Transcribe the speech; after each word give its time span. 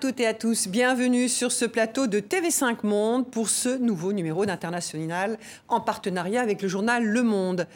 toutes 0.00 0.20
et 0.20 0.26
à 0.26 0.32
tous, 0.32 0.66
bienvenue 0.66 1.28
sur 1.28 1.52
ce 1.52 1.66
plateau 1.66 2.06
de 2.06 2.20
TV5 2.20 2.86
Monde 2.86 3.30
pour 3.30 3.50
ce 3.50 3.76
nouveau 3.76 4.14
numéro 4.14 4.46
d'International 4.46 5.36
en 5.68 5.82
partenariat 5.82 6.40
avec 6.40 6.62
le 6.62 6.68
journal 6.68 7.04
Le 7.04 7.22
Monde. 7.22 7.66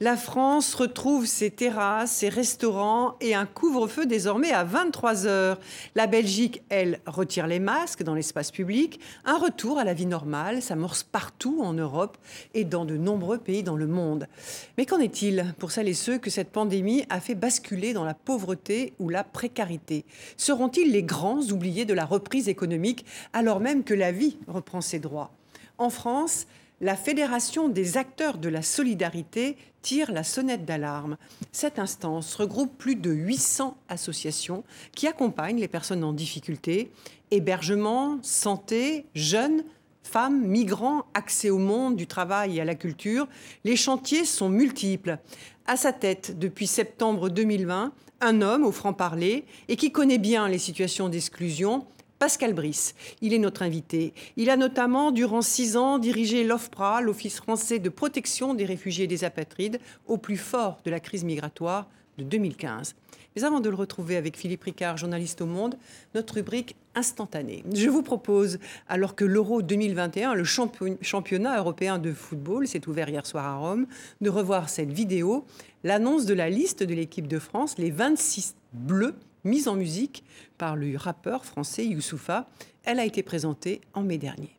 La 0.00 0.16
France 0.16 0.76
retrouve 0.76 1.26
ses 1.26 1.50
terrasses, 1.50 2.12
ses 2.12 2.28
restaurants 2.28 3.16
et 3.20 3.34
un 3.34 3.46
couvre-feu 3.46 4.06
désormais 4.06 4.52
à 4.52 4.62
23 4.62 5.26
heures. 5.26 5.58
La 5.96 6.06
Belgique, 6.06 6.62
elle, 6.68 7.00
retire 7.04 7.48
les 7.48 7.58
masques 7.58 8.04
dans 8.04 8.14
l'espace 8.14 8.52
public. 8.52 9.00
Un 9.24 9.36
retour 9.38 9.76
à 9.76 9.82
la 9.82 9.94
vie 9.94 10.06
normale 10.06 10.62
s'amorce 10.62 11.02
partout 11.02 11.62
en 11.64 11.72
Europe 11.72 12.16
et 12.54 12.62
dans 12.62 12.84
de 12.84 12.96
nombreux 12.96 13.38
pays 13.38 13.64
dans 13.64 13.74
le 13.74 13.88
monde. 13.88 14.28
Mais 14.76 14.86
qu'en 14.86 15.00
est-il 15.00 15.52
pour 15.58 15.72
celles 15.72 15.88
et 15.88 15.94
ceux 15.94 16.18
que 16.18 16.30
cette 16.30 16.52
pandémie 16.52 17.04
a 17.10 17.18
fait 17.18 17.34
basculer 17.34 17.92
dans 17.92 18.04
la 18.04 18.14
pauvreté 18.14 18.92
ou 19.00 19.08
la 19.08 19.24
précarité? 19.24 20.04
Seront-ils 20.36 20.92
les 20.92 21.02
grands 21.02 21.42
oubliés 21.50 21.86
de 21.86 21.94
la 21.94 22.04
reprise 22.04 22.48
économique 22.48 23.04
alors 23.32 23.58
même 23.58 23.82
que 23.82 23.94
la 23.94 24.12
vie 24.12 24.36
reprend 24.46 24.80
ses 24.80 25.00
droits? 25.00 25.32
En 25.76 25.90
France, 25.90 26.46
la 26.80 26.96
Fédération 26.96 27.68
des 27.68 27.96
acteurs 27.96 28.38
de 28.38 28.48
la 28.48 28.62
solidarité 28.62 29.56
tire 29.82 30.12
la 30.12 30.22
sonnette 30.22 30.64
d'alarme. 30.64 31.16
Cette 31.52 31.78
instance 31.78 32.34
regroupe 32.34 32.76
plus 32.76 32.96
de 32.96 33.10
800 33.10 33.76
associations 33.88 34.64
qui 34.94 35.06
accompagnent 35.06 35.60
les 35.60 35.68
personnes 35.68 36.04
en 36.04 36.12
difficulté, 36.12 36.90
hébergement, 37.30 38.18
santé, 38.22 39.06
jeunes, 39.14 39.64
femmes, 40.02 40.40
migrants, 40.40 41.04
accès 41.14 41.50
au 41.50 41.58
monde, 41.58 41.96
du 41.96 42.06
travail 42.06 42.56
et 42.56 42.60
à 42.60 42.64
la 42.64 42.74
culture. 42.74 43.28
Les 43.64 43.76
chantiers 43.76 44.24
sont 44.24 44.48
multiples. 44.48 45.18
À 45.66 45.76
sa 45.76 45.92
tête, 45.92 46.38
depuis 46.38 46.66
septembre 46.66 47.28
2020, 47.28 47.92
un 48.20 48.42
homme 48.42 48.64
au 48.64 48.72
franc-parler 48.72 49.44
et 49.68 49.76
qui 49.76 49.92
connaît 49.92 50.18
bien 50.18 50.48
les 50.48 50.58
situations 50.58 51.08
d'exclusion, 51.08 51.86
Pascal 52.18 52.52
Brice. 52.52 52.94
Il 53.20 53.32
est 53.32 53.38
notre 53.38 53.62
invité. 53.62 54.12
Il 54.36 54.50
a 54.50 54.56
notamment, 54.56 55.12
durant 55.12 55.42
six 55.42 55.76
ans, 55.76 55.98
dirigé 55.98 56.42
l'OFPRA, 56.44 57.00
l'Office 57.00 57.36
français 57.36 57.78
de 57.78 57.88
protection 57.88 58.54
des 58.54 58.64
réfugiés 58.64 59.04
et 59.04 59.08
des 59.08 59.24
apatrides, 59.24 59.78
au 60.06 60.16
plus 60.16 60.36
fort 60.36 60.78
de 60.84 60.90
la 60.90 60.98
crise 60.98 61.24
migratoire 61.24 61.86
de 62.18 62.24
2015. 62.24 62.96
Mais 63.36 63.44
avant 63.44 63.60
de 63.60 63.68
le 63.68 63.76
retrouver 63.76 64.16
avec 64.16 64.36
Philippe 64.36 64.64
Ricard, 64.64 64.96
journaliste 64.96 65.42
au 65.42 65.46
Monde, 65.46 65.76
notre 66.16 66.34
rubrique 66.34 66.74
instantanée. 66.96 67.62
Je 67.72 67.88
vous 67.88 68.02
propose, 68.02 68.58
alors 68.88 69.14
que 69.14 69.24
l'Euro 69.24 69.62
2021, 69.62 70.34
le 70.34 70.44
championnat 70.44 71.58
européen 71.58 71.98
de 71.98 72.12
football, 72.12 72.66
s'est 72.66 72.88
ouvert 72.88 73.08
hier 73.08 73.26
soir 73.26 73.44
à 73.44 73.54
Rome, 73.54 73.86
de 74.20 74.28
revoir 74.28 74.68
cette 74.68 74.90
vidéo, 74.90 75.44
l'annonce 75.84 76.26
de 76.26 76.34
la 76.34 76.50
liste 76.50 76.82
de 76.82 76.94
l'équipe 76.94 77.28
de 77.28 77.38
France, 77.38 77.78
les 77.78 77.92
26 77.92 78.56
bleus 78.72 79.14
mise 79.44 79.68
en 79.68 79.76
musique 79.76 80.24
par 80.56 80.76
le 80.76 80.96
rappeur 80.96 81.44
français 81.44 81.86
Youssoufa. 81.86 82.46
Elle 82.84 83.00
a 83.00 83.04
été 83.04 83.22
présentée 83.22 83.80
en 83.94 84.02
mai 84.02 84.18
dernier. 84.18 84.56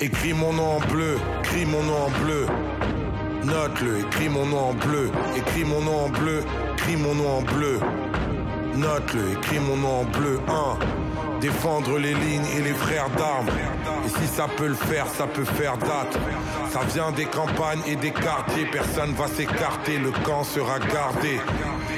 Écris 0.00 0.32
mon 0.32 0.52
nom 0.52 0.76
en 0.76 0.80
bleu, 0.80 1.16
écris 1.40 1.66
mon 1.66 1.82
nom 1.82 1.96
en 1.96 2.24
bleu. 2.24 2.46
Note-le, 3.44 4.00
écris 4.00 4.28
mon 4.28 4.46
nom 4.46 4.58
en 4.58 4.74
bleu, 4.74 5.10
écris 5.36 5.64
mon 5.64 5.80
nom 5.80 6.04
en 6.04 6.08
bleu, 6.08 6.40
écris 6.74 6.96
mon 6.96 7.14
nom 7.14 7.38
en 7.38 7.42
bleu. 7.42 7.80
Note-le, 8.76 9.32
écris 9.32 9.58
mon 9.58 9.76
nom 9.76 10.00
en 10.00 10.04
bleu. 10.04 10.40
1. 10.46 10.97
Défendre 11.40 11.98
les 11.98 12.14
lignes 12.14 12.46
et 12.56 12.62
les 12.62 12.74
frères 12.74 13.08
d'armes. 13.10 13.48
Et 14.04 14.08
si 14.08 14.26
ça 14.26 14.48
peut 14.56 14.66
le 14.66 14.74
faire, 14.74 15.06
ça 15.06 15.26
peut 15.26 15.44
faire 15.44 15.76
date. 15.78 16.18
Ça 16.72 16.80
vient 16.92 17.12
des 17.12 17.26
campagnes 17.26 17.80
et 17.86 17.96
des 17.96 18.10
quartiers, 18.10 18.66
personne 18.72 19.12
va 19.12 19.28
s'écarter, 19.28 19.98
le 19.98 20.10
camp 20.24 20.42
sera 20.42 20.78
gardé. 20.78 21.40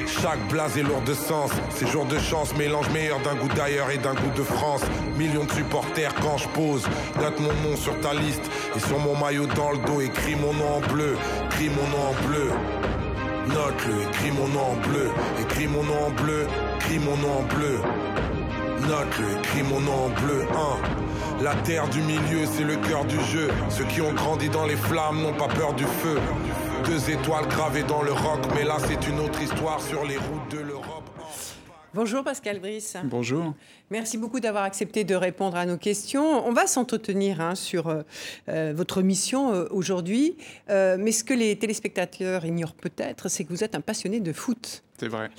Chaque 0.06 0.46
blase 0.48 0.76
est 0.76 0.82
lourd 0.82 1.02
de 1.02 1.14
sens, 1.14 1.50
ces 1.70 1.86
jours 1.86 2.04
de 2.04 2.18
chance, 2.18 2.54
mélange 2.56 2.90
meilleur 2.90 3.20
d'un 3.20 3.34
goût 3.34 3.48
d'ailleurs 3.54 3.90
et 3.90 3.98
d'un 3.98 4.14
goût 4.14 4.30
de 4.36 4.42
France. 4.42 4.82
Millions 5.16 5.44
de 5.44 5.52
supporters 5.52 6.14
quand 6.16 6.36
je 6.36 6.48
pose, 6.48 6.86
note 7.20 7.40
mon 7.40 7.70
nom 7.70 7.76
sur 7.76 7.98
ta 8.00 8.12
liste 8.12 8.42
et 8.76 8.80
sur 8.80 8.98
mon 8.98 9.16
maillot 9.16 9.46
dans 9.46 9.70
le 9.70 9.78
dos, 9.78 10.00
écris 10.00 10.36
mon 10.36 10.52
nom 10.52 10.76
en 10.76 10.92
bleu, 10.92 11.16
écris 11.46 11.70
mon 11.70 11.88
nom 11.88 12.08
en 12.10 12.26
bleu. 12.28 12.50
Note-le, 13.48 14.02
écris 14.02 14.30
mon 14.32 14.48
nom 14.48 14.72
en 14.72 14.88
bleu, 14.88 15.10
écris 15.40 15.66
mon 15.66 15.82
nom 15.82 16.06
en 16.06 16.10
bleu, 16.10 16.46
écris 16.76 16.98
mon 16.98 17.16
nom 17.16 17.38
en 17.38 17.54
bleu. 17.54 17.80
Note-le, 18.88 19.38
écris 19.38 19.62
mon 19.62 19.80
nom 19.80 20.06
en 20.06 20.08
bleu, 20.08 20.46
1. 21.41 21.42
La 21.42 21.54
terre 21.56 21.88
du 21.88 22.00
milieu, 22.00 22.46
c'est 22.46 22.64
le 22.64 22.76
cœur 22.76 23.04
du 23.04 23.20
jeu. 23.20 23.48
Ceux 23.68 23.84
qui 23.84 24.00
ont 24.00 24.12
grandi 24.12 24.48
dans 24.48 24.66
les 24.66 24.76
flammes 24.76 25.22
n'ont 25.22 25.34
pas 25.34 25.48
peur 25.48 25.74
du 25.74 25.84
feu. 25.84 26.18
Deux 26.84 27.10
étoiles 27.10 27.46
gravées 27.48 27.82
dans 27.82 28.02
le 28.02 28.12
roc, 28.12 28.41
mais 28.54 28.64
là 28.64 28.76
c'est 28.78 29.08
une 29.08 29.20
autre 29.20 29.41
histoire 29.42 29.80
sur 29.80 30.04
les 30.04 30.16
routes 30.16 30.50
de 30.50 30.58
l'Europe. 30.58 31.10
Bonjour 31.92 32.22
Pascal 32.22 32.60
Brice. 32.60 32.96
Bonjour. 33.04 33.52
Merci 33.91 34.16
beaucoup 34.16 34.38
d'avoir 34.38 34.62
accepté 34.62 35.02
de 35.02 35.16
répondre 35.16 35.56
à 35.56 35.66
nos 35.66 35.76
questions. 35.76 36.47
On 36.47 36.52
va 36.52 36.68
s'entretenir 36.68 37.41
hein, 37.41 37.56
sur 37.56 37.88
euh, 37.88 38.02
euh, 38.48 38.72
votre 38.74 39.02
mission 39.02 39.52
euh, 39.52 39.66
aujourd'hui, 39.70 40.36
mais 40.68 41.10
ce 41.10 41.24
que 41.24 41.34
les 41.34 41.58
téléspectateurs 41.58 42.44
ignorent 42.44 42.74
peut-être, 42.74 43.28
c'est 43.28 43.44
que 43.44 43.48
vous 43.48 43.64
êtes 43.64 43.74
un 43.74 43.80
passionné 43.80 44.20
de 44.20 44.32
foot. 44.32 44.84
C'est 44.98 45.08
vrai. 45.08 45.30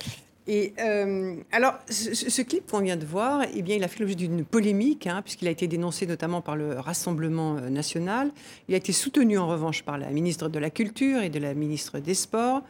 Et 0.48 0.74
euh, 0.80 1.36
alors, 1.52 1.74
ce, 1.88 2.42
clip 2.42 2.70
qu'on 2.70 2.80
vient 2.80 2.96
de 2.96 3.06
voir, 3.06 3.44
eh 3.54 3.62
bien, 3.62 3.76
il 3.76 3.84
a 3.84 3.88
fait 3.88 4.00
l'objet 4.00 4.16
d'une 4.16 4.44
polémique, 4.44 5.06
hein, 5.06 5.22
puisqu'il 5.22 5.46
a 5.46 5.52
été 5.52 5.68
dénoncé 5.68 6.06
notamment 6.06 6.40
par 6.40 6.56
le 6.56 6.78
Rassemblement 6.80 7.56
euh, 7.56 7.68
national. 7.68 8.32
Il 8.68 8.74
a 8.74 8.76
été 8.76 8.92
soutenu 8.92 9.38
en 9.38 9.46
revanche 9.46 9.84
par 9.84 9.98
la 9.98 10.10
ministre 10.10 10.48
de 10.48 10.58
la 10.58 10.70
Culture 10.70 11.22
et 11.22 11.30
de 11.30 11.38
la 11.38 11.54
ministre 11.54 12.00
des 12.00 12.14
Sports. 12.14 12.62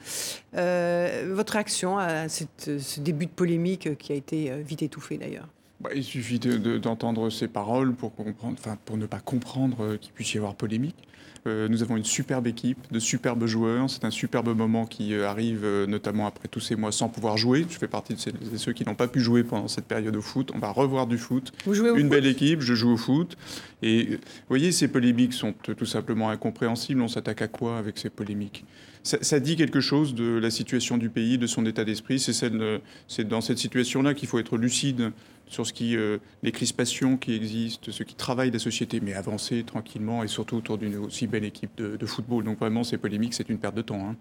Euh, 0.55 1.33
votre 1.33 1.55
réaction 1.55 1.97
à 1.99 2.28
ce 2.28 3.00
début 3.00 3.27
de 3.27 3.31
polémique 3.31 3.97
qui 3.97 4.12
a 4.12 4.16
été 4.16 4.53
vite 4.62 4.83
étouffé 4.83 5.16
d'ailleurs? 5.16 5.49
Bah, 5.82 5.91
il 5.94 6.04
suffit 6.04 6.38
d'entendre 6.38 7.31
ces 7.31 7.48
paroles 7.48 7.94
pour, 7.94 8.15
comprendre, 8.15 8.56
enfin, 8.59 8.78
pour 8.84 8.97
ne 8.97 9.06
pas 9.06 9.20
comprendre 9.20 9.97
qu'il 9.97 10.12
puisse 10.12 10.34
y 10.34 10.38
avoir 10.38 10.54
polémique. 10.54 11.09
Euh, 11.48 11.66
nous 11.69 11.82
avons 11.82 11.97
une 11.97 12.04
superbe 12.04 12.47
équipe, 12.47 12.78
de 12.93 13.00
superbes 13.00 13.47
joueurs. 13.47 13.91
C'est 13.91 14.04
un 14.04 14.10
superbe 14.10 14.56
moment 14.56 14.87
qui 14.87 15.12
euh, 15.12 15.28
arrive, 15.28 15.65
euh, 15.65 15.87
notamment 15.87 16.26
après 16.26 16.47
tous 16.47 16.60
ces 16.60 16.76
mois 16.76 16.92
sans 16.92 17.09
pouvoir 17.09 17.37
jouer. 17.37 17.66
Je 17.69 17.78
fais 17.78 17.88
partie 17.88 18.15
de, 18.15 18.56
ceux 18.56 18.72
qui 18.72 18.84
n'ont 18.84 18.94
pas 18.94 19.09
pu 19.09 19.21
jouer 19.21 19.42
pendant 19.42 19.66
cette 19.66 19.87
période 19.87 20.15
au 20.15 20.22
foot. 20.22 20.53
On 20.54 20.59
va 20.59 20.71
revoir 20.71 21.09
du 21.09 21.19
foot. 21.19 21.53
Vous 21.65 21.75
jouez 21.75 21.91
au 21.91 21.97
une 21.97 22.09
belle 22.09 22.26
équipe, 22.26 22.60
je 22.60 22.75
joue 22.75 22.92
au 22.92 22.97
foot. 22.97 23.37
Et 23.82 24.04
vous 24.04 24.19
voyez, 24.48 24.71
ces 24.71 24.87
polémiques 24.87 25.32
sont 25.32 25.53
tout 25.53 25.84
simplement 25.84 26.31
incompréhensibles. 26.31 27.00
On 27.00 27.09
s'attaque 27.09 27.42
à 27.42 27.48
quoi 27.48 27.78
avec 27.78 27.98
ces 27.98 28.10
polémiques? 28.10 28.65
Ça, 29.03 29.41
dit 29.41 29.56
quelque 29.56 29.81
chose 29.81 30.15
de 30.15 30.38
la 30.38 30.48
situation 30.48 30.97
du 30.97 31.09
pays, 31.09 31.37
de 31.37 31.48
son 31.48 31.66
état 31.66 31.84
d'esprit. 31.84 32.21
C'est 32.21 33.25
dans 33.25 33.41
cette 33.41 33.59
situation-là 33.59 34.15
qu'il 34.15 34.28
faut 34.28 34.38
être 34.38 34.56
lucide 34.56 35.10
sur 35.53 35.67
ce 35.67 35.73
qui, 35.73 35.97
euh, 35.97 36.19
les 36.43 36.51
crispations 36.51 37.17
qui 37.17 37.35
existent, 37.35 37.93
ce 37.93 38.03
qui 38.03 38.15
travaille 38.15 38.51
la 38.51 38.59
société, 38.59 39.01
mais 39.01 39.13
avancer 39.13 39.63
tranquillement 39.65 40.25
et 40.25 40.29
surtout 40.29 40.57
autour 40.57 40.79
d'une 40.79 40.97
aussi 40.97 41.27
belle 41.27 41.45
équipe 41.45 41.71
de, 41.77 42.07
football. 42.07 42.45
Donc 42.45 42.59
vraiment, 42.59 42.85
ces 42.85 42.99
polémiques, 42.99 43.35
c'est 43.35 43.49
une 43.49 43.59
perte 43.59 43.75
de 43.75 43.83
temps. 43.83 44.09
Hein. 44.09 44.17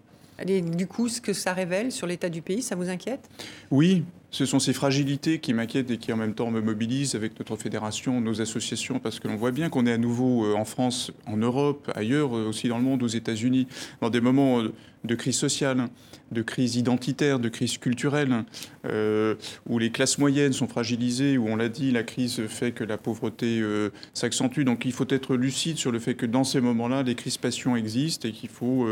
Et 0.46 0.60
du 0.60 0.86
coup, 0.86 1.08
ce 1.08 1.20
que 1.20 1.32
ça 1.32 1.52
révèle 1.52 1.90
sur 1.90 2.06
l'état 2.06 2.28
du 2.28 2.42
pays, 2.42 2.62
ça 2.62 2.74
vous 2.74 2.88
inquiète? 2.88 3.28
Oui, 3.70 4.04
ce 4.30 4.44
sont 4.44 4.58
ces 4.58 4.72
fragilités 4.72 5.38
qui 5.38 5.54
m'inquiètent 5.54 5.90
et 5.90 5.98
qui 5.98 6.12
en 6.12 6.16
même 6.16 6.34
temps 6.34 6.50
me 6.50 6.60
mobilisent 6.60 7.14
avec 7.14 7.38
notre 7.38 7.56
fédération, 7.56 8.20
nos 8.20 8.40
associations, 8.40 8.98
parce 8.98 9.20
que 9.20 9.28
l'on 9.28 9.36
voit 9.36 9.52
bien 9.52 9.68
qu'on 9.68 9.86
est 9.86 9.92
à 9.92 9.98
nouveau 9.98 10.44
euh, 10.44 10.54
en 10.54 10.64
France, 10.64 11.12
en 11.26 11.36
Europe, 11.36 11.90
ailleurs 11.94 12.36
euh, 12.36 12.48
aussi 12.48 12.68
dans 12.68 12.78
le 12.78 12.84
monde, 12.84 13.02
aux 13.02 13.08
États-Unis, 13.08 13.68
dans 14.00 14.10
des 14.10 14.20
moments 14.20 14.62
de 14.62 15.14
crise 15.14 15.36
sociale, 15.36 15.88
de 16.32 16.42
crise 16.42 16.76
identitaire, 16.76 17.38
de 17.38 17.48
crise 17.48 17.78
culturelle, 17.78 18.44
euh, 18.86 19.34
où 19.68 19.78
les 19.78 19.90
classes 19.90 20.18
moyennes 20.18 20.52
sont 20.52 20.68
fragilisées, 20.68 21.38
où 21.38 21.48
on 21.48 21.56
l'a 21.56 21.68
dit, 21.68 21.90
la 21.90 22.02
crise 22.02 22.46
fait 22.46 22.72
que 22.72 22.84
la 22.84 22.98
pauvreté 22.98 23.60
euh, 23.60 23.90
s'accentue. 24.14 24.62
Donc 24.62 24.84
il 24.84 24.92
faut 24.92 25.06
être 25.08 25.36
lucide 25.36 25.76
sur 25.76 25.92
le 25.92 25.98
fait 25.98 26.14
que 26.14 26.26
dans 26.26 26.44
ces 26.44 26.60
moments-là, 26.60 27.02
les 27.02 27.14
crispations 27.14 27.76
existent 27.76 28.28
et 28.28 28.32
qu'il 28.32 28.50
faut 28.50 28.86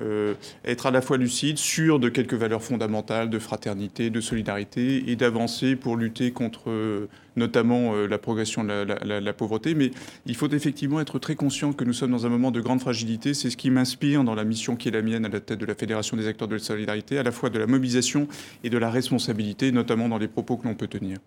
euh, 0.00 0.34
être 0.64 0.86
à 0.86 0.90
la 0.90 1.00
fois 1.00 1.16
lucide, 1.16 1.58
sûr 1.58 1.98
de 1.98 2.08
quelques 2.08 2.34
valeurs 2.34 2.62
fondamentales 2.62 3.30
de 3.30 3.38
fraternité, 3.38 4.10
de 4.10 4.20
solidarité 4.20 5.10
et 5.10 5.16
d'avancer 5.16 5.76
pour 5.76 5.96
lutter 5.96 6.30
contre 6.30 7.08
notamment 7.36 7.94
la 7.94 8.18
progression 8.18 8.64
de 8.64 8.70
la, 8.70 9.20
la, 9.20 9.32
pauvreté. 9.32 9.74
Mais 9.74 9.90
il 10.26 10.34
faut 10.34 10.48
effectivement 10.48 11.00
être 11.00 11.18
très 11.18 11.34
conscient 11.34 11.72
que 11.72 11.84
nous 11.84 11.92
sommes 11.92 12.10
dans 12.10 12.26
un 12.26 12.28
moment 12.28 12.50
de 12.50 12.60
grande 12.60 12.80
fragilité. 12.80 13.34
C'est 13.34 13.50
ce 13.50 13.56
qui 13.56 13.70
m'inspire 13.70 14.24
dans 14.24 14.34
la 14.34 14.44
mission 14.44 14.76
qui 14.76 14.88
est 14.88 14.92
la 14.92 15.02
mienne 15.02 15.24
à 15.24 15.28
la 15.28 15.40
de 15.40 15.66
la 15.66 15.74
Fédération 15.74 16.16
des 16.16 16.26
acteurs 16.26 16.48
de 16.48 16.54
la 16.54 16.60
solidarité, 16.60 17.18
à 17.18 17.22
la 17.22 17.32
fois 17.32 17.50
de 17.50 17.58
la 17.58 17.66
mobilisation 17.66 18.28
et 18.64 18.70
de 18.70 18.78
la 18.78 18.90
responsabilité, 18.90 19.72
notamment 19.72 20.08
dans 20.08 20.18
les 20.18 20.28
propos 20.28 20.56
que 20.56 20.66
l'on 20.66 20.74
peut 20.74 20.88
tenir. 20.88 21.18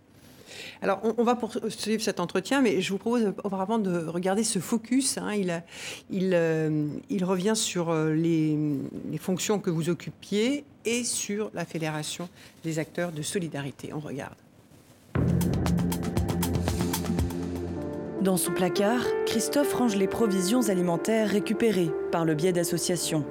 Alors, 0.82 1.02
on, 1.18 1.24
va 1.24 1.36
poursuivre 1.36 2.02
cet 2.02 2.20
entretien, 2.20 2.62
mais 2.62 2.82
je 2.82 2.92
vous 2.92 2.98
propose 2.98 3.34
auparavant 3.44 3.80
de 3.80 4.06
regarder 4.06 4.44
ce 4.44 4.60
focus. 4.60 5.18
Hein. 5.18 5.34
il, 5.34 5.64
il, 6.10 6.32
euh, 6.34 6.88
il, 7.10 7.24
revient 7.24 7.56
sur 7.56 7.90
euh, 7.90 8.14
les, 8.14 8.58
les, 9.12 9.18
fonctions 9.18 9.60
que 9.60 9.70
vous 9.70 9.90
occupiez 9.90 10.66
et 10.86 11.04
sur 11.04 11.52
la 11.54 11.66
Fédération 11.66 12.28
des 12.64 12.80
acteurs 12.80 13.12
de 13.12 13.22
solidarité. 13.22 13.94
On 13.94 14.00
regarde. 14.00 14.36
Dans 18.22 18.38
son 18.38 18.54
placard, 18.54 19.02
Christophe 19.26 19.74
range 19.74 19.98
les 19.98 20.08
provisions 20.08 20.70
alimentaires 20.70 21.30
récupérées 21.30 21.92
par 22.12 22.24
le 22.24 22.36
biais 22.36 22.54
d'associations. 22.54 23.26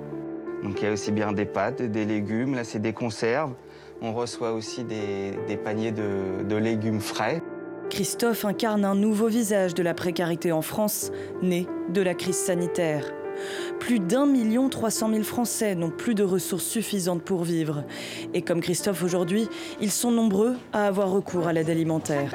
Donc 0.63 0.81
il 0.81 0.85
y 0.85 0.87
a 0.87 0.93
aussi 0.93 1.13
bien 1.13 1.33
des 1.33 1.47
pâtes, 1.47 1.83
des 1.83 2.05
légumes, 2.05 2.55
là 2.55 2.63
c'est 2.63 2.79
des 2.79 2.93
conserves. 2.93 3.55
On 4.05 4.13
reçoit 4.13 4.53
aussi 4.53 4.83
des, 4.83 5.57
paniers 5.63 5.93
de, 5.93 6.57
légumes 6.57 7.01
frais. 7.01 7.41
Christophe 7.89 8.45
incarne 8.45 8.85
un 8.85 8.97
nouveau 8.97 9.29
visage 9.29 9.75
de 9.75 9.83
la 9.83 9.95
précarité 9.95 10.51
en 10.51 10.63
France, 10.63 11.13
né 11.41 11.69
de 11.91 12.01
la 12.03 12.15
crise 12.15 12.37
sanitaire. 12.37 13.13
Plus 13.79 14.01
d'un 14.01 14.27
million 14.27 14.69
trois 14.69 14.91
cent 14.91 15.09
mille 15.09 15.25
Français 15.25 15.77
n'ont 15.77 15.91
plus 15.91 16.17
de 16.17 16.25
ressources 16.25 16.65
suffisantes 16.65 17.23
pour 17.23 17.45
vivre. 17.45 17.85
Et 18.35 18.43
comme 18.43 18.61
Christophe 18.61 19.05
aujourd'hui, 19.05 19.49
ils 19.81 19.93
sont 19.93 20.11
nombreux 20.11 20.57
à 20.73 20.87
avoir 20.87 21.11
recours 21.11 21.47
à 21.47 21.53
l'aide 21.53 21.71
alimentaire. 21.71 22.33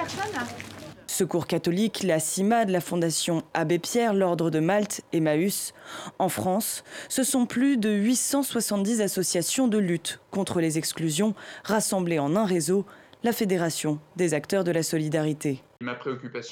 Secours 1.18 1.48
catholique, 1.48 2.04
la 2.04 2.20
CIMAD, 2.20 2.70
la 2.70 2.80
Fondation 2.80 3.42
Abbé 3.56 3.80
Pierre, 3.80 4.14
l'Ordre 4.14 4.52
de 4.52 4.60
Malte, 4.60 5.02
Emmaüs. 5.14 5.74
En 6.20 6.30
France, 6.30 6.84
ce 7.10 7.24
sont 7.24 7.48
plus 7.48 7.78
de 7.78 7.90
870 7.90 9.02
associations 9.02 9.68
de 9.68 9.80
lutte 9.80 10.20
contre 10.30 10.62
les 10.62 10.78
exclusions 10.78 11.34
rassemblées 11.64 12.20
en 12.20 12.36
un 12.36 12.46
réseau, 12.46 12.86
la 13.24 13.32
Fédération 13.32 13.98
des 14.16 14.36
acteurs 14.36 14.64
de 14.64 14.70
la 14.70 14.84
solidarité. 14.84 15.64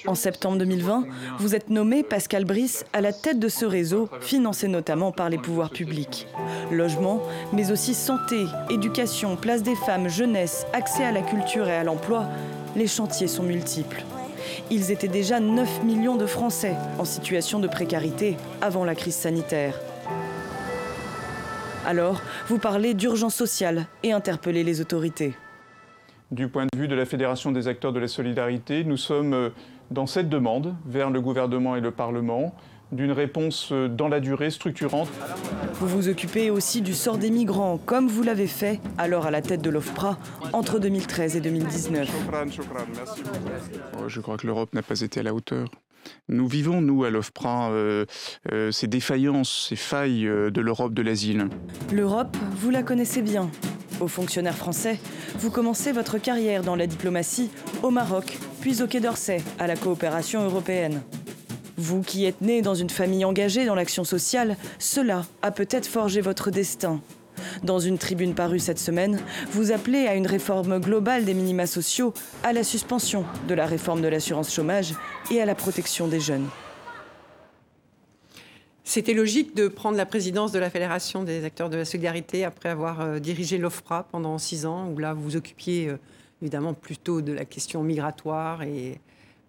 En 0.08 0.16
septembre 0.16 0.58
2020, 0.58 1.06
vous 1.38 1.54
êtes 1.54 1.70
nommé 1.70 2.02
Pascal 2.02 2.44
Brice 2.44 2.86
à 2.92 3.02
la 3.02 3.14
tête 3.14 3.38
de 3.38 3.50
ce 3.50 3.66
réseau, 3.66 4.10
financé 4.20 4.68
notamment 4.68 5.12
par 5.12 5.30
les 5.30 5.38
pouvoirs 5.38 5.70
publics. 5.70 6.26
Logement, 6.72 7.22
mais 7.54 7.72
aussi 7.72 7.94
santé, 7.94 8.46
éducation, 8.72 9.36
place 9.36 9.62
des 9.62 9.76
femmes, 9.76 10.10
jeunesse, 10.10 10.66
accès 10.74 11.04
à 11.04 11.12
la 11.12 11.22
culture 11.22 11.70
et 11.70 11.76
à 11.76 11.84
l'emploi, 11.84 12.26
les 12.76 12.88
chantiers 12.88 13.28
sont 13.28 13.44
multiples. 13.44 14.04
Ils 14.72 14.92
étaient 14.92 15.08
déjà 15.08 15.40
9 15.40 15.84
millions 15.84 16.16
de 16.16 16.26
Français 16.26 16.76
en 17.00 17.06
situation 17.06 17.60
de 17.60 17.68
précarité 17.68 18.38
avant 18.62 18.86
la 18.86 18.96
crise 18.96 19.16
sanitaire. 19.16 19.80
Alors, 21.86 22.22
vous 22.48 22.58
parlez 22.58 22.94
d'urgence 22.94 23.36
sociale 23.36 23.86
et 24.04 24.12
interpellez 24.12 24.64
les 24.64 24.82
autorités. 24.82 25.34
Du 26.32 26.48
point 26.48 26.66
de 26.66 26.78
vue 26.78 26.88
de 26.88 26.96
la 26.96 27.06
Fédération 27.06 27.52
des 27.52 27.68
acteurs 27.68 27.94
de 27.94 28.00
la 28.00 28.08
solidarité, 28.08 28.84
nous 28.84 28.98
sommes 28.98 29.34
euh, 29.34 29.50
dans 29.92 30.08
cette 30.08 30.28
demande 30.28 30.76
vers 30.88 31.12
le 31.12 31.22
gouvernement 31.22 31.76
et 31.76 31.82
le 31.82 31.92
Parlement 31.92 32.56
d'une 32.96 33.12
réponse 33.12 33.70
euh, 33.72 33.88
dans 33.88 34.08
la 34.08 34.20
durée 34.20 34.50
structurante. 34.50 35.10
Vous 35.74 35.88
vous 35.88 36.10
occupez 36.10 36.50
aussi 36.50 36.82
du 36.82 36.94
sort 36.94 37.18
des 37.18 37.30
migrants, 37.30 37.78
comme 37.78 38.08
vous 38.08 38.24
l'avez 38.24 38.48
fait 38.48 38.80
alors 38.98 39.26
à 39.26 39.32
la 39.32 39.42
tête 39.42 39.62
de 39.62 39.70
l'OFPRA 39.70 40.18
entre 40.54 40.80
2013 40.80 41.36
et 41.36 41.42
2019. 41.42 42.10
Je 44.08 44.22
crois 44.22 44.38
que 44.38 44.48
l'Europe 44.48 44.74
n'a 44.74 44.82
pas 44.82 45.02
été 45.02 45.20
à 45.20 45.24
la 45.24 45.34
hauteur. 45.34 45.70
Nous 46.30 46.48
vivons, 46.48 46.82
nous, 46.82 47.04
à 47.04 47.10
l'OFPRA, 47.10 47.72
euh, 47.72 48.06
euh, 48.52 48.72
ces 48.72 48.88
défaillances, 48.88 49.68
ces 49.70 49.76
failles 49.76 50.26
de 50.26 50.62
l'Europe 50.62 50.94
de 50.94 51.02
l'asile. 51.02 51.50
L'Europe, 51.92 52.38
vous 52.58 52.70
la 52.70 52.84
connaissez 52.84 53.22
bien. 53.22 53.50
Aux 54.02 54.08
fonctionnaires 54.08 54.58
français, 54.58 55.00
vous 55.40 55.50
commencez 55.50 55.92
votre 55.92 56.18
carrière 56.18 56.64
dans 56.64 56.76
la 56.76 56.86
diplomatie 56.86 57.50
au 57.82 57.92
Maroc, 57.92 58.38
puis 58.60 58.82
au 58.82 58.88
Quai 58.88 59.00
d'Orsay, 59.00 59.42
à 59.58 59.68
la 59.68 59.76
coopération 59.76 60.44
européenne. 60.44 61.02
Vous 61.78 62.02
qui 62.02 62.26
êtes 62.26 62.42
né 62.42 62.62
dans 62.62 62.76
une 62.76 62.90
famille 62.90 63.26
engagée 63.26 63.66
dans 63.66 63.76
l'action 63.76 64.04
sociale, 64.04 64.56
cela 64.80 65.26
a 65.42 65.52
peut-être 65.52 65.88
forgé 65.88 66.22
votre 66.22 66.50
destin. 66.50 67.02
Dans 67.64 67.80
une 67.80 67.98
tribune 67.98 68.34
parue 68.34 68.60
cette 68.60 68.80
semaine, 68.80 69.20
vous 69.52 69.72
appelez 69.72 70.08
à 70.08 70.16
une 70.16 70.28
réforme 70.28 70.80
globale 70.80 71.26
des 71.26 71.34
minima 71.34 71.68
sociaux, 71.68 72.14
à 72.44 72.54
la 72.54 72.64
suspension 72.64 73.26
de 73.48 73.54
la 73.54 73.66
réforme 73.66 74.02
de 74.02 74.08
l'assurance 74.08 74.54
chômage 74.54 74.94
et 75.32 75.42
à 75.42 75.46
la 75.46 75.56
protection 75.56 76.08
des 76.08 76.22
jeunes. 76.22 76.48
C'était 78.86 79.14
logique 79.14 79.56
de 79.56 79.68
prendre 79.68 79.98
la 79.98 80.06
présidence 80.06 80.52
de 80.52 80.60
la 80.60 80.70
Fédération 80.70 81.24
des 81.24 81.44
acteurs 81.44 81.70
de 81.70 81.76
la 81.76 81.86
solidarité 81.86 82.46
après 82.46 82.70
avoir 82.70 83.02
euh, 83.02 83.20
dirigé 83.20 83.58
l'OFPRA 83.58 84.04
pendant 84.12 84.38
six 84.38 84.66
ans, 84.68 84.88
où 84.90 85.00
là 85.00 85.14
vous 85.14 85.24
vous 85.24 85.36
occupiez 85.36 85.90
euh, 85.90 85.98
évidemment 86.42 86.76
plutôt 86.76 87.22
de 87.22 87.34
la 87.34 87.46
question 87.46 87.82
migratoire 87.82 88.62
et 88.62 89.00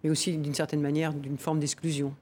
mais 0.06 0.10
aussi 0.12 0.36
d'une 0.36 0.54
certaine 0.54 0.80
manière 0.80 1.12
d'une 1.12 1.36
forme 1.36 1.58
d'exclusion. 1.58 2.14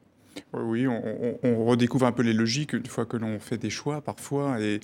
Oui, 0.54 0.86
on, 0.88 1.64
redécouvre 1.66 2.06
un 2.06 2.12
peu 2.12 2.22
les 2.22 2.32
logiques 2.32 2.72
une 2.72 2.86
fois 2.86 3.04
que 3.04 3.19
l'on 3.19 3.38
fait 3.38 3.58
des 3.58 3.69
choix 3.69 4.00
parfois. 4.00 4.58
Et 4.58 4.81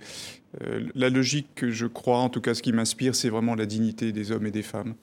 euh, 0.60 0.86
la 0.94 1.08
logique 1.08 1.48
que 1.54 1.70
je 1.70 1.86
crois, 1.86 2.18
en 2.18 2.28
tout 2.28 2.42
cas 2.42 2.52
ce 2.52 2.62
qui 2.62 2.72
m'inspire, 2.72 3.14
c'est 3.14 3.30
vraiment 3.30 3.54
la 3.54 3.64
dignité 3.64 4.12
des 4.12 4.32
hommes 4.32 4.46
et 4.46 4.50
des 4.50 4.62
femmes 4.62 4.94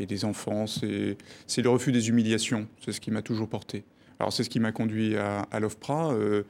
et 0.00 0.06
des 0.06 0.24
enfants. 0.24 0.66
C'est 0.66 1.62
le 1.62 1.68
refus 1.70 1.92
des 1.92 2.08
humiliations. 2.08 2.66
C'est 2.84 2.90
ce 2.90 3.00
qui 3.00 3.12
m'a 3.12 3.22
toujours 3.22 3.48
porté. 3.48 3.84
Alors 4.18 4.32
c'est 4.32 4.42
ce 4.42 4.50
qui 4.50 4.58
m'a 4.58 4.72
conduit 4.72 5.16
à, 5.16 5.42
à 5.52 5.60
l'OFPRA. 5.60 6.12
Euh, 6.12 6.42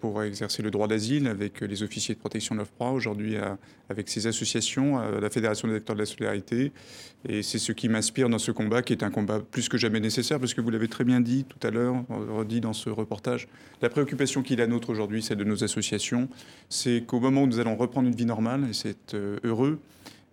pour 0.00 0.22
exercer 0.22 0.62
le 0.62 0.70
droit 0.70 0.88
d'asile 0.88 1.26
avec 1.26 1.60
les 1.60 1.82
officiers 1.82 2.14
de 2.14 2.20
protection 2.20 2.54
de 2.54 2.60
l'OFPRA, 2.60 2.92
aujourd'hui 2.92 3.36
avec 3.88 4.08
ces 4.08 4.26
associations, 4.26 4.98
la 4.98 5.30
Fédération 5.30 5.68
des 5.68 5.74
acteurs 5.74 5.96
de 5.96 6.00
la 6.00 6.06
solidarité. 6.06 6.72
Et 7.28 7.42
c'est 7.42 7.58
ce 7.58 7.72
qui 7.72 7.88
m'inspire 7.88 8.28
dans 8.28 8.38
ce 8.38 8.50
combat, 8.50 8.82
qui 8.82 8.92
est 8.92 9.02
un 9.02 9.10
combat 9.10 9.40
plus 9.40 9.68
que 9.68 9.76
jamais 9.76 10.00
nécessaire, 10.00 10.38
parce 10.38 10.54
que 10.54 10.60
vous 10.60 10.70
l'avez 10.70 10.88
très 10.88 11.04
bien 11.04 11.20
dit 11.20 11.44
tout 11.44 11.66
à 11.66 11.70
l'heure, 11.70 11.96
redit 12.08 12.60
dans 12.60 12.72
ce 12.72 12.88
reportage, 12.88 13.48
la 13.82 13.88
préoccupation 13.88 14.42
qui 14.42 14.54
est 14.54 14.56
la 14.56 14.66
nôtre 14.66 14.90
aujourd'hui, 14.90 15.22
celle 15.22 15.38
de 15.38 15.44
nos 15.44 15.64
associations, 15.64 16.28
c'est 16.68 17.04
qu'au 17.06 17.20
moment 17.20 17.42
où 17.42 17.46
nous 17.46 17.58
allons 17.58 17.76
reprendre 17.76 18.08
une 18.08 18.14
vie 18.14 18.26
normale, 18.26 18.66
et 18.70 18.72
c'est 18.72 19.14
euh, 19.14 19.38
heureux, 19.44 19.80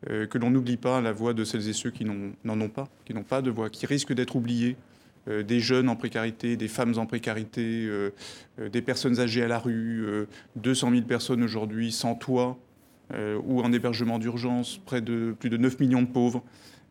euh, 0.10 0.28
que 0.28 0.38
l'on 0.38 0.52
n'oublie 0.52 0.78
pas 0.78 1.02
la 1.02 1.12
voix 1.12 1.34
de 1.34 1.44
celles 1.44 1.68
et 1.68 1.74
ceux 1.74 1.90
qui 1.90 2.06
n'en 2.06 2.62
ont 2.62 2.70
pas, 2.70 2.88
qui 3.06 3.14
n'ont 3.14 3.24
pas 3.24 3.42
de 3.42 3.50
voix, 3.50 3.70
qui 3.70 3.86
risquent 3.86 4.14
d'être 4.14 4.36
oubliés 4.36 4.76
euh, 4.76 4.97
des 5.28 5.60
jeunes 5.60 5.90
en 5.90 5.96
précarité, 5.96 6.56
des 6.56 6.68
femmes 6.68 6.98
en 6.98 7.06
précarité, 7.06 7.86
euh, 7.86 8.12
euh, 8.60 8.70
des 8.70 8.82
personnes 8.82 9.20
âgées 9.20 9.44
à 9.44 9.48
la 9.48 9.60
rue, 9.60 10.06
200 10.56 10.92
000 10.92 11.02
personnes 11.04 11.44
aujourd'hui 11.44 11.92
sans 11.92 12.16
toit 12.16 12.58
ou 13.46 13.62
en 13.62 13.72
hébergement 13.72 14.20
d'urgence, 14.20 14.82
près 14.86 15.00
de 15.00 15.34
plus 15.40 15.50
de 15.50 15.56
9 15.56 15.80
millions 15.80 16.02
de 16.02 16.08
pauvres. 16.08 16.44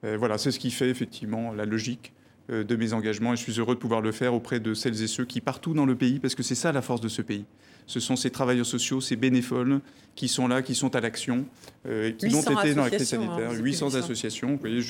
voilà, 0.03 0.39
c'est 0.39 0.51
ce 0.51 0.59
qui 0.59 0.71
fait 0.71 0.89
effectivement 0.89 1.53
la 1.53 1.67
logique 1.67 2.15
de 2.49 2.77
mes 2.77 2.95
engagements 2.95 3.35
et 3.35 3.37
je 3.37 3.43
suis 3.43 3.61
heureux 3.61 3.75
de 3.75 3.81
pouvoir 3.81 4.01
le 4.01 4.13
faire 4.13 4.33
auprès 4.33 4.59
de 4.59 4.73
celles 4.73 5.03
et 5.03 5.09
ceux 5.09 5.27
qui, 5.27 5.43
partout 5.43 5.75
dans 5.75 5.85
le 5.85 5.95
pays, 5.95 6.19
parce 6.19 6.35
que 6.35 6.43
c'est 6.43 6.55
ça 6.55 6.73
la 6.73 6.81
force 6.81 7.03
de 7.03 7.09
ce 7.09 7.21
pays, 7.21 7.45
ce 7.87 8.01
sont 8.01 8.17
ces 8.17 8.31
travailleurs 8.31 8.67
sociaux, 8.67 9.01
ces 9.01 9.17
bénévoles 9.17 9.81
qui 10.17 10.29
sont 10.29 10.49
là, 10.49 10.63
qui 10.63 10.75
sont 10.75 10.97
à 10.97 11.01
l'action, 11.01 11.45
euh, 11.87 12.11
qui 12.11 12.35
ont 12.35 12.41
été 12.41 12.75
dans 12.75 12.85
la 12.85 12.91
crise 12.91 13.09
sanitaire. 13.09 13.53
800 13.53 13.95
hein, 13.95 13.99
associations. 13.99 14.49
Vous 14.53 14.59
voyez, 14.59 14.81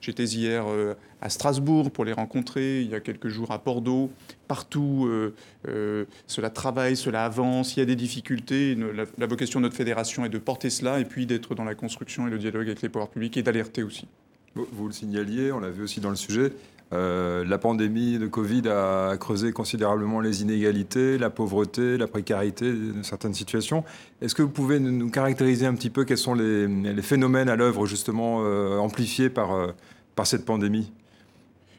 j'étais 0.00 0.24
hier 0.24 0.64
euh, 0.66 0.94
à 1.20 1.30
Strasbourg 1.30 1.90
pour 1.92 2.04
les 2.04 2.12
rencontrer, 2.12 2.82
il 2.82 2.90
y 2.90 2.94
a 2.94 3.00
quelques 3.00 3.28
jours 3.28 3.52
à 3.52 3.58
Bordeaux. 3.58 4.10
Partout, 4.48 5.08
euh, 5.08 6.04
cela 6.26 6.50
travaille, 6.50 6.96
cela 6.96 7.24
avance, 7.24 7.76
il 7.76 7.80
y 7.80 7.82
a 7.82 7.86
des 7.86 7.96
difficultés. 7.96 8.74
La, 8.74 9.04
la, 9.16 9.26
vocation 9.26 9.60
de 9.60 9.62
notre 9.62 9.76
fédération 9.76 10.24
est 10.24 10.30
de 10.30 10.38
porter 10.38 10.68
cela 10.68 10.98
et 10.98 11.04
puis 11.04 11.26
d'être 11.26 11.54
dans 11.54 11.64
la 11.64 11.76
construction 11.76 12.26
et 12.26 12.30
le 12.30 12.38
dialogue 12.38 12.66
avec 12.66 12.82
les 12.82 12.88
pouvoirs 12.88 13.08
publics 13.08 13.36
et 13.36 13.42
d'alerter 13.42 13.84
aussi. 13.84 14.08
Vous 14.54 14.86
le 14.86 14.92
signaliez, 14.92 15.52
on 15.52 15.60
l'a 15.60 15.70
vu 15.70 15.82
aussi 15.82 16.00
dans 16.00 16.10
le 16.10 16.16
sujet, 16.16 16.52
euh, 16.92 17.44
la 17.44 17.58
pandémie 17.58 18.18
de 18.18 18.26
Covid 18.26 18.68
a 18.68 19.16
creusé 19.16 19.52
considérablement 19.52 20.20
les 20.20 20.42
inégalités, 20.42 21.16
la 21.16 21.30
pauvreté, 21.30 21.96
la 21.96 22.06
précarité 22.06 22.70
de 22.70 23.02
certaines 23.02 23.34
situations. 23.34 23.84
Est-ce 24.20 24.34
que 24.34 24.42
vous 24.42 24.50
pouvez 24.50 24.78
nous 24.78 25.10
caractériser 25.10 25.66
un 25.66 25.74
petit 25.74 25.90
peu 25.90 26.04
quels 26.04 26.18
sont 26.18 26.34
les, 26.34 27.02
phénomènes 27.02 27.48
à 27.48 27.56
l'œuvre 27.56 27.86
justement 27.86 28.40
euh, 28.42 28.76
amplifiés 28.78 29.30
par, 29.30 29.52
euh, 29.52 29.68
par 30.14 30.26
cette 30.26 30.44
pandémie? 30.44 30.92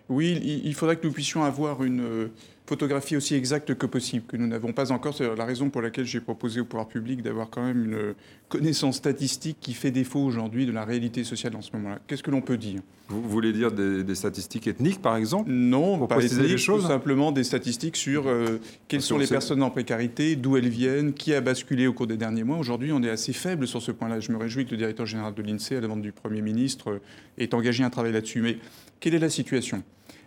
Oui, 0.10 0.62
il 0.66 0.74
faudrait 0.74 0.98
que 0.98 1.08
nous 1.08 1.14
puissions 1.14 1.44
avoir 1.44 1.84
une 1.84 2.30
photographie 2.66 3.16
aussi 3.16 3.36
exacte 3.36 3.76
que 3.76 3.86
possible, 3.86 4.26
que 4.26 4.38
nous 4.38 4.48
n'avons 4.48 4.74
pas 4.74 4.92
encore. 4.92 5.14
C'est 5.14 5.36
la 5.36 5.46
raison 5.46 5.70
pour 5.70 5.82
laquelle 5.82 6.06
j'ai 6.06 6.22
proposé 6.22 6.62
au 6.62 6.66
pouvoir 6.66 6.88
public 6.88 7.22
d'avoir 7.22 7.50
quand 7.50 7.64
même 7.64 7.86
une 7.86 8.14
connaissance 8.50 8.98
statistique 8.98 9.58
qui 9.60 9.74
fait 9.74 9.92
défaut 9.92 10.22
aujourd'hui 10.22 10.66
de 10.66 10.72
la 10.72 10.86
réalité 10.86 11.24
sociale 11.24 11.56
en 11.56 11.62
ce 11.62 11.72
moment-là. 11.74 12.00
Qu'est-ce 12.08 12.24
que 12.24 12.32
l'on 12.32 12.42
peut 12.42 12.58
dire? 12.58 12.82
Vous 13.10 13.22
voulez 13.22 13.52
dire 13.52 13.72
des, 13.72 14.16
statistiques 14.16 14.68
ethniques, 14.68 15.02
par 15.02 15.18
exemple? 15.18 15.52
Non, 15.52 15.98
pour 15.98 16.08
pas 16.08 16.24
ethniques, 16.24 16.64
tout 16.64 16.82
simplement 16.82 17.32
des 17.32 17.44
statistiques 17.44 17.98
sur 17.98 18.28
euh, 18.28 18.60
quelles 18.88 19.02
sont 19.02 19.18
les 19.18 19.28
personnes 19.28 19.62
en 19.62 19.70
précarité, 19.70 20.36
d'où 20.36 20.56
elles 20.56 20.70
viennent, 20.70 21.14
qui 21.14 21.34
a 21.34 21.42
basculé 21.42 21.86
au 21.86 21.94
cours 21.94 22.08
des 22.08 22.18
derniers 22.18 22.44
mois. 22.44 22.58
Aujourd'hui, 22.58 22.92
on 22.94 23.04
est 23.04 23.10
assez 23.10 23.34
faible 23.34 23.68
sur 23.68 23.82
ce 23.82 23.92
point-là. 23.92 24.20
Je 24.20 24.32
me 24.32 24.38
réjouis 24.38 24.66
que 24.66 24.72
le 24.72 24.78
directeur 24.78 25.06
général 25.06 25.34
de 25.34 25.42
l'INSEE, 25.42 25.74
à 25.74 25.76
la 25.76 25.82
demande 25.82 26.02
du 26.02 26.14
Premier 26.14 26.42
ministre, 26.42 26.92
euh, 26.92 27.00
ait 27.38 27.54
engagé 27.54 27.84
un 27.84 27.90
travail 27.90 28.14
là-dessus. 28.14 28.42
Mais 28.42 28.58
quelle 29.00 29.16
est 29.16 29.20
la 29.20 29.30
situation? 29.30 29.84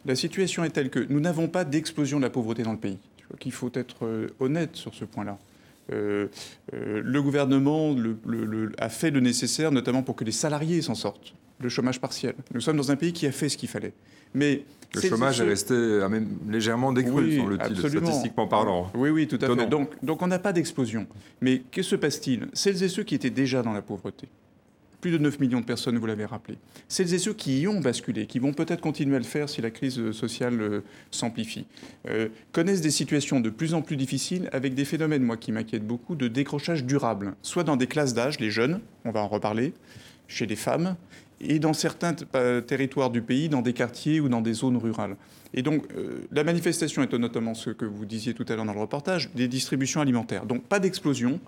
La 0.07 0.15
situation 0.15 0.65
est 0.65 0.71
telle 0.71 0.91
que 0.91 1.01
nous 1.09 1.21
n'avons 1.21 1.49
pas 1.49 1.65
d'explosion 1.65 2.19
de 2.19 2.25
la 2.25 2.31
pauvreté 2.31 2.63
dans 2.63 2.73
le 2.73 2.79
pays. 2.79 2.99
Il 3.45 3.53
faut 3.53 3.71
être 3.75 4.07
euh, 4.07 4.29
honnête 4.41 4.77
sur 4.77 4.95
ce 4.95 5.05
point-là. 5.05 5.39
Euh, 5.93 6.29
euh, 6.75 7.01
le 7.05 7.23
gouvernement 7.23 7.95
a 8.79 8.89
fait 8.89 9.11
le 9.11 9.21
nécessaire, 9.21 9.73
notamment 9.73 10.03
pour 10.03 10.17
que 10.17 10.25
les 10.25 10.33
salariés 10.33 10.83
s'en 10.83 10.95
sortent. 10.95 11.35
Le 11.61 11.69
chômage 11.69 12.01
partiel. 12.01 12.35
Nous 12.55 12.61
sommes 12.61 12.77
dans 12.77 12.91
un 12.91 12.97
pays 12.97 13.13
qui 13.13 13.27
a 13.27 13.33
fait 13.33 13.49
ce 13.49 13.57
qu'il 13.57 13.69
fallait. 13.69 13.95
Mais 14.35 14.65
le 14.95 15.01
chômage 15.01 15.41
est, 15.41 15.45
resté 15.45 15.75
même 15.75 16.29
légèrement 16.49 16.93
décru, 16.93 17.25
oui, 17.25 17.37
semble-t-il, 17.39 17.77
statistiquement 17.77 18.47
parlant. 18.47 18.91
Oui, 18.95 19.11
oui, 19.11 19.27
tout 19.27 19.39
à 19.41 19.47
fait. 19.47 19.67
Donc, 19.67 19.93
donc 20.05 20.23
on 20.23 20.27
n'a 20.27 20.39
pas 20.39 20.53
d'explosion. 20.53 21.07
Mais 21.41 21.63
que 21.71 21.83
se 21.83 21.97
passe-t-il? 21.97 22.49
Celles 22.53 22.83
et 22.83 22.89
ceux 22.89 23.03
qui 23.03 23.15
étaient 23.15 23.31
déjà 23.31 23.63
dans 23.63 23.73
la 23.73 23.83
pauvreté, 23.83 24.29
plus 25.07 25.13
de 25.13 25.19
9 25.19 25.39
millions 25.39 25.61
de 25.61 25.65
personnes, 25.65 25.97
vous 25.99 26.07
l'avez 26.07 26.25
rappelé. 26.25 26.59
Celles 26.89 27.15
et 27.15 27.19
ceux 27.19 27.33
qui 27.33 27.61
y 27.61 27.69
ont 27.69 27.79
basculé, 27.79 28.27
qui 28.27 28.41
vont 28.41 28.53
peut-être 28.53 28.81
continuer 28.81 29.15
à 29.15 29.21
le 29.21 29.25
faire 29.25 29.49
si 29.49 29.61
la 29.61 29.71
crise 29.71 30.11
sociale 30.11 30.61
euh, 30.61 30.81
s'amplifie, 31.13 31.65
euh, 32.09 32.29
connaissent 32.51 32.81
des 32.81 32.91
situations 32.91 33.39
de 33.39 33.49
plus 33.49 33.73
en 33.75 33.83
plus 33.83 33.97
difficiles 33.97 34.49
avec 34.51 34.75
des 34.75 34.85
phénomènes, 34.85 35.23
moi, 35.23 35.37
qui 35.37 35.53
m'inquiètent 35.53 35.87
beaucoup, 35.87 36.17
de 36.17 36.27
décrochage 36.27 36.85
durable, 36.85 37.37
soit 37.43 37.63
dans 37.63 37.77
des 37.77 37.87
classes 37.87 38.15
d'âge, 38.15 38.41
les 38.41 38.51
jeunes, 38.51 38.81
on 39.05 39.13
va 39.13 39.21
en 39.21 39.29
reparler, 39.29 39.75
chez 40.27 40.47
les 40.47 40.57
femmes, 40.57 40.97
et 41.41 41.61
dans 41.61 41.73
certains 41.73 42.15
territoires 42.15 43.11
du 43.11 43.23
pays, 43.23 43.49
dans 43.49 43.63
des 43.63 43.75
quartiers 43.75 44.19
ou 44.19 44.29
dans 44.29 44.41
des 44.41 44.55
zones 44.55 44.77
rurales. 44.77 45.17
Et 45.55 45.63
donc, 45.63 45.85
euh, 45.97 46.27
la 46.33 46.43
manifestation 46.43 47.05
est 47.05 47.13
notamment 47.13 47.55
ce 47.55 47.71
que 47.71 47.85
vous 47.85 48.07
disiez 48.07 48.35
tout 48.35 48.45
à 48.49 48.57
l'heure 48.57 48.65
dans 48.65 48.75
le 48.75 48.81
reportage, 48.81 49.31
des 49.37 49.47
distributions 49.47 50.01
alimentaires. 50.01 50.47
Donc, 50.47 50.65
pas 50.65 50.81
d'explosion, 50.81 51.39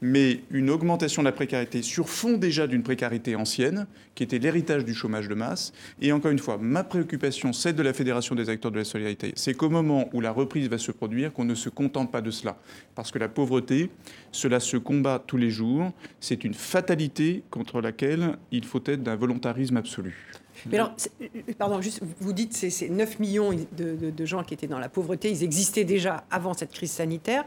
mais 0.00 0.40
une 0.50 0.70
augmentation 0.70 1.22
de 1.22 1.26
la 1.26 1.32
précarité 1.32 1.82
sur 1.82 2.08
fond 2.08 2.36
déjà 2.36 2.66
d'une 2.66 2.82
précarité 2.82 3.36
ancienne, 3.36 3.86
qui 4.14 4.22
était 4.22 4.38
l'héritage 4.38 4.84
du 4.84 4.94
chômage 4.94 5.28
de 5.28 5.34
masse. 5.34 5.72
Et 6.00 6.12
encore 6.12 6.30
une 6.30 6.38
fois, 6.38 6.58
ma 6.60 6.84
préoccupation, 6.84 7.52
celle 7.52 7.74
de 7.74 7.82
la 7.82 7.92
Fédération 7.92 8.34
des 8.34 8.48
acteurs 8.48 8.70
de 8.70 8.78
la 8.78 8.84
solidarité, 8.84 9.32
c'est 9.36 9.54
qu'au 9.54 9.70
moment 9.70 10.08
où 10.12 10.20
la 10.20 10.32
reprise 10.32 10.68
va 10.68 10.78
se 10.78 10.92
produire, 10.92 11.32
qu'on 11.32 11.44
ne 11.44 11.54
se 11.54 11.68
contente 11.68 12.10
pas 12.10 12.22
de 12.22 12.30
cela. 12.30 12.56
Parce 12.94 13.10
que 13.10 13.18
la 13.18 13.28
pauvreté, 13.28 13.90
cela 14.32 14.60
se 14.60 14.76
combat 14.76 15.22
tous 15.24 15.36
les 15.36 15.50
jours. 15.50 15.92
C'est 16.20 16.44
une 16.44 16.54
fatalité 16.54 17.42
contre 17.50 17.80
laquelle 17.80 18.36
il 18.52 18.64
faut 18.64 18.82
être 18.86 19.02
d'un 19.02 19.16
volontarisme 19.16 19.76
absolu. 19.76 20.39
Mais 20.66 20.78
alors, 20.78 20.92
euh, 21.20 21.26
pardon, 21.58 21.80
juste, 21.80 22.00
vous 22.20 22.32
dites 22.32 22.58
que 22.58 22.70
ces 22.70 22.88
9 22.88 23.18
millions 23.18 23.50
de, 23.76 24.24
gens 24.24 24.42
qui 24.44 24.54
étaient 24.54 24.66
dans 24.66 24.78
la 24.78 24.88
pauvreté, 24.88 25.30
ils 25.30 25.42
existaient 25.42 25.84
déjà 25.84 26.24
avant 26.30 26.54
cette 26.54 26.72
crise 26.72 26.90
sanitaire. 26.90 27.44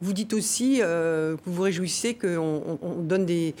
Vous 0.00 0.12
dites 0.12 0.32
aussi 0.32 0.80
euh, 0.80 1.36
que 1.36 1.42
vous 1.46 1.54
vous 1.54 1.62
réjouissez 1.62 2.14
qu'on 2.14 2.78
donne 3.00 3.26
des, 3.26 3.54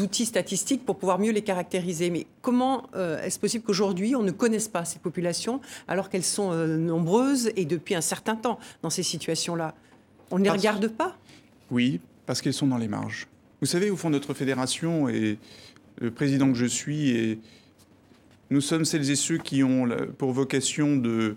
outils 0.00 0.26
statistiques 0.26 0.84
pour 0.84 0.96
pouvoir 0.96 1.18
mieux 1.18 1.32
les 1.32 1.42
caractériser. 1.42 2.10
Mais 2.10 2.26
comment 2.42 2.84
euh, 2.94 3.22
est-ce 3.22 3.38
possible 3.38 3.64
qu'aujourd'hui, 3.64 4.16
on 4.16 4.22
ne 4.22 4.30
connaisse 4.30 4.68
pas 4.68 4.84
ces 4.84 4.98
populations 4.98 5.60
alors 5.88 6.08
qu'elles 6.08 6.24
sont 6.24 6.54
nombreuses 6.66 7.50
et 7.56 7.64
depuis 7.64 7.94
un 7.94 8.00
certain 8.00 8.36
temps 8.36 8.58
dans 8.82 8.90
ces 8.90 9.02
situations-là? 9.02 9.74
On 10.30 10.38
ne 10.38 10.44
les 10.44 10.50
regarde 10.50 10.88
pas? 10.88 11.16
Oui, 11.70 12.00
parce 12.26 12.42
qu'elles 12.42 12.54
sont 12.54 12.66
dans 12.66 12.78
les 12.78 12.88
marges. 12.88 13.28
Vous 13.60 13.66
savez, 13.66 13.90
au 13.90 13.96
fond, 13.96 14.10
notre 14.10 14.34
fédération 14.34 15.08
et 15.08 15.38
le 16.00 16.10
président 16.10 16.50
que 16.52 16.58
je 16.58 16.66
suis 16.66 17.10
est 17.10 17.38
nous 18.54 18.60
sommes 18.60 18.84
celles 18.84 19.10
et 19.10 19.16
ceux 19.16 19.38
qui 19.38 19.64
ont 19.64 19.88
pour 20.16 20.30
vocation 20.30 20.96
de 20.96 21.34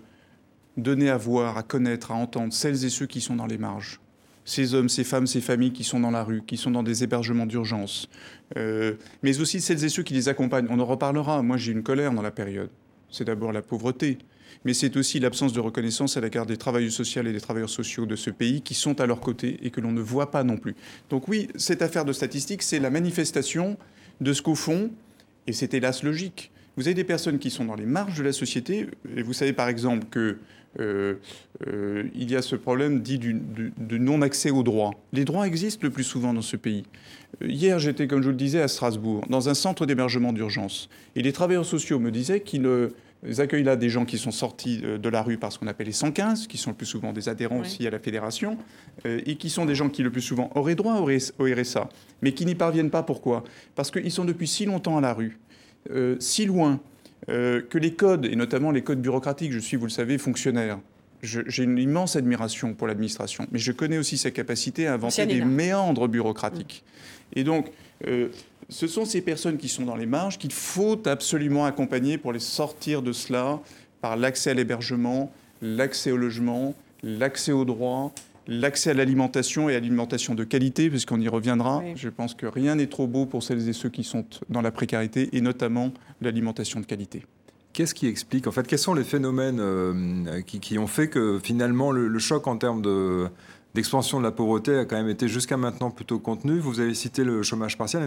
donner 0.78 1.10
à 1.10 1.18
voir, 1.18 1.58
à 1.58 1.64
connaître, 1.64 2.12
à 2.12 2.14
entendre, 2.14 2.54
celles 2.54 2.86
et 2.86 2.90
ceux 2.90 3.08
qui 3.08 3.22
sont 3.22 3.36
dans 3.36 3.48
les 3.48 3.58
marges. 3.58 4.00
Ces 4.46 4.76
hommes, 4.76 4.88
ces 4.88 5.04
femmes, 5.04 5.26
ces 5.26 5.42
familles 5.42 5.74
qui 5.74 5.84
sont 5.84 6.00
dans 6.00 6.12
la 6.12 6.24
rue, 6.24 6.44
qui 6.46 6.58
sont 6.58 6.70
dans 6.70 6.84
des 6.84 7.04
hébergements 7.04 7.48
d'urgence, 7.48 8.08
euh, 8.56 8.94
mais 9.24 9.42
aussi 9.42 9.62
celles 9.62 9.84
et 9.84 9.90
ceux 9.90 10.04
qui 10.04 10.14
les 10.14 10.30
accompagnent. 10.30 10.68
On 10.70 10.80
en 10.80 10.86
reparlera. 10.86 11.42
Moi, 11.42 11.58
j'ai 11.58 11.72
une 11.72 11.82
colère 11.82 12.14
dans 12.14 12.22
la 12.22 12.30
période. 12.30 12.70
C'est 13.10 13.26
d'abord 13.26 13.52
la 13.52 13.64
pauvreté, 13.64 14.20
mais 14.64 14.76
c'est 14.76 14.96
aussi 14.96 15.20
l'absence 15.20 15.54
de 15.54 15.60
reconnaissance 15.60 16.18
à 16.18 16.22
l'égard 16.22 16.46
des 16.46 16.58
travailleurs 16.58 16.92
sociaux 16.92 17.24
et 17.24 17.34
des 17.34 17.42
travailleurs 17.42 17.72
sociaux 17.72 18.06
de 18.06 18.16
ce 18.16 18.30
pays 18.30 18.62
qui 18.62 18.76
sont 18.76 19.02
à 19.02 19.08
leur 19.08 19.22
côté 19.22 19.58
et 19.64 19.72
que 19.72 19.82
l'on 19.82 19.92
ne 19.92 20.02
voit 20.02 20.30
pas 20.30 20.44
non 20.44 20.58
plus. 20.58 20.76
Donc 21.10 21.28
oui, 21.28 21.48
cette 21.56 21.82
affaire 21.82 22.06
de 22.06 22.14
statistiques, 22.14 22.62
c'est 22.62 22.80
la 22.80 22.92
manifestation 22.92 23.76
de 24.22 24.34
ce 24.34 24.44
qu'au 24.44 24.56
fond, 24.56 24.92
et 25.48 25.54
c'est 25.54 25.74
hélas 25.74 26.04
logique, 26.04 26.52
vous 26.78 26.88
avez 26.88 26.94
des 26.94 27.04
personnes 27.04 27.40
qui 27.40 27.50
sont 27.50 27.66
dans 27.66 27.76
les 27.76 27.86
marges 27.86 28.18
de 28.18 28.24
la 28.24 28.32
société, 28.32 28.88
et 29.16 29.24
vous 29.24 29.34
savez 29.34 29.52
par 29.52 29.68
exemple 29.68 30.06
que 30.10 30.38
euh, 30.80 31.16
euh, 31.66 32.04
il 32.14 32.30
y 32.30 32.36
a 32.36 32.42
ce 32.42 32.56
problème 32.56 33.02
dit 33.02 33.18
du, 33.18 33.36
non-accès 34.00 34.52
aux 34.52 34.64
droits. 34.64 34.92
Les 35.12 35.26
droits 35.26 35.48
existent 35.48 35.82
le 35.84 35.90
plus 35.90 36.04
souvent 36.04 36.34
dans 36.34 36.42
ce 36.42 36.56
pays. 36.56 36.84
Euh, 37.42 37.48
hier, 37.48 37.80
j'étais, 37.80 38.08
comme 38.08 38.22
je 38.22 38.26
vous 38.26 38.32
le 38.32 38.38
disais, 38.38 38.62
à 38.62 38.68
Strasbourg, 38.68 39.26
dans 39.30 39.50
un 39.50 39.54
centre 39.54 39.86
d'hébergement 39.86 40.34
d'urgence. 40.34 40.90
Et 41.16 41.24
les 41.24 41.34
travailleurs 41.34 41.66
sociaux 41.66 41.98
me 42.00 42.12
disaient 42.12 42.42
qu'ils 42.42 42.70
accueillent 43.40 43.64
là 43.64 43.76
des 43.76 43.90
gens 43.90 44.06
qui 44.06 44.20
sont 44.20 44.32
sortis 44.32 44.78
de 44.78 45.10
la 45.10 45.24
rue 45.24 45.38
par 45.38 45.52
ce 45.52 45.58
qu'on 45.58 45.68
appelle 45.68 45.88
les 45.88 45.94
115, 45.94 46.46
qui 46.46 46.58
sont 46.58 46.72
le 46.72 46.76
plus 46.76 46.86
souvent 46.86 47.12
des 47.12 47.28
adhérents 47.28 47.60
aussi 47.60 47.88
à 47.88 47.90
la 47.90 48.00
fédération, 48.00 48.58
et 49.06 49.36
qui 49.36 49.50
sont 49.50 49.66
des 49.66 49.74
gens 49.74 49.90
qui 49.90 50.04
le 50.04 50.12
plus 50.12 50.22
souvent 50.22 50.52
auraient 50.54 50.76
droit 50.76 51.00
au 51.00 51.46
RSA, 51.46 51.90
mais 52.22 52.34
qui 52.34 52.46
n'y 52.46 52.56
parviennent 52.56 52.92
pas. 52.92 53.02
Pourquoi? 53.02 53.44
Parce 53.74 53.90
qu'ils 53.90 54.12
sont 54.12 54.26
depuis 54.26 54.48
si 54.48 54.66
longtemps 54.66 54.98
à 54.98 55.02
la 55.02 55.14
rue 55.14 55.40
si 56.20 56.46
loin 56.46 56.80
euh, 57.30 57.62
que 57.62 57.78
les 57.78 57.94
codes, 57.94 58.26
et 58.26 58.36
notamment 58.38 58.72
les 58.72 58.82
codes 58.82 59.02
bureaucratiques, 59.02 59.52
je 59.52 59.60
suis, 59.60 59.76
vous 59.76 59.86
le 59.86 59.92
savez, 59.92 60.18
fonctionnaire. 60.18 60.80
J'ai 61.24 61.64
une 61.64 61.78
immense 61.78 62.16
admiration 62.16 62.74
pour 62.74 62.88
l'administration, 62.88 63.48
mais 63.52 63.60
je 63.60 63.72
connais 63.72 63.98
aussi 63.98 64.18
sa 64.18 64.30
capacité 64.30 64.88
à 64.88 64.94
inventer 64.94 65.26
des 65.26 65.42
méandres 65.44 66.08
bureaucratiques. 66.08 66.84
Et 67.36 67.44
donc, 67.44 67.72
euh, 68.06 68.30
ce 68.70 68.88
sont 68.88 69.04
ces 69.04 69.22
personnes 69.22 69.58
qui 69.58 69.68
sont 69.68 69.84
dans 69.84 69.96
les 69.96 70.06
marges 70.06 70.38
qu'il 70.38 70.54
faut 70.54 71.02
absolument 71.08 71.66
accompagner 71.66 72.20
pour 72.20 72.34
les 72.34 72.40
sortir 72.40 73.02
de 73.02 73.12
cela 73.12 73.60
par 74.00 74.16
l'accès 74.16 74.52
à 74.52 74.54
l'hébergement, 74.54 75.34
l'accès 75.62 76.12
au 76.12 76.18
logement, 76.18 76.76
l'accès 77.02 77.52
aux 77.52 77.66
droits, 77.66 78.14
l'accès 78.48 78.92
à 78.92 78.94
l'alimentation 78.94 79.70
et 79.70 79.74
à 79.74 79.80
l'alimentation 79.80 80.36
de 80.36 80.44
qualité, 80.44 80.90
puisqu'on 80.90 81.20
y 81.20 81.28
reviendra. 81.28 81.84
Je 81.96 82.10
pense 82.10 82.34
que 82.34 82.46
rien 82.46 82.76
n'est 82.76 82.88
trop 82.88 83.08
beau 83.08 83.26
pour 83.26 83.44
celles 83.44 83.68
et 83.70 83.74
ceux 83.74 83.90
qui 83.90 84.04
sont 84.04 84.26
dans 84.50 84.62
la 84.62 84.72
précarité, 84.72 85.30
et 85.34 85.42
notamment 85.42 85.92
l'alimentation 86.22 86.80
de 86.80 86.86
qualité. 86.86 87.26
Qu'est-ce 87.74 87.94
qui 87.94 88.08
explique, 88.08 88.48
en 88.48 88.52
fait, 88.52 88.66
quels 88.66 88.80
sont 88.80 88.96
les 88.96 89.04
phénomènes 89.04 89.60
euh, 89.60 90.42
qui, 90.42 90.80
ont 90.80 90.88
fait 90.88 91.10
que 91.10 91.40
finalement 91.44 91.92
le 91.92 92.20
choc 92.20 92.48
en 92.48 92.58
termes 92.58 92.82
de, 92.82 93.30
L'expansion 93.78 94.18
de 94.18 94.24
la 94.24 94.32
pauvreté 94.32 94.76
a 94.76 94.86
quand 94.86 94.96
même 94.96 95.08
été 95.08 95.28
jusqu'à 95.28 95.56
maintenant 95.56 95.92
plutôt 95.92 96.18
contenue. 96.18 96.58
Vous 96.58 96.80
avez 96.80 96.96
cité 96.96 97.24
le 97.24 97.44
chômage 97.44 97.78
partiel, 97.78 98.02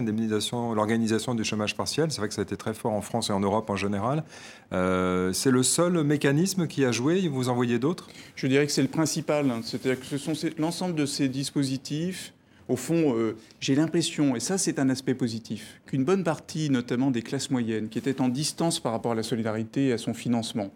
l'organisation 0.75 1.33
du 1.33 1.45
chômage 1.45 1.77
partiel. 1.77 2.11
C'est 2.11 2.17
vrai 2.17 2.27
que 2.27 2.33
ça 2.33 2.41
a 2.41 2.43
été 2.43 2.57
très 2.57 2.73
fort 2.73 2.91
en 2.91 2.99
France 2.99 3.29
et 3.29 3.31
en 3.31 3.39
Europe 3.39 3.69
en 3.69 3.77
général. 3.77 4.25
Euh, 4.73 5.31
c'est 5.31 5.49
le 5.49 5.63
seul 5.63 6.03
mécanisme 6.03 6.67
qui 6.67 6.83
a 6.83 6.91
joué. 6.91 7.25
Vous 7.29 7.47
en 7.47 7.55
voyez 7.55 7.79
d'autres? 7.79 8.09
Je 8.35 8.47
dirais 8.47 8.65
que 8.65 8.71
c'est 8.73 8.81
le 8.81 8.89
principal. 8.89 9.49
C'est-à-dire 9.63 9.97
que 9.97 10.05
ce 10.05 10.17
sont 10.17 10.33
l'ensemble 10.57 10.93
de 10.93 11.05
ces 11.05 11.29
dispositifs. 11.29 12.33
Au 12.67 12.75
fond, 12.75 13.15
euh, 13.15 13.37
j'ai 13.61 13.75
l'impression, 13.75 14.35
et 14.35 14.41
ça 14.41 14.57
c'est 14.57 14.77
un 14.77 14.89
aspect 14.89 15.13
positif, 15.13 15.79
qu'une 15.85 16.03
bonne 16.03 16.25
partie, 16.25 16.69
notamment 16.69 17.11
des 17.11 17.21
classes 17.21 17.49
moyennes, 17.49 17.87
qui 17.87 17.97
étaient 17.97 18.19
en 18.19 18.27
distance 18.27 18.81
par 18.81 18.91
rapport 18.91 19.13
à 19.13 19.15
la 19.15 19.23
solidarité 19.23 19.87
et 19.87 19.93
à 19.93 19.97
son 19.97 20.13
financement, 20.13 20.69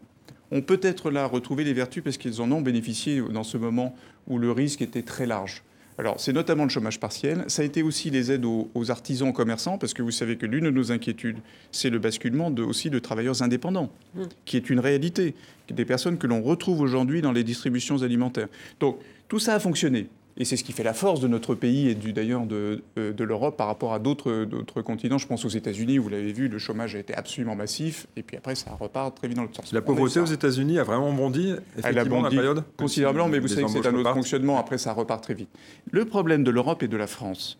ont 0.51 0.61
peut-être 0.61 1.11
là 1.11 1.25
retrouvé 1.25 1.63
les 1.63 1.73
vertus 1.73 2.03
parce 2.03 2.17
qu'ils 2.17 2.41
en 2.41 2.51
ont 2.51 2.61
bénéficié 2.61 3.21
dans 3.31 3.43
ce 3.43 3.57
moment 3.57 3.95
où 4.27 4.37
le 4.37 4.51
risque 4.51 4.81
était 4.81 5.01
très 5.01 5.25
large. 5.25 5.63
Alors, 5.97 6.19
c'est 6.19 6.33
notamment 6.33 6.63
le 6.63 6.69
chômage 6.69 6.99
partiel. 6.99 7.45
Ça 7.47 7.61
a 7.61 7.65
été 7.65 7.81
aussi 7.81 8.09
les 8.09 8.31
aides 8.31 8.43
aux, 8.45 8.91
artisans 8.91 9.31
commerçants, 9.31 9.77
parce 9.77 9.93
que 9.93 10.01
vous 10.01 10.11
savez 10.11 10.35
que 10.35 10.45
l'une 10.45 10.65
de 10.65 10.69
nos 10.69 10.91
inquiétudes, 10.91 11.37
c'est 11.71 11.89
le 11.89 11.99
basculement 11.99 12.51
de, 12.51 12.63
aussi 12.63 12.89
de 12.89 12.99
travailleurs 12.99 13.41
indépendants, 13.41 13.89
mmh. 14.13 14.23
qui 14.43 14.57
est 14.57 14.69
une 14.69 14.79
réalité, 14.79 15.35
des 15.69 15.85
personnes 15.85 16.17
que 16.17 16.27
l'on 16.27 16.41
retrouve 16.41 16.81
aujourd'hui 16.81 17.21
dans 17.21 17.31
les 17.31 17.45
distributions 17.45 18.03
alimentaires. 18.03 18.49
Donc, 18.81 18.97
tout 19.29 19.39
ça 19.39 19.55
a 19.55 19.59
fonctionné. 19.59 20.09
Et 20.37 20.43
c'est 20.43 20.57
ce 20.57 20.65
qui 20.65 20.73
fait 20.73 20.83
la 20.83 20.93
force 20.93 21.21
de 21.21 21.29
notre 21.29 21.55
pays 21.55 21.87
et 21.87 21.95
d'ailleurs 21.95 22.45
de, 22.45 22.83
euh, 22.97 23.13
de 23.13 23.23
l'Europe 23.23 23.55
par 23.55 23.67
rapport 23.67 23.93
à 23.93 23.99
d'autres 23.99 24.81
continents. 24.81 25.17
Je 25.17 25.27
pense 25.27 25.45
aux 25.45 25.49
États-Unis, 25.49 25.97
vous 25.97 26.09
l'avez 26.09 26.33
vu, 26.33 26.49
le 26.49 26.59
chômage 26.59 26.93
a 26.95 26.99
été 26.99 27.13
absolument 27.15 27.55
massif. 27.55 28.07
Et 28.17 28.23
puis 28.23 28.35
après, 28.35 28.55
ça 28.55 28.71
repart 28.77 29.15
très 29.15 29.29
vite 29.29 29.37
dans 29.37 29.43
l'autre 29.43 29.55
sens. 29.55 29.71
La 29.71 29.81
pauvreté 29.81 30.19
aux 30.19 30.25
États-unis 30.25 30.77
a 30.77 30.83
vraiment 30.83 31.13
bondi, 31.13 31.53
effectivement, 31.77 31.89
Elle 31.89 31.99
a 31.99 32.05
bondi 32.05 32.35
période 32.35 32.63
considérablement, 32.75 33.29
mais 33.29 33.39
vous 33.39 33.47
savez 33.47 33.63
que 33.63 33.69
c'est 33.69 33.87
un 33.87 33.95
autre 33.95 34.13
fonctionnement. 34.13 34.59
Après, 34.59 34.77
ça 34.77 34.91
repart 34.91 35.23
très 35.23 35.35
vite. 35.35 35.49
Le 35.91 36.03
problème 36.03 36.43
de 36.43 36.51
l'Europe 36.51 36.83
et 36.83 36.89
de 36.89 36.97
la 36.97 37.07
France, 37.07 37.57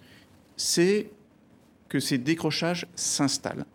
c'est 0.57 1.07
que 1.87 2.01
ces 2.01 2.17
décrochages 2.17 2.87
s'installent. 2.95 3.65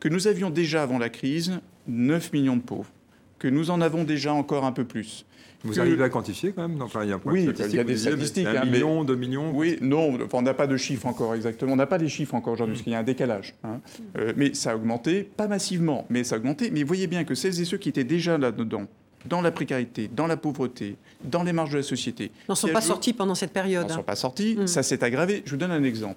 Que 0.00 0.08
nous 0.08 0.26
avions 0.26 0.50
déjà 0.50 0.82
avant 0.82 0.98
la 0.98 1.08
crise 1.08 1.60
9 1.86 2.32
millions 2.32 2.56
de 2.56 2.62
pauvres. 2.62 2.90
Que 3.38 3.46
nous 3.46 3.70
en 3.70 3.80
avons 3.80 4.02
déjà 4.02 4.32
encore 4.32 4.64
un 4.64 4.72
peu 4.72 4.84
plus 4.84 5.24
vous 5.64 5.80
arrivez 5.80 6.04
à 6.04 6.08
quantifier 6.08 6.52
quand 6.52 6.68
même 6.68 6.78
il 7.02 7.08
y 7.08 7.12
a 7.12 7.20
Oui, 7.24 7.48
il 7.58 7.74
y 7.74 7.78
a 7.78 7.84
des 7.84 7.96
statistiques. 7.96 8.46
Un 8.46 8.62
hein, 8.62 8.64
million, 8.64 9.04
deux 9.04 9.16
millions 9.16 9.50
Oui, 9.52 9.76
non, 9.80 10.16
on 10.32 10.42
n'a 10.42 10.54
pas 10.54 10.66
de 10.66 10.76
chiffres 10.76 11.06
encore 11.06 11.34
exactement. 11.34 11.72
On 11.72 11.76
n'a 11.76 11.86
pas 11.86 11.98
des 11.98 12.08
chiffres 12.08 12.34
encore 12.34 12.52
aujourd'hui, 12.52 12.74
parce 12.74 12.84
qu'il 12.84 12.92
y 12.92 12.96
a 12.96 13.00
un 13.00 13.04
décalage. 13.04 13.54
Hein. 13.64 13.80
Euh, 14.16 14.32
mais 14.36 14.54
ça 14.54 14.72
a 14.72 14.76
augmenté, 14.76 15.24
pas 15.24 15.48
massivement, 15.48 16.06
mais 16.10 16.22
ça 16.22 16.36
a 16.36 16.38
augmenté. 16.38 16.70
Mais 16.70 16.84
voyez 16.84 17.06
bien 17.08 17.24
que 17.24 17.34
celles 17.34 17.60
et 17.60 17.64
ceux 17.64 17.76
qui 17.76 17.88
étaient 17.88 18.04
déjà 18.04 18.38
là-dedans, 18.38 18.86
dans 19.26 19.40
la 19.40 19.50
précarité, 19.50 20.08
dans 20.14 20.28
la 20.28 20.36
pauvreté, 20.36 20.96
dans 21.24 21.42
les 21.42 21.52
marges 21.52 21.72
de 21.72 21.78
la 21.78 21.82
société... 21.82 22.30
N'en 22.48 22.54
sont 22.54 22.68
pas 22.68 22.80
sortis 22.80 23.12
pendant 23.12 23.34
cette 23.34 23.52
période. 23.52 23.88
N'en 23.88 23.96
sont 23.96 24.02
pas 24.02 24.16
sortis, 24.16 24.56
mm. 24.56 24.66
ça 24.68 24.84
s'est 24.84 25.02
aggravé. 25.02 25.42
Je 25.44 25.50
vous 25.50 25.56
donne 25.56 25.72
un 25.72 25.82
exemple. 25.82 26.16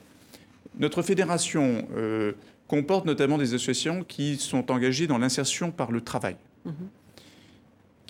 Notre 0.78 1.02
fédération 1.02 1.88
euh, 1.98 2.34
comporte 2.68 3.06
notamment 3.06 3.40
des 3.40 3.56
associations 3.56 4.06
qui 4.08 4.38
sont 4.38 4.72
engagées 4.72 5.08
dans 5.08 5.18
l'insertion 5.18 5.72
par 5.72 5.92
le 5.92 6.02
travail. 6.02 6.36
Mm-hmm 6.68 7.01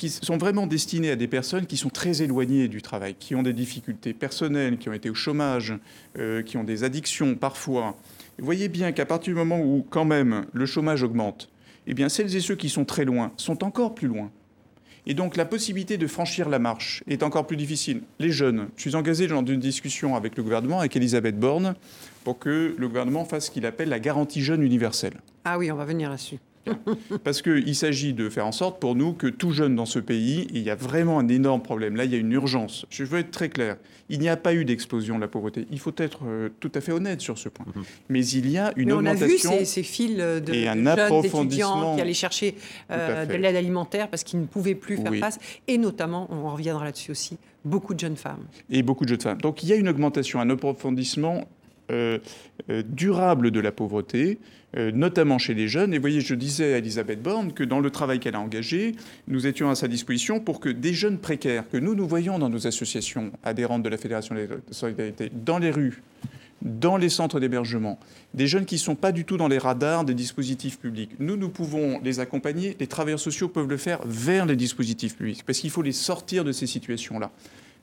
qui 0.01 0.09
sont 0.09 0.37
vraiment 0.37 0.65
destinés 0.65 1.11
à 1.11 1.15
des 1.15 1.27
personnes 1.27 1.67
qui 1.67 1.77
sont 1.77 1.91
très 1.91 2.23
éloignées 2.23 2.67
du 2.67 2.81
travail, 2.81 3.13
qui 3.19 3.35
ont 3.35 3.43
des 3.43 3.53
difficultés 3.53 4.15
personnelles, 4.15 4.79
qui 4.79 4.89
ont 4.89 4.93
été 4.93 5.11
au 5.11 5.13
chômage, 5.13 5.75
euh, 6.17 6.41
qui 6.41 6.57
ont 6.57 6.63
des 6.63 6.83
addictions 6.83 7.35
parfois. 7.35 7.95
Vous 8.39 8.45
voyez 8.45 8.67
bien 8.67 8.93
qu'à 8.93 9.05
partir 9.05 9.31
du 9.31 9.37
moment 9.37 9.61
où 9.61 9.85
quand 9.87 10.05
même 10.05 10.47
le 10.53 10.65
chômage 10.65 11.03
augmente, 11.03 11.49
eh 11.85 11.93
bien 11.93 12.09
celles 12.09 12.35
et 12.35 12.39
ceux 12.39 12.55
qui 12.55 12.67
sont 12.67 12.83
très 12.83 13.05
loin 13.05 13.31
sont 13.37 13.63
encore 13.63 13.93
plus 13.93 14.07
loin. 14.07 14.31
Et 15.05 15.13
donc 15.13 15.37
la 15.37 15.45
possibilité 15.45 15.99
de 15.99 16.07
franchir 16.07 16.49
la 16.49 16.57
marche 16.57 17.03
est 17.07 17.21
encore 17.21 17.45
plus 17.45 17.57
difficile. 17.57 18.01
Les 18.17 18.31
jeunes, 18.31 18.69
je 18.77 18.81
suis 18.81 18.95
engagé 18.95 19.27
dans 19.27 19.45
une 19.45 19.59
discussion 19.59 20.15
avec 20.15 20.35
le 20.35 20.41
gouvernement, 20.41 20.79
avec 20.79 20.95
Elisabeth 20.95 21.39
Borne, 21.39 21.75
pour 22.23 22.39
que 22.39 22.73
le 22.75 22.87
gouvernement 22.87 23.23
fasse 23.23 23.45
ce 23.45 23.51
qu'il 23.51 23.67
appelle 23.67 23.89
la 23.89 23.99
garantie 23.99 24.41
jeune 24.41 24.63
universelle. 24.63 25.21
Ah 25.45 25.59
oui, 25.59 25.71
on 25.71 25.75
va 25.75 25.85
venir 25.85 26.09
là-dessus. 26.09 26.39
Parce 27.23 27.41
qu'il 27.41 27.75
s'agit 27.75 28.13
de 28.13 28.29
faire 28.29 28.45
en 28.47 28.51
sorte 28.51 28.79
pour 28.79 28.95
nous 28.95 29.13
que 29.13 29.27
tout 29.27 29.51
jeune 29.51 29.75
dans 29.75 29.85
ce 29.85 29.99
pays, 29.99 30.47
il 30.53 30.61
y 30.61 30.69
a 30.69 30.75
vraiment 30.75 31.19
un 31.19 31.27
énorme 31.27 31.61
problème. 31.61 31.95
Là, 31.95 32.05
il 32.05 32.11
y 32.11 32.15
a 32.15 32.17
une 32.17 32.31
urgence. 32.31 32.85
Je 32.89 33.03
veux 33.03 33.19
être 33.19 33.31
très 33.31 33.49
clair. 33.49 33.77
Il 34.09 34.19
n'y 34.19 34.27
a 34.29 34.35
pas 34.37 34.53
eu 34.53 34.65
d'explosion 34.65 35.15
de 35.15 35.21
la 35.21 35.27
pauvreté. 35.27 35.65
Il 35.71 35.79
faut 35.79 35.93
être 35.97 36.19
euh, 36.25 36.49
tout 36.59 36.71
à 36.75 36.81
fait 36.81 36.91
honnête 36.91 37.21
sur 37.21 37.37
ce 37.37 37.47
point. 37.49 37.65
Mhm. 37.75 37.83
Mais 38.09 38.25
il 38.27 38.49
y 38.49 38.57
a 38.57 38.73
une 38.75 38.87
Mais 38.87 38.93
on 38.93 39.05
a 39.05 39.13
vu 39.13 39.23
augmentation. 39.23 39.51
ces, 39.59 39.65
ces 39.65 39.83
fils 39.83 40.17
de, 40.17 40.53
et 40.53 40.67
un 40.67 40.75
de 40.75 40.79
jeunes 40.81 40.87
approfondissement. 40.89 41.45
étudiants 41.45 41.95
qui 41.95 42.01
allaient 42.01 42.13
chercher 42.13 42.55
euh, 42.91 43.25
de 43.25 43.33
l'aide 43.35 43.55
alimentaire 43.55 44.09
parce 44.09 44.23
qu'ils 44.23 44.41
ne 44.41 44.45
pouvaient 44.45 44.75
plus 44.75 44.97
faire 44.97 45.11
Oui. 45.11 45.19
face. 45.19 45.39
Et 45.67 45.77
notamment, 45.77 46.27
on 46.29 46.45
en 46.45 46.53
reviendra 46.53 46.83
là-dessus 46.85 47.11
aussi, 47.11 47.37
beaucoup 47.63 47.93
de 47.93 47.99
jeunes 47.99 48.17
femmes. 48.17 48.43
et 48.69 48.83
beaucoup 48.83 49.05
de 49.05 49.09
jeunes 49.09 49.21
femmes. 49.21 49.41
Donc 49.41 49.63
il 49.63 49.69
y 49.69 49.73
a 49.73 49.75
une 49.75 49.87
augmentation, 49.87 50.39
un 50.41 50.49
approfondissement 50.49 51.45
euh, 51.91 52.19
euh, 52.69 52.83
durable 52.87 53.51
de 53.51 53.59
la 53.59 53.71
pauvreté, 53.71 54.37
euh, 54.77 54.91
notamment 54.91 55.37
chez 55.37 55.53
les 55.53 55.67
jeunes. 55.67 55.93
Et 55.93 55.97
vous 55.97 56.01
voyez, 56.01 56.21
je 56.21 56.35
disais 56.35 56.73
à 56.73 56.77
Elisabeth 56.77 57.21
Borne 57.21 57.53
que 57.53 57.63
dans 57.63 57.79
le 57.79 57.89
travail 57.89 58.19
qu'elle 58.19 58.35
a 58.35 58.39
engagé, 58.39 58.95
nous 59.27 59.47
étions 59.47 59.69
à 59.69 59.75
sa 59.75 59.87
disposition 59.87 60.39
pour 60.39 60.59
que 60.59 60.69
des 60.69 60.93
jeunes 60.93 61.17
précaires, 61.17 61.67
que 61.69 61.77
nous 61.77 61.95
nous 61.95 62.07
voyons 62.07 62.39
dans 62.39 62.49
nos 62.49 62.67
associations 62.67 63.31
adhérentes 63.43 63.83
de 63.83 63.89
la 63.89 63.97
Fédération 63.97 64.35
de 64.35 64.47
solidarité, 64.69 65.31
dans 65.33 65.57
les 65.57 65.71
rues, 65.71 66.01
dans 66.61 66.97
les 66.97 67.09
centres 67.09 67.39
d'hébergement, 67.39 67.99
des 68.33 68.47
jeunes 68.47 68.65
qui 68.65 68.75
ne 68.75 68.79
sont 68.79 68.95
pas 68.95 69.11
du 69.11 69.25
tout 69.25 69.37
dans 69.37 69.47
les 69.47 69.57
radars 69.57 70.05
des 70.05 70.13
dispositifs 70.13 70.79
publics. 70.79 71.11
Nous, 71.19 71.35
nous 71.35 71.49
pouvons 71.49 71.99
les 72.03 72.19
accompagner, 72.19 72.77
les 72.79 72.87
travailleurs 72.87 73.19
sociaux 73.19 73.49
peuvent 73.49 73.69
le 73.69 73.77
faire 73.77 73.99
vers 74.05 74.45
les 74.45 74.55
dispositifs 74.55 75.17
publics, 75.17 75.43
parce 75.45 75.59
qu'il 75.59 75.71
faut 75.71 75.81
les 75.81 75.91
sortir 75.91 76.43
de 76.43 76.51
ces 76.51 76.67
situations-là. 76.67 77.31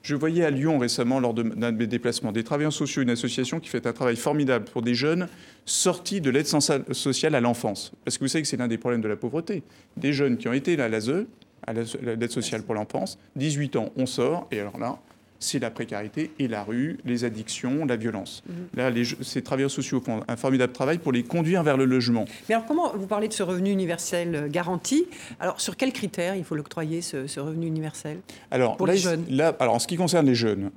Je 0.03 0.15
voyais 0.15 0.45
à 0.45 0.51
Lyon 0.51 0.79
récemment, 0.79 1.21
lors 1.21 1.35
d'un 1.35 1.73
de 1.73 1.77
mes 1.77 1.87
déplacements, 1.87 2.33
des 2.33 2.45
travailleurs 2.45 2.73
sociaux, 2.73 3.03
une 3.03 3.11
association 3.11 3.61
qui 3.61 3.69
fait 3.69 3.87
un 3.87 3.93
travail 3.93 4.17
formidable 4.17 4.65
pour 4.67 4.81
des 4.83 4.95
jeunes 4.95 5.29
sortis 5.67 6.21
de 6.21 6.31
l'aide 6.31 6.47
sociale 6.47 7.35
à 7.35 7.41
l'enfance. 7.41 7.93
Parce 8.05 8.17
que 8.17 8.25
vous 8.25 8.29
savez 8.29 8.43
que 8.43 8.49
c'est 8.49 8.57
l'un 8.57 8.69
des 8.69 8.79
problèmes 8.79 9.01
de 9.03 9.09
la 9.09 9.17
pauvreté. 9.17 9.63
Des 9.97 10.13
jeunes 10.13 10.37
qui 10.39 10.49
ont 10.49 10.53
été 10.53 10.81
à 10.81 10.89
l'ASE, 10.89 11.09
la- 11.11 11.25
à 11.67 12.15
l'aide 12.15 12.31
sociale 12.31 12.63
pour 12.63 12.75
l'enfance, 12.75 13.19
18 13.37 13.77
ans, 13.77 13.93
on 13.97 14.07
sort, 14.07 14.47
et 14.51 14.61
alors 14.61 14.79
là, 14.79 14.99
c'est 15.41 15.59
la 15.59 15.71
précarité 15.71 16.31
et 16.39 16.49
la 16.49 16.65
rue, 16.65 16.99
les 17.05 17.25
addictions, 17.25 17.85
la 17.87 17.97
violence. 17.97 18.43
Là, 18.75 18.91
les, 18.91 19.05
je- 19.05 19.17
ces 19.23 19.43
travailleurs 19.43 19.71
sociaux 19.71 20.01
font 20.05 20.23
un 20.27 20.37
formidable 20.37 20.73
travail 20.73 20.99
pour 20.99 21.13
les 21.13 21.23
conduire 21.23 21.63
vers 21.63 21.77
le 21.77 21.85
logement. 21.85 22.25
Mais 22.49 22.55
alors, 22.55 22.67
comment 22.67 22.93
vous 22.97 23.07
parlez 23.07 23.29
de 23.29 23.33
ce 23.33 23.43
revenu 23.43 23.71
universel 23.71 24.35
euh, 24.35 24.49
garanti? 24.49 25.07
Alors, 25.41 25.61
sur 25.61 25.77
quels 25.77 25.93
critères 25.93 26.35
il 26.35 26.45
faut 26.45 26.55
l'octroyer, 26.57 27.01
ce, 27.03 27.27
ce 27.27 27.41
revenu 27.41 27.67
universel? 27.67 28.19
Alors, 28.51 28.77
Pour 28.77 28.87
là, 28.87 28.95
les 28.95 28.99
jeunes. 28.99 29.25
Là, 29.31 29.55
alors, 29.61 29.75
en 29.75 29.79
ce 29.79 29.87
qui 29.87 29.97
concerne 29.97 30.27
les 30.27 30.35
jeunes, 30.35 30.71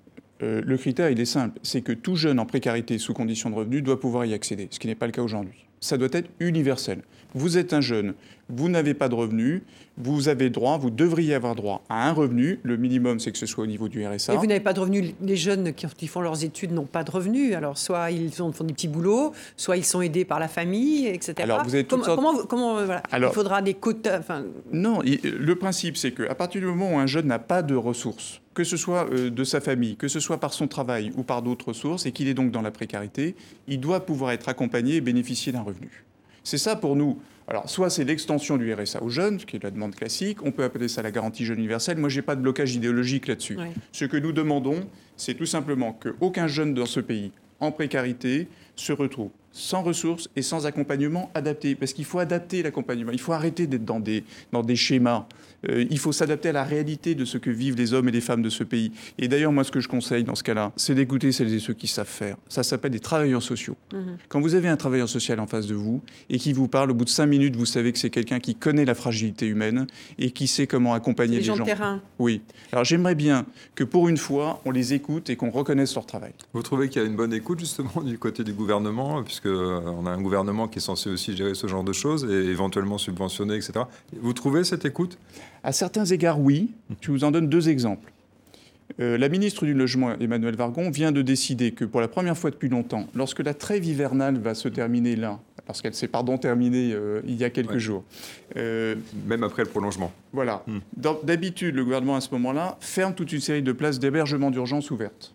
euh, 0.43 0.61
le 0.65 0.77
critère, 0.77 1.09
il 1.09 1.19
est 1.19 1.25
simple. 1.25 1.59
C'est 1.63 1.81
que 1.81 1.91
tout 1.91 2.15
jeune 2.15 2.39
en 2.39 2.45
précarité 2.45 2.97
sous 2.97 3.13
condition 3.13 3.49
de 3.49 3.55
revenu 3.55 3.81
doit 3.81 3.99
pouvoir 3.99 4.25
y 4.25 4.33
accéder, 4.33 4.67
ce 4.71 4.79
qui 4.79 4.87
n'est 4.87 4.95
pas 4.95 5.05
le 5.07 5.11
cas 5.11 5.21
aujourd'hui. 5.23 5.65
Ça 5.79 5.97
doit 5.97 6.09
être 6.13 6.29
universel. 6.39 7.01
Vous 7.33 7.57
êtes 7.57 7.73
un 7.73 7.81
jeune, 7.81 8.13
vous 8.49 8.67
n'avez 8.69 8.93
pas 8.93 9.07
de 9.07 9.15
revenu, 9.15 9.63
vous 9.97 10.27
avez 10.29 10.49
droit, 10.49 10.77
vous 10.77 10.89
devriez 10.89 11.33
avoir 11.33 11.55
droit 11.55 11.83
à 11.89 12.09
un 12.09 12.11
revenu. 12.11 12.59
Le 12.63 12.75
minimum, 12.75 13.19
c'est 13.19 13.31
que 13.31 13.37
ce 13.37 13.45
soit 13.45 13.63
au 13.63 13.67
niveau 13.67 13.87
du 13.87 14.05
RSA. 14.05 14.33
Et 14.33 14.37
vous 14.37 14.45
n'avez 14.45 14.59
pas 14.59 14.73
de 14.73 14.79
revenus. 14.79 15.13
Les 15.21 15.35
jeunes 15.37 15.73
qui, 15.73 16.07
font 16.07 16.21
leurs 16.21 16.43
études 16.43 16.71
n'ont 16.71 16.85
pas 16.85 17.03
de 17.03 17.11
revenus. 17.11 17.55
Alors, 17.55 17.77
soit 17.77 18.11
ils 18.11 18.31
font, 18.31 18.49
des 18.49 18.73
petits 18.73 18.87
boulots, 18.87 19.31
soit 19.55 19.77
ils 19.77 19.85
sont 19.85 20.01
aidés 20.01 20.25
par 20.25 20.39
la 20.39 20.47
famille, 20.47 21.07
etc. 21.07 21.35
Alors, 21.39 21.63
vous 21.63 21.73
avez 21.73 21.83
toutes 21.83 22.01
comment, 22.03 22.05
sortes- 22.05 22.19
comment, 22.19 22.33
vous- 22.33 22.47
comment, 22.47 22.77
euh, 22.79 22.85
voilà. 22.85 23.03
Alors- 23.11 23.31
Il 23.31 23.35
faudra 23.35 23.61
des 23.61 23.73
quotas. 23.75 24.19
Enfin, 24.19 24.43
Non, 24.71 24.99
le 25.03 25.53
principe, 25.55 25.95
c'est 25.97 26.11
qu'à 26.11 26.35
partir 26.35 26.59
du 26.61 26.67
moment 26.67 26.95
où 26.95 26.97
un 26.97 27.07
jeune 27.07 27.27
n'a 27.27 27.39
pas 27.39 27.61
de 27.61 27.75
ressources, 27.75 28.41
que 28.53 28.63
ce 28.65 28.75
soit 28.77 29.07
euh, 29.13 29.29
de 29.29 29.43
sa 29.43 29.61
famille, 29.61 29.95
que 29.95 30.07
ce 30.07 30.19
soit 30.19 30.39
par 30.39 30.53
son 30.53 30.67
travail 30.67 31.11
ou 31.15 31.23
par 31.23 31.41
d'autres 31.41 31.73
sources, 31.73 32.05
et 32.05 32.11
qu'il 32.11 32.27
est 32.27 32.33
donc 32.33 32.51
dans 32.51 32.61
la 32.61 32.71
précarité, 32.71 33.35
il 33.67 33.79
doit 33.79 34.05
pouvoir 34.05 34.31
être 34.31 34.49
accompagné 34.49 34.95
et 34.95 35.01
bénéficier 35.01 35.51
d'un 35.53 35.61
revenu. 35.61 36.03
C'est 36.43 36.57
ça 36.57 36.75
pour 36.75 36.95
nous. 36.95 37.19
Alors, 37.47 37.69
soit 37.69 37.89
c'est 37.89 38.03
l'extension 38.03 38.57
du 38.57 38.73
RSA 38.73 39.03
aux 39.03 39.09
jeunes, 39.09 39.39
ce 39.39 39.45
qui 39.45 39.57
est 39.57 39.63
la 39.63 39.71
demande 39.71 39.95
classique, 39.95 40.43
on 40.43 40.51
peut 40.51 40.63
appeler 40.63 40.87
ça 40.87 41.01
la 41.01 41.11
garantie 41.11 41.45
jeune 41.45 41.59
universelle. 41.59 41.97
Moi, 41.97 42.09
je 42.09 42.17
n'ai 42.17 42.21
pas 42.21 42.35
de 42.35 42.41
blocage 42.41 42.75
idéologique 42.75 43.27
là-dessus. 43.27 43.57
Oui. 43.59 43.65
Ce 43.91 44.05
que 44.05 44.17
nous 44.17 44.31
demandons, 44.31 44.87
c'est 45.17 45.33
tout 45.33 45.45
simplement 45.45 45.91
qu'aucun 45.91 46.47
jeune 46.47 46.73
dans 46.73 46.85
ce 46.85 46.99
pays 46.99 47.31
en 47.59 47.71
précarité 47.71 48.47
se 48.75 48.93
retrouve 48.93 49.31
sans 49.51 49.81
ressources 49.83 50.29
et 50.35 50.41
sans 50.41 50.65
accompagnement 50.65 51.31
adapté. 51.33 51.75
Parce 51.75 51.93
qu'il 51.93 52.05
faut 52.05 52.19
adapter 52.19 52.63
l'accompagnement. 52.63 53.11
Il 53.11 53.19
faut 53.19 53.33
arrêter 53.33 53.67
d'être 53.67 53.85
dans 53.85 53.99
des, 53.99 54.23
dans 54.51 54.63
des 54.63 54.75
schémas. 54.75 55.27
Euh, 55.69 55.85
il 55.89 55.99
faut 55.99 56.11
s'adapter 56.11 56.49
à 56.49 56.53
la 56.53 56.63
réalité 56.63 57.13
de 57.15 57.25
ce 57.25 57.37
que 57.37 57.49
vivent 57.49 57.75
les 57.75 57.93
hommes 57.93 58.09
et 58.09 58.11
les 58.11 58.21
femmes 58.21 58.41
de 58.41 58.49
ce 58.49 58.63
pays. 58.63 58.91
Et 59.19 59.27
d'ailleurs, 59.27 59.51
moi, 59.51 59.63
ce 59.63 59.71
que 59.71 59.79
je 59.79 59.87
conseille 59.87 60.23
dans 60.23 60.35
ce 60.35 60.43
cas-là, 60.43 60.71
c'est 60.75 60.95
d'écouter 60.95 61.31
celles 61.31 61.53
et 61.53 61.59
ceux 61.59 61.73
qui 61.73 61.87
savent 61.87 62.07
faire. 62.07 62.37
Ça 62.49 62.63
s'appelle 62.63 62.91
des 62.91 62.99
travailleurs 62.99 63.43
sociaux. 63.43 63.75
Quand 64.29 64.41
vous 64.41 64.55
avez 64.55 64.69
un 64.69 64.77
travailleur 64.77 65.09
social 65.09 65.39
en 65.39 65.47
face 65.47 65.67
de 65.67 65.75
vous 65.75 66.01
et 66.29 66.39
qui 66.39 66.53
vous 66.53 66.67
parle, 66.67 66.91
au 66.91 66.93
bout 66.93 67.05
de 67.05 67.09
cinq 67.09 67.27
minutes, 67.27 67.55
vous 67.55 67.65
savez 67.65 67.91
que 67.91 67.99
c'est 67.99 68.09
quelqu'un 68.09 68.39
qui 68.39 68.55
connaît 68.55 68.85
la 68.85 68.95
fragilité 68.95 69.45
humaine 69.45 69.87
et 70.17 70.31
qui 70.31 70.47
sait 70.47 70.67
comment 70.67 70.93
accompagner 70.93 71.33
les 71.33 71.39
les 71.39 71.43
gens 71.43 71.55
gens. 71.55 71.63
de 71.63 71.69
terrain. 71.69 72.01
Oui. 72.19 72.41
Alors 72.71 72.83
j'aimerais 72.83 73.15
bien 73.15 73.45
que 73.75 73.83
pour 73.83 74.09
une 74.09 74.17
fois, 74.17 74.61
on 74.65 74.71
les 74.71 74.93
écoute 74.93 75.29
et 75.29 75.35
qu'on 75.35 75.51
reconnaisse 75.51 75.93
leur 75.95 76.05
travail. 76.05 76.33
Vous 76.53 76.63
trouvez 76.63 76.89
qu'il 76.89 77.01
y 77.01 77.05
a 77.05 77.07
une 77.07 77.15
bonne 77.15 77.33
écoute 77.33 77.59
justement 77.59 78.01
du 78.03 78.17
côté 78.17 78.43
du 78.43 78.53
gouvernement, 78.53 79.21
puisque 79.23 79.40
euh, 79.49 79.79
on 79.85 80.05
a 80.05 80.11
un 80.11 80.21
gouvernement 80.21 80.67
qui 80.67 80.79
est 80.79 80.81
censé 80.81 81.09
aussi 81.09 81.35
gérer 81.35 81.53
ce 81.55 81.67
genre 81.67 81.83
de 81.83 81.93
choses 81.93 82.25
et 82.29 82.49
éventuellement 82.49 82.97
subventionner, 82.97 83.55
etc. 83.55 83.73
Vous 84.21 84.33
trouvez 84.33 84.63
cette 84.63 84.85
écoute? 84.85 85.17
À 85.63 85.71
certains 85.71 86.05
égards, 86.05 86.39
oui. 86.39 86.71
Je 87.01 87.11
vous 87.11 87.23
en 87.23 87.31
donne 87.31 87.47
deux 87.47 87.69
exemples. 87.69 88.11
Euh, 88.99 89.17
la 89.17 89.29
ministre 89.29 89.65
du 89.65 89.73
Logement, 89.73 90.11
Emmanuel 90.19 90.55
Vargon, 90.55 90.89
vient 90.89 91.11
de 91.13 91.21
décider 91.21 91.71
que 91.71 91.85
pour 91.85 92.01
la 92.01 92.09
première 92.09 92.37
fois 92.37 92.51
depuis 92.51 92.67
longtemps, 92.67 93.07
lorsque 93.15 93.39
la 93.39 93.53
trêve 93.53 93.85
hivernale 93.85 94.37
va 94.37 94.53
se 94.53 94.67
terminer 94.67 95.15
là, 95.15 95.39
parce 95.65 95.81
qu'elle 95.81 95.93
s'est 95.93 96.09
pardon 96.09 96.37
terminée 96.37 96.91
euh, 96.93 97.21
il 97.25 97.35
y 97.35 97.45
a 97.45 97.49
quelques 97.49 97.71
Ouais. 97.71 97.79
jours, 97.79 98.03
euh, 98.57 98.95
Même 99.27 99.43
après 99.43 99.63
le 99.63 99.69
prolongement. 99.69 100.11
Voilà. 100.33 100.63
Hmm. 100.67 100.79
D'habitude, 101.23 101.75
le 101.75 101.85
gouvernement, 101.85 102.17
à 102.17 102.21
ce 102.21 102.29
moment-là, 102.31 102.77
ferme 102.81 103.13
toute 103.15 103.31
une 103.31 103.39
série 103.39 103.61
de 103.61 103.71
places 103.71 103.97
d'hébergement 103.97 104.51
d'urgence 104.51 104.91
ouvertes. 104.91 105.33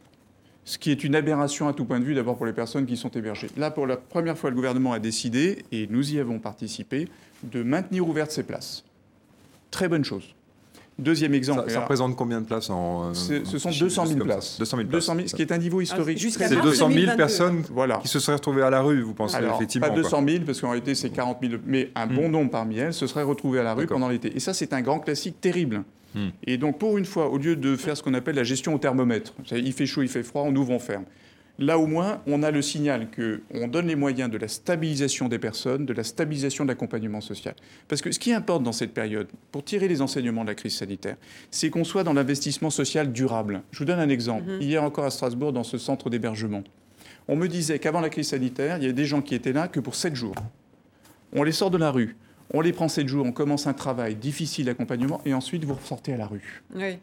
Ce 0.68 0.78
qui 0.78 0.90
est 0.90 1.04
une 1.04 1.14
aberration 1.14 1.68
à 1.68 1.72
tout 1.72 1.84
point 1.84 2.00
de 2.00 2.04
vue, 2.04 2.14
d'abord 2.14 2.36
pour 2.36 2.44
les 2.44 2.52
personnes 2.52 2.86
qui 2.86 2.96
sont 2.96 3.08
hébergées. 3.10 3.46
Là, 3.56 3.70
pour 3.70 3.86
la 3.86 3.96
première 3.96 4.36
fois, 4.36 4.50
le 4.50 4.56
gouvernement 4.56 4.92
a 4.92 4.98
décidé, 4.98 5.64
et 5.70 5.86
nous 5.88 6.12
y 6.12 6.18
avons 6.18 6.40
participé, 6.40 7.08
de 7.44 7.62
maintenir 7.62 8.06
ouvertes 8.08 8.32
ces 8.32 8.42
places. 8.42 8.82
Très 9.70 9.88
bonne 9.88 10.04
chose. 10.04 10.34
Deuxième 10.98 11.34
exemple. 11.34 11.70
Ça, 11.70 11.80
représente 11.82 12.16
combien 12.16 12.40
de 12.40 12.46
places 12.46 12.68
en. 12.70 13.12
c'est- 13.14 13.44
ce 13.44 13.58
sont 13.58 13.68
en- 13.68 13.72
200 13.78 14.06
000 14.06 14.18
comme 14.18 14.28
ça 14.28 14.34
places. 14.34 14.58
200 14.58 14.76
000 14.78 14.88
places. 14.88 15.00
200 15.04 15.14
000, 15.14 15.28
ce 15.28 15.34
qui 15.36 15.42
est 15.42 15.52
un 15.52 15.58
niveau 15.58 15.80
historique. 15.82 16.18
jusqu'à 16.18 16.46
très 16.46 16.48
C'est 16.48 16.54
mars 16.56 16.66
élevé. 16.66 16.78
200 16.78 16.86
000 16.88 16.94
2022. 17.00 17.16
personnes 17.16 17.62
Voilà. 17.70 17.98
qui 17.98 18.08
se 18.08 18.18
seraient 18.18 18.36
retrouvées 18.36 18.62
à 18.62 18.70
la 18.70 18.80
rue, 18.80 19.02
vous 19.02 19.12
pensez 19.14 19.36
Alors, 19.36 19.56
effectivement 19.56 19.88
pas 19.88 19.92
quoi. 19.92 20.02
200 20.02 20.24
000, 20.26 20.44
parce 20.46 20.60
qu'en 20.60 20.70
réalité, 20.70 20.94
c'est 20.94 21.10
40 21.10 21.36
000, 21.42 21.60
mais 21.66 21.90
un 21.94 22.06
bon 22.06 22.30
nombre 22.30 22.50
parmi 22.50 22.78
elles 22.78 22.94
se 22.94 23.06
seraient 23.06 23.22
retrouvées 23.24 23.60
à 23.60 23.62
la 23.62 23.74
rue 23.74 23.86
pendant 23.86 24.08
l'été. 24.08 24.34
Et 24.34 24.40
ça, 24.40 24.54
c'est 24.54 24.72
un 24.72 24.80
grand 24.80 24.98
classique 24.98 25.38
terrible. 25.40 25.84
Et 26.44 26.56
donc, 26.56 26.78
pour 26.78 26.98
une 26.98 27.04
fois, 27.04 27.28
au 27.28 27.38
lieu 27.38 27.56
de 27.56 27.76
faire 27.76 27.96
ce 27.96 28.02
qu'on 28.02 28.14
appelle 28.14 28.36
la 28.36 28.44
gestion 28.44 28.74
au 28.74 28.78
thermomètre, 28.78 29.34
il 29.52 29.72
fait 29.72 29.86
chaud, 29.86 30.02
il 30.02 30.08
fait 30.08 30.22
froid, 30.22 30.42
on 30.42 30.54
ouvre, 30.56 30.72
on 30.72 30.78
ferme. 30.78 31.04
Là, 31.58 31.78
au 31.78 31.86
moins, 31.86 32.20
on 32.26 32.42
a 32.42 32.50
le 32.50 32.60
signal 32.60 33.08
qu'on 33.10 33.68
donne 33.68 33.86
les 33.86 33.96
moyens 33.96 34.30
de 34.30 34.36
la 34.36 34.46
stabilisation 34.46 35.28
des 35.28 35.38
personnes, 35.38 35.86
de 35.86 35.94
la 35.94 36.04
stabilisation 36.04 36.64
de 36.64 36.68
l'accompagnement 36.68 37.22
social. 37.22 37.54
Parce 37.88 38.02
que 38.02 38.12
ce 38.12 38.18
qui 38.18 38.34
importe 38.34 38.62
dans 38.62 38.72
cette 38.72 38.92
période, 38.92 39.28
pour 39.52 39.64
tirer 39.64 39.88
les 39.88 40.02
enseignements 40.02 40.42
de 40.42 40.48
la 40.48 40.54
crise 40.54 40.74
sanitaire, 40.74 41.16
c'est 41.50 41.70
qu'on 41.70 41.84
soit 41.84 42.04
dans 42.04 42.12
l'investissement 42.12 42.68
social 42.68 43.10
durable. 43.10 43.62
Je 43.70 43.78
vous 43.78 43.84
donne 43.86 44.00
un 44.00 44.10
exemple. 44.10 44.50
Hier 44.60 44.82
encore 44.82 45.06
à 45.06 45.10
Strasbourg, 45.10 45.54
dans 45.54 45.64
ce 45.64 45.78
centre 45.78 46.10
d'hébergement, 46.10 46.62
on 47.26 47.36
me 47.36 47.48
disait 47.48 47.78
qu'avant 47.78 48.00
la 48.00 48.10
crise 48.10 48.28
sanitaire, 48.28 48.76
il 48.76 48.82
y 48.82 48.84
avait 48.84 48.92
des 48.92 49.06
gens 49.06 49.22
qui 49.22 49.34
étaient 49.34 49.54
là 49.54 49.66
que 49.66 49.80
pour 49.80 49.94
7 49.94 50.14
jours. 50.14 50.34
On 51.32 51.42
les 51.42 51.52
sort 51.52 51.70
de 51.70 51.78
la 51.78 51.90
rue, 51.90 52.16
on 52.54 52.60
les 52.60 52.72
prend 52.72 52.88
7 52.88 53.08
jours, 53.08 53.26
on 53.26 53.32
commence 53.32 53.66
un 53.66 53.72
travail 53.72 54.14
difficile 54.14 54.66
d'accompagnement 54.66 55.20
et 55.24 55.34
ensuite 55.34 55.64
vous 55.64 55.74
ressortez 55.74 56.12
à 56.12 56.16
la 56.16 56.26
rue. 56.26 56.62
Oui. 56.74 56.98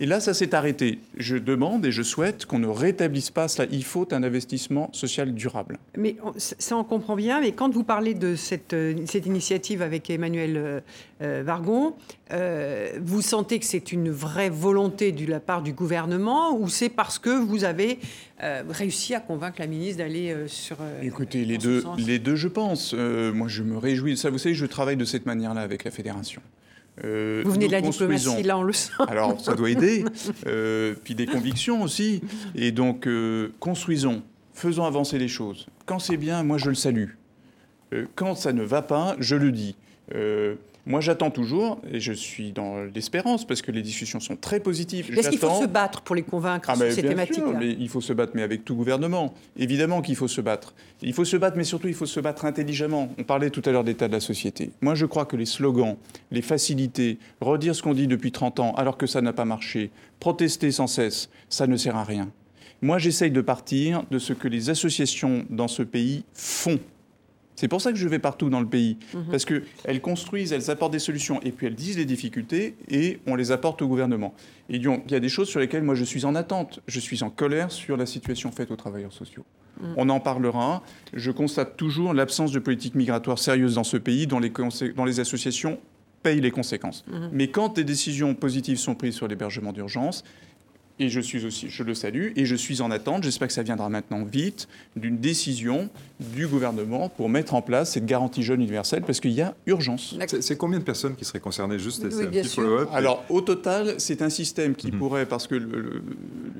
Et 0.00 0.06
là, 0.06 0.20
ça 0.20 0.34
s'est 0.34 0.54
arrêté. 0.54 0.98
Je 1.16 1.36
demande 1.36 1.84
et 1.86 1.92
je 1.92 2.02
souhaite 2.02 2.46
qu'on 2.46 2.58
ne 2.58 2.66
rétablisse 2.68 3.30
pas 3.30 3.48
cela. 3.48 3.68
Il 3.70 3.84
faut 3.84 4.12
un 4.12 4.22
investissement 4.22 4.90
social 4.92 5.32
durable. 5.34 5.78
Mais 5.96 6.16
on- 6.24 6.32
ça, 6.36 6.76
on 6.76 6.84
comprend 6.84 7.16
bien. 7.16 7.40
Mais 7.40 7.52
quand 7.52 7.72
vous 7.72 7.84
parlez 7.84 8.14
de 8.14 8.34
cette, 8.36 8.72
euh, 8.74 8.94
cette 9.06 9.26
initiative 9.26 9.82
avec 9.82 10.08
Emmanuel 10.10 10.56
euh, 10.56 10.80
euh, 11.22 11.42
Vargon, 11.44 11.94
euh, 12.32 12.90
vous 13.02 13.22
sentez 13.22 13.58
que 13.58 13.64
c'est 13.66 13.92
une 13.92 14.10
vraie 14.10 14.50
volonté 14.50 15.12
de 15.12 15.26
la 15.30 15.40
part 15.40 15.62
du 15.62 15.72
gouvernement 15.72 16.56
ou 16.56 16.68
c'est 16.68 16.88
parce 16.88 17.18
que 17.18 17.30
vous 17.30 17.64
avez 17.64 17.98
euh, 18.42 18.62
réussi 18.68 19.14
à 19.14 19.20
convaincre 19.20 19.56
la 19.58 19.66
ministre 19.66 19.98
d'aller 19.98 20.30
euh, 20.30 20.46
sur. 20.48 20.76
euh, 20.80 21.00
Écoutez, 21.02 21.44
les 21.44 21.58
deux, 21.58 21.82
les 21.98 22.18
deux, 22.18 22.36
je 22.36 22.48
pense. 22.48 22.94
Moi, 22.94 23.48
je 23.48 23.62
me 23.62 23.76
réjouis. 23.76 24.16
Ça, 24.16 24.30
vous 24.30 24.38
savez, 24.38 24.54
je 24.54 24.66
travaille 24.66 24.96
de 24.96 25.04
cette 25.04 25.26
manière-là 25.26 25.60
avec 25.60 25.84
la 25.84 25.90
fédération. 25.90 26.40
Vous 27.02 27.52
venez 27.52 27.66
de 27.68 27.72
la 27.72 27.80
diplomatie, 27.80 28.42
là, 28.42 28.58
on 28.58 28.62
le 28.62 28.72
sent. 28.72 28.92
Alors, 29.08 29.40
ça 29.40 29.54
doit 29.54 29.70
aider. 29.70 30.04
Puis 31.04 31.14
des 31.14 31.26
convictions 31.26 31.82
aussi. 31.82 32.22
Et 32.54 32.72
donc, 32.72 33.08
construisons, 33.60 34.22
faisons 34.52 34.84
avancer 34.84 35.18
les 35.18 35.28
choses. 35.28 35.66
Quand 35.86 35.98
c'est 35.98 36.16
bien, 36.16 36.42
moi, 36.42 36.58
je 36.58 36.68
le 36.70 36.74
salue. 36.74 37.10
Quand 38.14 38.34
ça 38.34 38.52
ne 38.52 38.62
va 38.62 38.82
pas, 38.82 39.16
je 39.20 39.36
le 39.36 39.52
dis. 39.52 39.76
Moi, 40.88 41.02
j'attends 41.02 41.30
toujours, 41.30 41.82
et 41.92 42.00
je 42.00 42.14
suis 42.14 42.52
dans 42.52 42.82
l'espérance, 42.94 43.46
parce 43.46 43.60
que 43.60 43.70
les 43.70 43.82
discussions 43.82 44.20
sont 44.20 44.36
très 44.36 44.58
positives. 44.58 45.16
Est-ce 45.16 45.28
qu'il 45.28 45.38
faut 45.38 45.60
se 45.60 45.66
battre 45.66 46.00
pour 46.00 46.16
les 46.16 46.22
convaincre 46.22 46.70
ah, 46.70 46.76
sur 46.76 46.90
ces 46.90 47.02
thématiques 47.02 47.44
mais 47.58 47.76
Il 47.78 47.90
faut 47.90 48.00
se 48.00 48.14
battre, 48.14 48.32
mais 48.34 48.42
avec 48.42 48.64
tout 48.64 48.74
gouvernement. 48.74 49.34
Évidemment 49.58 50.00
qu'il 50.00 50.16
faut 50.16 50.28
se 50.28 50.40
battre. 50.40 50.74
Il 51.02 51.12
faut 51.12 51.26
se 51.26 51.36
battre, 51.36 51.58
mais 51.58 51.64
surtout, 51.64 51.88
il 51.88 51.94
faut 51.94 52.06
se 52.06 52.20
battre 52.20 52.46
intelligemment. 52.46 53.10
On 53.18 53.22
parlait 53.22 53.50
tout 53.50 53.62
à 53.66 53.70
l'heure 53.70 53.84
d'état 53.84 54.08
de 54.08 54.14
la 54.14 54.20
société. 54.20 54.70
Moi, 54.80 54.94
je 54.94 55.04
crois 55.04 55.26
que 55.26 55.36
les 55.36 55.44
slogans, 55.44 55.96
les 56.30 56.42
facilités, 56.42 57.18
redire 57.42 57.74
ce 57.74 57.82
qu'on 57.82 57.92
dit 57.92 58.06
depuis 58.06 58.32
30 58.32 58.58
ans 58.60 58.72
alors 58.74 58.96
que 58.96 59.06
ça 59.06 59.20
n'a 59.20 59.34
pas 59.34 59.44
marché, 59.44 59.90
protester 60.20 60.70
sans 60.70 60.86
cesse, 60.86 61.28
ça 61.50 61.66
ne 61.66 61.76
sert 61.76 61.96
à 61.96 62.04
rien. 62.04 62.30
Moi, 62.80 62.98
j'essaye 62.98 63.30
de 63.30 63.40
partir 63.42 64.04
de 64.10 64.18
ce 64.18 64.32
que 64.32 64.48
les 64.48 64.70
associations 64.70 65.44
dans 65.50 65.68
ce 65.68 65.82
pays 65.82 66.24
font. 66.32 66.78
C'est 67.58 67.66
pour 67.66 67.80
ça 67.80 67.90
que 67.90 67.98
je 67.98 68.06
vais 68.06 68.20
partout 68.20 68.50
dans 68.50 68.60
le 68.60 68.68
pays, 68.68 68.98
mhm. 69.14 69.24
parce 69.32 69.44
qu'elles 69.44 70.00
construisent, 70.00 70.52
elles 70.52 70.70
apportent 70.70 70.92
des 70.92 71.00
solutions, 71.00 71.40
et 71.42 71.50
puis 71.50 71.66
elles 71.66 71.74
disent 71.74 71.98
les 71.98 72.04
difficultés, 72.04 72.76
et 72.88 73.18
on 73.26 73.34
les 73.34 73.50
apporte 73.50 73.82
au 73.82 73.88
gouvernement. 73.88 74.32
Et 74.70 74.76
il 74.76 75.00
y 75.10 75.14
a 75.16 75.18
des 75.18 75.28
choses 75.28 75.48
sur 75.48 75.58
lesquelles 75.58 75.82
moi 75.82 75.96
je 75.96 76.04
suis 76.04 76.24
en 76.24 76.36
attente. 76.36 76.78
Je 76.86 77.00
suis 77.00 77.24
en 77.24 77.30
colère 77.30 77.72
sur 77.72 77.96
la 77.96 78.06
situation 78.06 78.52
faite 78.52 78.70
aux 78.70 78.76
travailleurs 78.76 79.12
sociaux. 79.12 79.44
Mhm. 79.80 79.94
On 79.96 80.08
en 80.08 80.20
parlera. 80.20 80.84
Je 81.14 81.32
constate 81.32 81.76
toujours 81.76 82.14
l'absence 82.14 82.52
de 82.52 82.60
politique 82.60 82.94
migratoire 82.94 83.40
sérieuse 83.40 83.74
dans 83.74 83.82
ce 83.82 83.96
pays, 83.96 84.28
dont 84.28 84.38
les, 84.38 85.18
associations 85.18 85.80
payent 86.22 86.40
les 86.40 86.52
conséquences. 86.52 87.04
Mhm. 87.08 87.30
Mais 87.32 87.48
quand 87.48 87.74
des 87.74 87.82
décisions 87.82 88.36
positives 88.36 88.78
sont 88.78 88.94
prises 88.94 89.16
sur 89.16 89.26
l'hébergement 89.26 89.72
d'urgence, 89.72 90.22
et 90.98 91.08
je 91.08 91.20
suis 91.20 91.44
aussi, 91.44 91.68
je 91.68 91.82
le 91.82 91.94
salue, 91.94 92.32
et 92.36 92.44
je 92.44 92.54
suis 92.54 92.80
en 92.80 92.90
attente, 92.90 93.22
j'espère 93.22 93.48
que 93.48 93.54
ça 93.54 93.62
viendra 93.62 93.88
maintenant 93.88 94.24
vite, 94.24 94.68
d'une 94.96 95.18
décision 95.18 95.88
du 96.20 96.46
gouvernement 96.46 97.08
pour 97.08 97.28
mettre 97.28 97.54
en 97.54 97.62
place 97.62 97.92
cette 97.92 98.06
garantie 98.06 98.42
jeune 98.42 98.60
universelle, 98.60 99.02
parce 99.02 99.20
qu'il 99.20 99.32
y 99.32 99.42
a 99.42 99.54
urgence. 99.66 100.16
C'est 100.40 100.56
combien 100.56 100.78
de 100.78 100.84
personnes 100.84 101.14
qui 101.14 101.24
seraient 101.24 101.40
concernées 101.40 101.78
juste 101.78 102.04
oui, 102.04 102.40
Alors, 102.92 103.24
au 103.28 103.40
total, 103.40 103.94
c'est 103.98 104.22
un 104.22 104.30
système 104.30 104.74
qui 104.74 104.90
mhm. 104.90 104.98
pourrait, 104.98 105.26
parce 105.26 105.46
que 105.46 105.54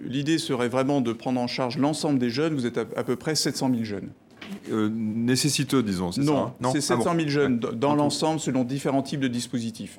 l'idée 0.05 0.38
serait 0.38 0.68
vraiment 0.68 1.01
de 1.01 1.12
prendre 1.12 1.40
en 1.40 1.46
charge 1.46 1.79
l'ensemble 1.79 2.18
des 2.18 2.31
jeunes, 2.31 2.55
vous 2.55 2.66
êtes 2.66 2.79
à, 2.79 3.05
peu 3.05 3.16
près 3.16 3.35
700 3.35 3.70
000 3.72 3.85
jeunes. 3.85 4.09
Euh, 4.70 4.88
nécessiteux, 4.90 5.83
disons, 5.83 6.11
c'est 6.11 6.24
ça 6.24 6.33
hein? 6.33 6.55
Non, 6.61 6.72
c'est 6.72 6.81
700 6.81 7.05
000 7.05 7.16
ah 7.18 7.29
jeunes 7.29 7.59
dans 7.59 7.94
l'ensemble 7.94 8.40
selon 8.40 8.64
différents 8.64 9.03
types 9.03 9.20
de 9.20 9.29
dispositifs. 9.29 9.98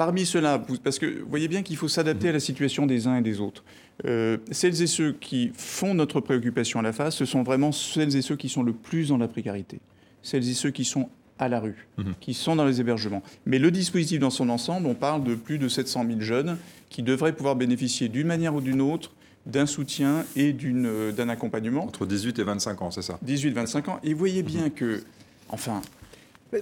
Parmi 0.00 0.24
ceux-là, 0.24 0.64
parce 0.82 0.98
que 0.98 1.20
vous 1.20 1.28
voyez 1.28 1.46
bien 1.46 1.62
qu'il 1.62 1.76
faut 1.76 1.86
s'adapter 1.86 2.30
à 2.30 2.32
la 2.32 2.40
situation 2.40 2.86
des 2.86 3.06
uns 3.06 3.18
et 3.18 3.20
des 3.20 3.38
autres. 3.38 3.64
Euh, 4.06 4.38
celles 4.50 4.80
et 4.80 4.86
ceux 4.86 5.12
qui 5.12 5.52
font 5.54 5.92
notre 5.92 6.22
préoccupation 6.22 6.78
à 6.78 6.82
la 6.82 6.94
face, 6.94 7.16
ce 7.16 7.26
sont 7.26 7.42
vraiment 7.42 7.70
celles 7.70 8.16
et 8.16 8.22
ceux 8.22 8.36
qui 8.36 8.48
sont 8.48 8.62
le 8.62 8.72
plus 8.72 9.08
dans 9.08 9.18
la 9.18 9.28
précarité. 9.28 9.78
Celles 10.22 10.48
et 10.48 10.54
ceux 10.54 10.70
qui 10.70 10.86
sont 10.86 11.10
à 11.38 11.50
la 11.50 11.60
rue, 11.60 11.86
mhm. 11.98 12.14
qui 12.18 12.32
sont 12.32 12.56
dans 12.56 12.64
les 12.64 12.80
hébergements. 12.80 13.22
Mais 13.44 13.58
le 13.58 13.70
dispositif 13.70 14.20
dans 14.20 14.30
son 14.30 14.48
ensemble, 14.48 14.86
on 14.86 14.94
parle 14.94 15.22
de 15.22 15.34
plus 15.34 15.58
de 15.58 15.68
700 15.68 16.06
000 16.06 16.20
jeunes 16.20 16.56
qui 16.88 17.02
devraient 17.02 17.34
pouvoir 17.34 17.54
bénéficier 17.54 18.08
d'une 18.08 18.26
manière 18.26 18.54
ou 18.54 18.62
d'une 18.62 18.80
autre 18.80 19.12
d'un 19.44 19.66
soutien 19.66 20.24
et 20.34 20.56
euh, 20.64 21.12
d'un 21.12 21.28
accompagnement. 21.28 21.84
Entre 21.84 22.06
18 22.06 22.38
et 22.38 22.42
25 22.42 22.80
ans, 22.80 22.90
c'est 22.90 23.02
ça? 23.02 23.18
18-25 23.26 23.90
ans. 23.90 24.00
Et 24.02 24.14
vous 24.14 24.18
voyez 24.18 24.42
bien 24.42 24.70
que, 24.70 25.02
enfin, 25.50 25.82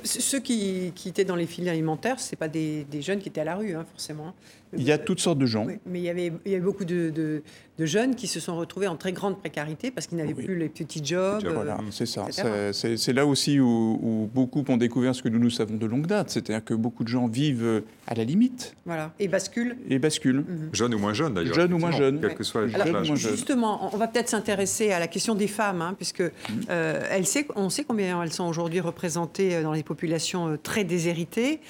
ceux 0.05 0.41
qui, 0.41 0.93
étaient 1.07 1.25
dans 1.25 1.37
les 1.37 1.47
filières 1.47 1.73
alimentaires, 1.73 2.21
ce 2.21 2.37
pas 2.37 2.49
des, 2.49 2.87
jeunes 3.01 3.21
qui 3.21 3.29
étaient 3.29 3.41
à 3.41 3.45
la 3.45 3.57
rue, 3.57 3.75
hein, 3.75 3.87
forcément. 3.91 4.35
Il 4.77 4.83
y 4.83 4.93
a 4.93 4.99
toutes 4.99 5.21
sortes 5.21 5.39
de 5.39 5.47
gens. 5.47 5.67
mais 5.87 6.01
il 6.01 6.03
y, 6.03 6.11
avait, 6.11 6.33
il 6.45 6.53
y 6.53 6.55
avait 6.55 6.65
beaucoup 6.65 6.85
de, 6.85 7.43
jeunes 7.87 8.15
qui 8.15 8.27
se 8.27 8.41
sont 8.41 8.57
retrouvés 8.57 8.89
en 8.89 8.97
très 8.97 9.13
grande 9.13 9.39
précarité 9.39 9.91
parce 9.91 10.07
qu'ils 10.07 10.19
n'avaient 10.19 10.35
plus 10.35 10.59
les 10.59 10.69
petits 10.69 11.05
jobs. 11.05 11.47
Voilà, 11.47 11.75
euh, 11.75 11.91
c'est 11.91 12.07
ça. 12.07 12.27
C'est 12.73 13.13
là 13.13 13.27
aussi 13.27 13.61
où, 13.61 14.29
beaucoup 14.33 14.65
ont 14.69 14.77
découvert 14.77 15.15
ce 15.15 15.23
que 15.23 15.29
nous, 15.29 15.39
nous 15.39 15.51
savons 15.51 15.77
de 15.77 15.87
longue 15.87 16.07
date. 16.07 16.31
C'est-à-dire 16.31 16.65
que 16.65 16.75
beaucoup 16.75 17.05
de 17.05 17.09
gens 17.09 17.27
vivent 17.27 17.83
à 18.07 18.15
la 18.15 18.25
limite. 18.25 18.75
Voilà. 18.85 19.13
Et 19.19 19.29
basculent. 19.29 19.77
Et 19.89 19.99
basculent. 19.99 20.45
Mhm. 20.49 20.71
Jeunes 20.73 20.95
ou 20.95 20.99
moins 20.99 21.15
jeunes, 21.15 21.35
d'ailleurs. 21.35 21.55
Jeunes 21.55 21.73
ou 21.73 21.79
moins 21.79 21.93
jeunes. 21.93 22.21
Quel 22.21 22.35
que 22.35 22.45
soit 22.45 22.67
Justement, 23.15 23.95
on 23.95 23.97
va 23.97 24.09
peut-être 24.09 24.29
s'intéresser 24.29 24.93
à 24.93 24.99
la 24.99 25.09
question 25.09 25.35
des 25.35 25.49
femmes, 25.49 25.83
hein, 25.83 25.95
puisque 25.97 26.21
mhm. 26.21 26.31
euh, 26.71 27.23
sait, 27.25 27.47
on 27.55 27.71
sait 27.71 27.85
combien 27.85 28.23
elles 28.23 28.33
sont 28.33 28.49
aujourd'hui 28.49 28.81
représentées 28.81 29.57
euh, 29.57 29.63
dans 29.63 29.73
les 29.73 29.83
populations 29.83 30.59
très 30.63 30.85
déshéritées 30.85 31.61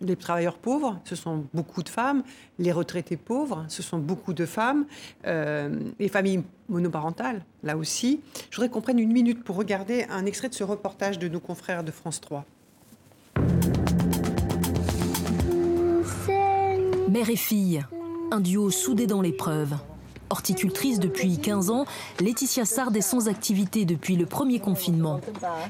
les 0.00 0.16
travailleurs 0.16 0.58
pauvres, 0.58 1.00
ce 1.04 1.16
sont 1.16 1.44
beaucoup 1.54 1.82
de 1.82 1.88
femmes. 1.88 2.22
Les 2.58 2.72
retraités 2.72 3.16
pauvres, 3.16 3.64
ce 3.68 3.82
sont 3.82 3.98
beaucoup 3.98 4.32
de 4.32 4.46
femmes. 4.46 4.86
Euh, 5.26 5.78
les 5.98 6.08
familles 6.08 6.42
monoparentales, 6.68 7.44
là 7.62 7.76
aussi. 7.76 8.20
Je 8.50 8.56
voudrais 8.56 8.68
qu'on 8.68 8.80
prenne 8.80 8.98
une 8.98 9.12
minute 9.12 9.44
pour 9.44 9.56
regarder 9.56 10.06
un 10.10 10.26
extrait 10.26 10.48
de 10.48 10.54
ce 10.54 10.64
reportage 10.64 11.18
de 11.18 11.28
nos 11.28 11.40
confrères 11.40 11.84
de 11.84 11.90
France 11.90 12.20
3. 12.20 12.44
Mère 17.08 17.30
et 17.30 17.36
fille, 17.36 17.84
un 18.32 18.40
duo 18.40 18.70
soudé 18.70 19.06
dans 19.06 19.20
l'épreuve. 19.20 19.74
Horticultrice 20.30 20.98
depuis 20.98 21.38
15 21.38 21.70
ans, 21.70 21.84
Laetitia 22.20 22.64
Sard 22.64 22.96
est 22.96 23.02
sans 23.02 23.28
activité 23.28 23.84
depuis 23.84 24.16
le 24.16 24.26
premier 24.26 24.58
confinement. 24.58 25.20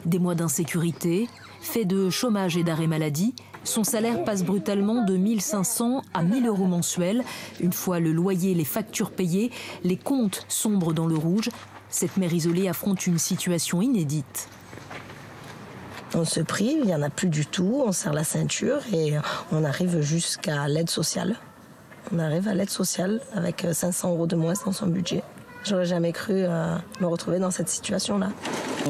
Des 0.06 0.18
mois 0.18 0.34
d'insécurité, 0.34 1.28
fait 1.60 1.84
de 1.84 2.08
chômage 2.08 2.56
et 2.56 2.62
d'arrêt 2.62 2.87
maladie, 2.87 3.34
son 3.64 3.83
salaire 3.83 4.24
passe 4.24 4.44
brutalement 4.44 5.05
de 5.05 5.16
1500 5.16 6.03
à 6.12 6.22
1000 6.22 6.46
euros 6.46 6.66
mensuels. 6.66 7.24
Une 7.61 7.72
fois 7.72 7.98
le 7.98 8.12
loyer, 8.12 8.55
les 8.55 8.64
factures 8.64 9.11
payées, 9.11 9.50
les 9.83 9.96
comptes 9.96 10.44
sombrent 10.48 10.92
dans 10.92 11.07
le 11.07 11.16
rouge. 11.16 11.48
Cette 11.88 12.16
mère 12.16 12.33
isolée 12.33 12.68
affronte 12.68 13.07
une 13.07 13.18
situation 13.18 13.81
inédite. 13.81 14.48
On 16.14 16.24
se 16.24 16.40
prive, 16.40 16.79
il 16.81 16.87
n'y 16.87 16.94
en 16.94 17.03
a 17.03 17.11
plus 17.11 17.29
du 17.29 17.46
tout, 17.46 17.83
on 17.87 17.90
serre 17.90 18.12
la 18.12 18.22
ceinture 18.22 18.81
et 18.92 19.14
on 19.50 19.64
arrive 19.64 20.00
jusqu'à 20.00 20.68
l'aide 20.68 20.90
sociale. 20.90 21.37
On 22.12 22.18
arrive 22.18 22.46
à 22.46 22.55
l'aide 22.55 22.70
sociale 22.70 23.20
avec 23.35 23.66
500 23.72 24.11
euros 24.11 24.27
de 24.27 24.37
moins 24.37 24.53
dans 24.64 24.72
son 24.72 24.87
budget. 24.87 25.22
J'aurais 25.64 25.87
jamais 25.87 26.12
cru 26.12 26.35
euh, 26.37 26.77
me 27.00 27.07
retrouver 27.07 27.38
dans 27.38 27.50
cette 27.50 27.70
situation-là. 27.70 28.29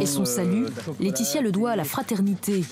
Et 0.00 0.06
son 0.06 0.24
salut, 0.24 0.66
Laetitia 0.98 1.40
le 1.40 1.52
doit 1.52 1.70
à 1.70 1.76
la 1.76 1.84
fraternité 1.84 2.64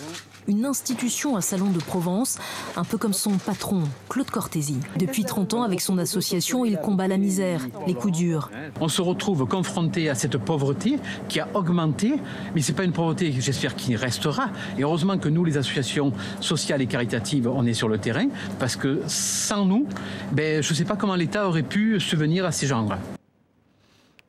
une 0.48 0.64
institution 0.64 1.36
à 1.36 1.40
Salon 1.40 1.70
de 1.70 1.78
Provence, 1.78 2.38
un 2.76 2.84
peu 2.84 2.98
comme 2.98 3.12
son 3.12 3.32
patron, 3.38 3.82
Claude 4.08 4.30
Cortési. 4.30 4.78
Depuis 4.96 5.24
30 5.24 5.54
ans, 5.54 5.62
avec 5.62 5.80
son 5.80 5.98
association, 5.98 6.64
il 6.64 6.78
combat 6.78 7.08
la 7.08 7.16
misère, 7.16 7.66
les 7.86 7.94
coups 7.94 8.16
durs. 8.16 8.50
On 8.80 8.88
se 8.88 9.02
retrouve 9.02 9.46
confronté 9.46 10.08
à 10.08 10.14
cette 10.14 10.38
pauvreté 10.38 10.98
qui 11.28 11.40
a 11.40 11.48
augmenté, 11.54 12.14
mais 12.54 12.62
ce 12.62 12.72
n'est 12.72 12.76
pas 12.76 12.84
une 12.84 12.92
pauvreté, 12.92 13.32
j'espère, 13.32 13.76
qui 13.76 13.96
restera. 13.96 14.50
Et 14.78 14.82
heureusement 14.82 15.18
que 15.18 15.28
nous, 15.28 15.44
les 15.44 15.56
associations 15.56 16.12
sociales 16.40 16.82
et 16.82 16.86
caritatives, 16.86 17.48
on 17.48 17.66
est 17.66 17.74
sur 17.74 17.88
le 17.88 17.98
terrain, 17.98 18.26
parce 18.58 18.76
que 18.76 19.02
sans 19.06 19.64
nous, 19.64 19.86
ben, 20.32 20.62
je 20.62 20.70
ne 20.70 20.74
sais 20.74 20.84
pas 20.84 20.96
comment 20.96 21.16
l'État 21.16 21.46
aurait 21.48 21.62
pu 21.62 22.00
se 22.00 22.16
venir 22.16 22.44
à 22.44 22.52
ces 22.52 22.66
gens. 22.66 22.86
-là. 22.86 22.98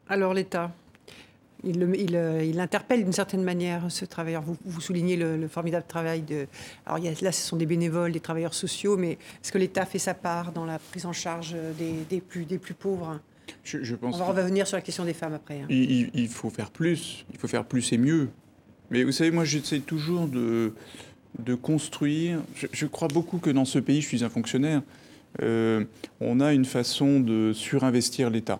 Alors 0.10 0.34
l'État? 0.34 0.71
Il, 1.63 2.15
euh, 2.15 2.43
il, 2.43 2.60
interpelle 2.60 3.04
d'une 3.04 3.13
certaine 3.13 3.43
manière 3.43 3.89
ce 3.89 4.06
travailleur. 4.06 4.41
Vous, 4.41 4.58
vous 4.65 4.82
soulignez 4.82 5.15
le, 5.15 5.47
formidable 5.47 5.86
travail 5.88 6.21
de. 6.21 6.47
Alors 6.86 6.99
là, 7.21 7.32
ce 7.32 7.47
sont 7.47 7.58
des 7.58 7.65
bénévoles, 7.65 8.12
des 8.12 8.19
travailleurs 8.19 8.54
sociaux, 8.54 8.97
mais 8.97 9.13
est-ce 9.13 9.52
que 9.52 9.58
l'État 9.58 9.86
fait 9.86 9.99
sa 9.99 10.13
part 10.13 10.52
dans 10.52 10.65
la 10.65 10.80
prise 10.80 11.06
en 11.06 11.13
charge 11.13 11.56
des, 12.10 12.21
plus, 12.21 12.45
des 12.45 12.58
plus 12.58 12.73
pauvres? 12.73 13.19
Je, 13.63 13.95
pense 13.95 14.15
On 14.15 14.19
va 14.19 14.26
revenir 14.26 14.67
sur 14.67 14.78
la 14.78 14.82
question 14.82 15.06
des 15.06 15.13
femmes 15.13 15.34
après. 15.34 15.62
Hein. 15.62 15.67
Il, 15.69 16.28
faut 16.28 16.49
faire 16.49 16.71
plus. 16.71 17.26
Il 17.32 17.39
faut 17.39 17.47
faire 17.47 17.65
plus 17.65 17.93
et 17.93 17.97
mieux. 17.97 18.30
Mais 18.89 19.04
vous 19.04 19.12
savez, 19.12 19.32
moi, 19.32 19.45
j'essaie 19.45 19.80
toujours 19.80 20.28
de, 20.28 20.73
de 21.39 21.56
construire. 21.56 22.41
Je, 22.71 22.86
crois 22.86 23.08
beaucoup 23.08 23.38
que 23.38 23.49
dans 23.49 23.65
ce 23.65 23.80
pays, 23.80 24.02
je 24.02 24.08
suis 24.08 24.23
un 24.23 24.30
fonctionnaire. 24.30 24.82
Euh, 25.41 25.86
on 26.19 26.39
a 26.39 26.54
une 26.54 26.65
façon 26.65 27.19
de 27.19 27.54
surinvestir 27.54 28.30
l'État. 28.30 28.60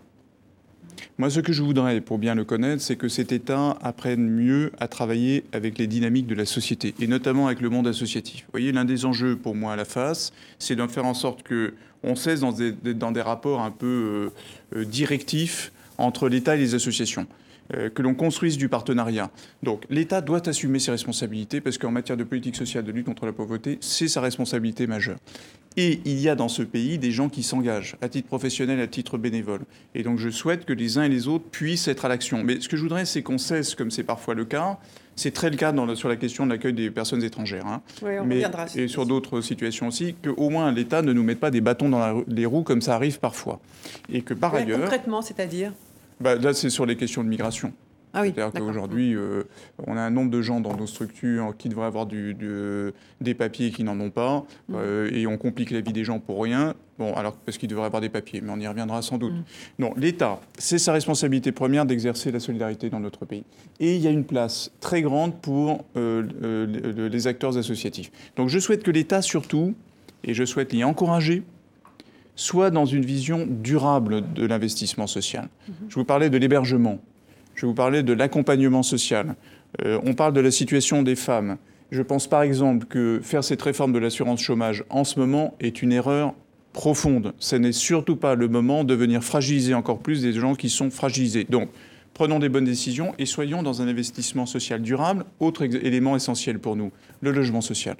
Moi, 1.18 1.30
ce 1.30 1.40
que 1.40 1.54
je 1.54 1.62
voudrais, 1.62 2.02
pour 2.02 2.18
bien 2.18 2.36
le 2.36 2.44
connaître, 2.44 2.82
c'est 2.82 2.96
que 2.96 3.08
cet 3.08 3.32
État 3.32 3.78
apprenne 3.82 4.28
mieux 4.28 4.72
à 4.80 4.88
travailler 4.88 5.44
avec 5.52 5.78
les 5.78 5.88
dynamiques 5.88 6.28
de 6.28 6.36
la 6.36 6.46
société, 6.46 6.94
et 7.00 7.08
notamment 7.08 7.48
avec 7.48 7.62
le 7.62 7.70
monde 7.70 7.88
associatif. 7.88 8.42
Vous 8.46 8.52
voyez, 8.52 8.72
l'un 8.72 8.86
des 8.86 9.06
enjeux 9.06 9.36
pour 9.36 9.56
moi 9.56 9.74
à 9.74 9.76
la 9.76 9.86
face, 9.86 10.34
c'est 10.60 10.76
de 10.76 10.88
faire 10.88 11.06
en 11.06 11.14
sorte 11.14 11.44
que 11.44 11.74
on 12.04 12.16
cesse 12.16 12.42
dans 12.42 12.52
des, 12.52 12.72
dans 12.72 13.12
des 13.12 13.22
rapports 13.22 13.62
un 13.62 13.72
peu 13.72 14.32
euh, 14.76 14.80
euh, 14.80 14.86
directifs 14.86 15.72
entre 15.98 16.28
l'État 16.28 16.56
et 16.56 16.60
les 16.60 16.76
associations 16.76 17.28
que 17.94 18.02
l'on 18.02 18.14
construise 18.14 18.58
du 18.58 18.70
partenariat. 18.70 19.32
Donc 19.64 19.84
l'État 19.90 20.22
doit 20.22 20.48
assumer 20.48 20.80
ses 20.80 20.92
responsabilités 20.92 21.62
parce 21.62 21.78
qu'en 21.78 21.92
matière 21.92 22.18
de 22.18 22.24
politique 22.24 22.56
sociale, 22.56 22.84
de 22.84 22.92
lutte 22.92 23.06
contre 23.06 23.26
la 23.26 23.34
pauvreté, 23.34 23.78
c'est 23.82 24.08
sa 24.08 24.22
responsabilité 24.22 24.88
majeure. 24.88 25.18
Et 25.76 26.02
il 26.06 26.20
y 26.20 26.30
a 26.30 26.36
dans 26.36 26.50
ce 26.50 26.62
pays 26.62 27.00
des 27.00 27.12
gens 27.12 27.30
qui 27.30 27.42
s'engagent 27.42 27.98
à 28.02 28.10
titre 28.10 28.28
professionnel, 28.28 28.80
à 28.80 28.88
titre 28.88 29.18
bénévole. 29.18 29.62
Et 29.96 30.04
donc 30.04 30.20
je 30.20 30.30
souhaite 30.30 30.66
que 30.66 30.74
les 30.74 30.98
uns 30.98 31.04
et 31.04 31.10
les 31.10 31.28
autres 31.28 31.46
puissent 31.50 31.88
être 31.88 32.06
à 32.06 32.10
l'action. 32.10 32.44
Mais 32.44 32.60
ce 32.60 32.70
que 32.70 32.78
je 32.78 32.84
voudrais, 32.84 33.06
c'est 33.06 33.24
qu'on 33.24 33.40
cesse, 33.40 33.74
comme 33.74 33.90
c'est 33.90 34.04
parfois 34.04 34.36
le 34.36 34.46
cas, 34.46 34.78
c'est 35.16 35.32
très 35.32 35.50
le 35.50 35.58
cas 35.58 35.74
sur 35.96 36.10
la 36.10 36.16
question 36.16 36.46
de 36.46 36.52
l'accueil 36.52 36.74
des 36.74 36.92
personnes 36.92 37.24
étrangères. 37.24 37.66
Hein. 37.66 37.82
Oui, 38.02 38.12
on 38.20 38.26
Mais, 38.26 38.44
et 38.76 38.88
sur 38.88 39.06
d'autres 39.06 39.42
situations 39.42 39.88
aussi, 39.88 40.16
qu'au 40.16 40.50
moins 40.50 40.72
l'État 40.72 41.02
ne 41.02 41.14
nous 41.14 41.24
mette 41.24 41.40
pas 41.40 41.52
des 41.52 41.62
bâtons 41.62 41.90
dans 41.90 42.24
les 42.28 42.46
roues 42.46 42.64
comme 42.64 42.82
ça 42.82 42.96
arrive 42.96 43.20
parfois. 43.20 43.60
Et 44.12 44.22
que 44.22 44.34
par 44.34 44.54
ailleurs. 44.54 44.82
Concrètement, 44.82 45.22
c'est-à-dire? 45.22 45.72
Bah, 46.24 46.36
Là, 46.36 46.54
c'est 46.54 46.70
sur 46.70 46.86
les 46.86 46.96
questions 46.96 47.24
de 47.24 47.30
migration. 47.30 47.74
Ah 48.16 48.22
oui, 48.22 48.32
C'est-à-dire 48.36 48.62
qu'aujourd'hui, 48.62 49.16
euh, 49.16 49.42
on 49.88 49.98
a 49.98 50.02
un 50.02 50.12
nombre 50.12 50.30
de 50.30 50.40
gens 50.40 50.60
dans 50.62 50.78
nos 50.78 50.86
structures 50.86 51.56
qui 51.58 51.68
devraient 51.68 51.88
avoir 51.88 52.06
du, 52.06 52.36
du- 52.36 52.92
des 53.22 53.34
papiers 53.34 53.68
et 53.68 53.72
qui 53.72 53.84
n'en 53.84 54.00
ont 54.00 54.12
pas, 54.12 54.46
Mm. 54.70 54.76
euh, 54.76 55.10
et 55.12 55.26
on 55.26 55.38
complique 55.40 55.72
la 55.72 55.82
vie 55.82 55.94
des 55.94 56.04
gens 56.04 56.20
pour 56.20 56.44
rien. 56.44 56.76
Bon, 57.00 57.12
alors 57.16 57.34
parce 57.38 57.58
qu'ils 57.58 57.70
devraient 57.70 57.88
avoir 57.88 58.02
des 58.04 58.10
papiers, 58.10 58.40
mais 58.42 58.52
on 58.54 58.60
y 58.60 58.68
reviendra 58.68 59.02
sans 59.02 59.18
doute. 59.18 59.34
Mm. 59.34 59.44
Non, 59.80 59.94
l'État, 59.98 60.40
c'est 60.60 60.78
sa 60.78 60.94
responsabilité 60.94 61.52
première 61.52 61.88
d'exercer 61.88 62.32
la 62.32 62.40
solidarité 62.40 62.92
dans 62.92 63.00
notre 63.00 63.26
pays. 63.26 63.46
Et 63.80 63.96
il 63.96 64.02
y 64.04 64.08
a 64.08 64.12
une 64.12 64.26
place 64.26 64.72
très 64.80 65.02
grande 65.02 65.42
pour 65.42 65.84
euh, 65.98 67.10
les 67.12 67.26
acteurs 67.26 67.58
associatifs. 67.58 68.12
Donc 68.36 68.48
je 68.50 68.60
souhaite 68.60 68.84
que 68.84 68.92
l'État, 68.92 69.24
surtout, 69.24 69.74
et 70.24 70.36
je 70.36 70.44
souhaite 70.46 70.72
l'y 70.72 70.84
encourager, 70.84 71.42
soit 72.36 72.72
dans 72.72 72.86
une 72.86 73.06
vision 73.06 73.48
durable 73.48 74.24
de 74.34 74.46
l'investissement 74.46 75.08
social. 75.08 75.50
Je 75.90 75.96
vous 75.96 76.06
parlais 76.06 76.30
de 76.30 76.38
l'hébergement, 76.38 77.00
je 77.56 77.66
vous 77.66 77.74
parlais 77.74 78.04
de 78.04 78.14
l'accompagnement 78.14 78.84
social, 78.84 79.36
Euh, 79.82 80.00
on 80.04 80.14
parle 80.14 80.34
de 80.34 80.42
la 80.42 80.52
situation 80.52 81.02
des 81.04 81.16
femmes. 81.16 81.58
Je 81.92 82.02
pense 82.02 82.28
par 82.28 82.42
exemple 82.42 82.86
que 82.86 83.20
faire 83.24 83.44
cette 83.44 83.62
réforme 83.62 83.94
de 83.94 84.00
l'assurance 84.00 84.42
chômage 84.42 84.84
en 84.90 85.04
ce 85.04 85.20
moment 85.20 85.56
est 85.60 85.82
une 85.82 85.92
erreur 85.92 86.34
profonde. 86.74 87.34
Ce 87.38 87.56
n'est 87.56 87.72
surtout 87.72 88.16
pas 88.16 88.36
le 88.36 88.48
moment 88.48 88.84
de 88.84 88.94
venir 88.96 89.24
fragiliser 89.24 89.74
encore 89.74 90.00
plus 90.00 90.22
des 90.22 90.34
gens 90.34 90.56
qui 90.56 90.70
sont 90.70 90.90
fragilisés. 90.90 91.46
Donc, 91.48 91.70
prenons 92.14 92.40
des 92.40 92.50
bonnes 92.50 92.66
décisions 92.66 93.14
et 93.20 93.26
soyons 93.26 93.62
dans 93.62 93.82
un 93.82 93.88
investissement 93.88 94.46
social 94.46 94.82
durable. 94.82 95.26
Autre 95.40 95.64
élément 95.64 96.16
essentiel 96.16 96.60
pour 96.60 96.76
nous, 96.76 96.92
le 97.22 97.32
logement 97.32 97.62
social. 97.62 97.96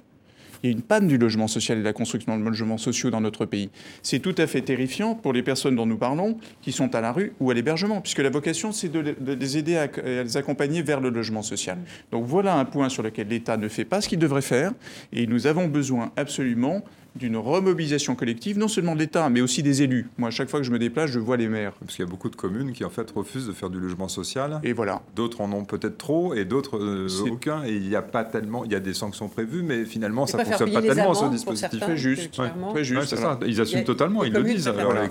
Il 0.64 0.68
y 0.68 0.72
a 0.72 0.76
une 0.76 0.82
panne 0.82 1.06
du 1.08 1.18
logement 1.18 1.46
social 1.46 1.76
et 1.76 1.80
de 1.82 1.84
la 1.84 1.92
construction 1.92 2.38
de 2.38 2.42
logements 2.42 2.78
sociaux 2.78 3.10
dans 3.10 3.20
notre 3.20 3.44
pays. 3.44 3.68
C'est 4.02 4.18
tout 4.18 4.34
à 4.38 4.46
fait 4.46 4.62
terrifiant 4.62 5.14
pour 5.14 5.34
les 5.34 5.42
personnes 5.42 5.76
dont 5.76 5.84
nous 5.84 5.98
parlons, 5.98 6.38
qui 6.62 6.72
sont 6.72 6.94
à 6.94 7.02
la 7.02 7.12
rue 7.12 7.34
ou 7.38 7.50
à 7.50 7.54
l'hébergement, 7.54 8.00
puisque 8.00 8.20
la 8.20 8.30
vocation, 8.30 8.72
c'est 8.72 8.88
de 8.88 8.98
les- 8.98 9.12
de 9.12 9.34
les 9.34 9.58
aider 9.58 9.76
à 9.76 9.88
les 10.22 10.38
accompagner 10.38 10.80
vers 10.80 11.00
le 11.00 11.10
logement 11.10 11.42
social. 11.42 11.76
Donc 12.10 12.24
voilà 12.24 12.54
un 12.56 12.64
point 12.64 12.88
sur 12.88 13.02
lequel 13.02 13.28
l'État 13.28 13.58
ne 13.58 13.68
fait 13.68 13.84
pas 13.84 14.00
ce 14.00 14.08
qu'il 14.08 14.18
devrait 14.18 14.40
faire, 14.40 14.72
et 15.12 15.26
nous 15.26 15.46
avons 15.46 15.68
besoin 15.68 16.12
absolument 16.16 16.82
d'une 17.16 17.36
remobilisation 17.36 18.16
collective, 18.16 18.58
non 18.58 18.66
seulement 18.66 18.94
de 18.94 18.98
l'État, 19.00 19.28
mais 19.30 19.40
aussi 19.40 19.62
des 19.62 19.82
élus. 19.82 20.06
Moi, 20.18 20.28
à 20.28 20.30
chaque 20.32 20.48
fois 20.50 20.58
que 20.60 20.66
je 20.66 20.72
me 20.72 20.78
déplace, 20.80 21.10
je 21.10 21.20
vois 21.20 21.36
les 21.36 21.48
maires. 21.48 21.72
Parce 21.80 21.94
qu'il 21.94 22.04
y 22.04 22.08
a 22.08 22.10
beaucoup 22.10 22.28
de 22.28 22.34
communes 22.36 22.72
qui 22.72 22.84
en 22.84 22.90
fait 22.90 23.08
refusent 23.12 23.46
de 23.46 23.52
faire 23.52 23.70
du 23.70 23.78
logement 23.78 24.08
social. 24.08 24.60
Et 24.64 24.72
voilà. 24.72 25.00
D'autres 25.14 25.40
en 25.40 25.52
ont 25.52 25.64
peut-être 25.64 25.96
trop 25.96 26.34
et 26.34 26.44
d'autres 26.44 26.76
euh, 26.78 27.06
aucun. 27.30 27.62
Et 27.64 27.72
il 27.74 27.88
n'y 27.88 27.94
a 27.94 28.02
pas 28.02 28.24
tellement, 28.24 28.64
il 28.64 28.72
y 28.72 28.74
a 28.74 28.80
des 28.80 28.94
sanctions 28.94 29.28
prévues, 29.28 29.62
mais 29.62 29.84
finalement 29.84 30.24
Et 30.24 30.28
ça 30.28 30.38
ne 30.38 30.44
fonctionne 30.44 30.72
pas 30.72 30.82
tellement 30.82 31.14
ce 31.14 31.26
dispositif. 31.26 31.78
Très 31.80 31.96
juste, 31.96 32.32
très 32.32 32.84
juste. 32.84 33.00
Ouais, 33.00 33.06
c'est 33.06 33.16
ça. 33.16 33.38
Ils 33.46 33.60
assument 33.60 33.82
a- 33.82 33.84
totalement, 33.84 34.24
ils 34.24 34.32
le 34.32 34.42
disent. 34.42 34.64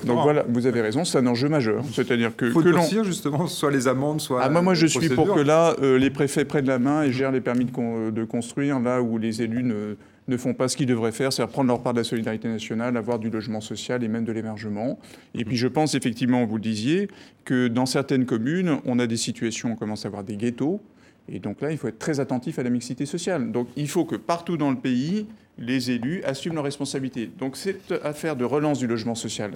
Donc 0.05 0.21
voilà, 0.23 0.43
vous 0.49 0.65
avez 0.65 0.81
raison, 0.81 1.05
c'est 1.05 1.19
un 1.19 1.27
enjeu 1.27 1.47
majeur. 1.47 1.83
C'est-à-dire 1.93 2.35
que, 2.35 2.51
faut 2.51 2.61
que 2.61 2.69
l'on- 2.69 3.03
justement 3.03 3.47
soit 3.47 3.71
les 3.71 3.87
amendes, 3.87 4.19
soit. 4.21 4.41
Ah, 4.43 4.49
moi, 4.49 4.61
moi, 4.61 4.73
je 4.73 4.87
suis 4.87 5.09
pour 5.09 5.33
que 5.33 5.39
là, 5.39 5.75
euh, 5.81 5.97
les 5.97 6.09
préfets 6.09 6.43
prennent 6.45 6.65
la 6.67 6.79
main 6.79 7.03
et 7.03 7.11
gèrent 7.11 7.31
les 7.31 7.41
permis 7.41 7.65
de, 7.65 7.71
con- 7.71 8.09
de 8.09 8.23
construire, 8.25 8.79
là 8.79 9.01
où 9.01 9.17
les 9.17 9.41
élus 9.41 9.63
ne, 9.63 9.95
ne 10.27 10.37
font 10.37 10.53
pas 10.53 10.67
ce 10.67 10.77
qu'ils 10.77 10.87
devraient 10.87 11.11
faire, 11.11 11.33
c'est-à-dire 11.33 11.51
prendre 11.51 11.67
leur 11.67 11.81
part 11.81 11.93
de 11.93 11.99
la 11.99 12.03
solidarité 12.03 12.47
nationale, 12.47 12.95
avoir 12.97 13.19
du 13.19 13.29
logement 13.29 13.61
social 13.61 14.03
et 14.03 14.07
même 14.07 14.25
de 14.25 14.31
l'hébergement. 14.31 14.99
Et 15.33 15.45
puis 15.45 15.57
je 15.57 15.67
pense 15.67 15.95
effectivement, 15.95 16.45
vous 16.45 16.55
le 16.55 16.61
disiez, 16.61 17.09
que 17.45 17.67
dans 17.67 17.85
certaines 17.85 18.25
communes, 18.25 18.77
on 18.85 18.99
a 18.99 19.07
des 19.07 19.17
situations, 19.17 19.73
on 19.73 19.75
commence 19.75 20.05
à 20.05 20.07
avoir 20.07 20.23
des 20.23 20.37
ghettos. 20.37 20.81
Et 21.29 21.39
donc 21.39 21.61
là, 21.61 21.71
il 21.71 21.77
faut 21.77 21.87
être 21.87 21.99
très 21.99 22.19
attentif 22.19 22.59
à 22.59 22.63
la 22.63 22.69
mixité 22.69 23.05
sociale. 23.05 23.51
Donc 23.51 23.67
il 23.75 23.87
faut 23.87 24.05
que 24.05 24.15
partout 24.15 24.57
dans 24.57 24.71
le 24.71 24.77
pays, 24.77 25.25
les 25.57 25.91
élus 25.91 26.23
assument 26.23 26.55
leurs 26.55 26.63
responsabilités. 26.63 27.29
Donc 27.37 27.57
cette 27.57 27.93
affaire 28.03 28.35
de 28.35 28.43
relance 28.43 28.79
du 28.79 28.87
logement 28.87 29.15
social, 29.15 29.53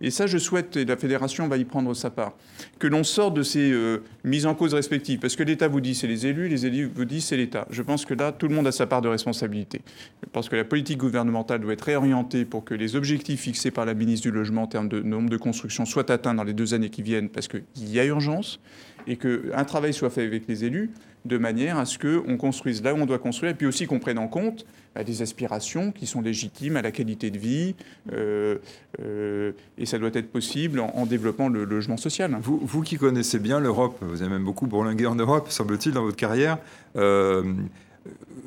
et 0.00 0.10
ça 0.10 0.26
je 0.26 0.38
souhaite, 0.38 0.76
et 0.76 0.84
la 0.84 0.96
fédération 0.96 1.48
va 1.48 1.58
y 1.58 1.64
prendre 1.64 1.92
sa 1.94 2.10
part, 2.10 2.32
que 2.78 2.86
l'on 2.86 3.04
sorte 3.04 3.34
de 3.34 3.42
ces 3.42 3.70
euh, 3.70 4.02
mises 4.24 4.46
en 4.46 4.54
cause 4.54 4.74
respectives. 4.74 5.18
Parce 5.18 5.36
que 5.36 5.42
l'État 5.42 5.68
vous 5.68 5.80
dit 5.80 5.94
c'est 5.94 6.06
les 6.06 6.26
élus, 6.26 6.48
les 6.48 6.66
élus 6.66 6.90
vous 6.92 7.04
disent 7.04 7.26
c'est 7.26 7.36
l'État. 7.36 7.66
Je 7.70 7.82
pense 7.82 8.04
que 8.04 8.14
là, 8.14 8.32
tout 8.32 8.48
le 8.48 8.54
monde 8.54 8.66
a 8.66 8.72
sa 8.72 8.86
part 8.86 9.02
de 9.02 9.08
responsabilité. 9.08 9.82
Je 10.22 10.30
pense 10.30 10.48
que 10.48 10.56
la 10.56 10.64
politique 10.64 10.98
gouvernementale 10.98 11.60
doit 11.60 11.74
être 11.74 11.82
réorientée 11.82 12.44
pour 12.44 12.64
que 12.64 12.74
les 12.74 12.96
objectifs 12.96 13.40
fixés 13.40 13.70
par 13.70 13.84
la 13.84 13.94
ministre 13.94 14.28
du 14.28 14.34
Logement 14.34 14.62
en 14.62 14.66
termes 14.66 14.88
de 14.88 15.00
nombre 15.00 15.28
de 15.28 15.36
constructions 15.36 15.84
soient 15.84 16.10
atteints 16.10 16.34
dans 16.34 16.44
les 16.44 16.54
deux 16.54 16.74
années 16.74 16.90
qui 16.90 17.02
viennent, 17.02 17.28
parce 17.28 17.48
qu'il 17.48 17.62
y 17.76 18.00
a 18.00 18.04
urgence, 18.04 18.60
et 19.08 19.16
qu'un 19.16 19.64
travail 19.64 19.92
soit 19.92 20.10
fait 20.10 20.22
avec 20.22 20.46
les 20.46 20.64
élus 20.64 20.90
de 21.24 21.36
manière 21.36 21.78
à 21.78 21.84
ce 21.84 21.98
qu'on 21.98 22.36
construise 22.36 22.82
là 22.82 22.94
où 22.94 22.98
on 22.98 23.06
doit 23.06 23.18
construire, 23.18 23.52
et 23.52 23.54
puis 23.54 23.66
aussi 23.66 23.86
qu'on 23.86 23.98
prenne 23.98 24.18
en 24.18 24.28
compte 24.28 24.64
bah, 24.94 25.02
des 25.02 25.20
aspirations 25.20 25.90
qui 25.90 26.06
sont 26.06 26.20
légitimes 26.20 26.76
à 26.76 26.82
la 26.82 26.92
qualité 26.92 27.30
de 27.30 27.38
vie, 27.38 27.74
euh, 28.12 28.56
euh, 29.00 29.52
et 29.76 29.86
ça 29.86 29.98
doit 29.98 30.10
être 30.14 30.30
possible 30.30 30.80
en, 30.80 31.06
développant 31.06 31.48
le 31.48 31.64
logement 31.64 31.96
social. 31.96 32.36
Vous, 32.40 32.60
vous 32.62 32.82
qui 32.82 32.96
connaissez 32.96 33.38
bien 33.38 33.60
l'Europe, 33.60 33.98
vous 34.00 34.22
avez 34.22 34.30
même 34.30 34.44
beaucoup 34.44 34.66
bourlingué 34.66 35.06
en 35.06 35.16
Europe, 35.16 35.50
semble-t-il, 35.50 35.94
dans 35.94 36.02
votre 36.02 36.16
carrière. 36.16 36.58
euh, 36.96 37.42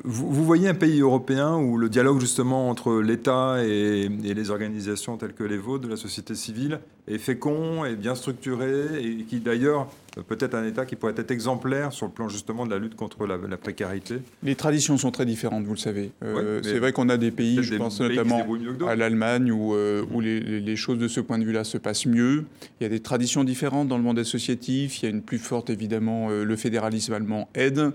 vous, 0.04 0.44
voyez 0.44 0.68
un 0.68 0.74
pays 0.74 1.00
européen 1.00 1.56
où 1.56 1.76
le 1.76 1.88
dialogue 1.88 2.20
justement 2.20 2.68
entre 2.68 3.00
l'État 3.00 3.64
et, 3.64 4.08
les 4.08 4.50
organisations 4.50 5.16
telles 5.16 5.34
que 5.34 5.44
les 5.44 5.58
vôtres 5.58 5.84
de 5.84 5.88
la 5.88 5.96
société 5.96 6.34
civile 6.34 6.80
est 7.06 7.18
fécond 7.18 7.84
et 7.84 7.94
bien 7.94 8.16
structuré 8.16 9.00
et 9.00 9.24
qui 9.24 9.38
d'ailleurs 9.38 9.88
peut-être 10.20 10.54
un 10.54 10.64
État 10.64 10.84
qui 10.84 10.96
pourrait 10.96 11.14
être 11.16 11.30
exemplaire 11.30 11.92
sur 11.92 12.06
le 12.06 12.12
plan 12.12 12.28
justement 12.28 12.66
de 12.66 12.70
la 12.70 12.78
lutte 12.78 12.94
contre 12.94 13.26
la, 13.26 13.36
la 13.36 13.56
précarité. 13.56 14.16
Les 14.42 14.54
traditions 14.54 14.96
sont 14.98 15.10
très 15.10 15.24
différentes, 15.26 15.64
vous 15.64 15.72
le 15.72 15.78
savez. 15.78 16.10
Euh, 16.22 16.56
Ouais, 16.56 16.60
c'est 16.62 16.78
vrai 16.78 16.92
qu'on 16.92 17.08
a 17.08 17.16
des 17.16 17.30
pays, 17.30 17.62
je 17.62 17.70
des 17.70 17.78
pense 17.78 17.98
pays 17.98 18.16
notamment 18.16 18.46
à 18.88 18.96
l'Allemagne, 18.96 19.50
où, 19.52 19.74
euh, 19.74 20.04
où 20.12 20.20
les, 20.20 20.76
choses 20.76 20.98
de 20.98 21.08
ce 21.08 21.20
point 21.20 21.38
de 21.38 21.44
vue-là 21.44 21.64
se 21.64 21.78
passent 21.78 22.06
mieux. 22.06 22.44
Il 22.80 22.84
y 22.84 22.86
a 22.86 22.88
des 22.88 23.00
traditions 23.00 23.44
différentes 23.44 23.88
dans 23.88 23.96
le 23.98 24.02
monde 24.04 24.18
associatif. 24.18 25.02
Il 25.02 25.06
y 25.06 25.08
a 25.08 25.10
une 25.10 25.22
plus 25.22 25.38
forte, 25.38 25.70
évidemment, 25.70 26.28
euh, 26.30 26.44
le 26.44 26.56
fédéralisme 26.56 27.12
allemand 27.12 27.48
aide. 27.54 27.92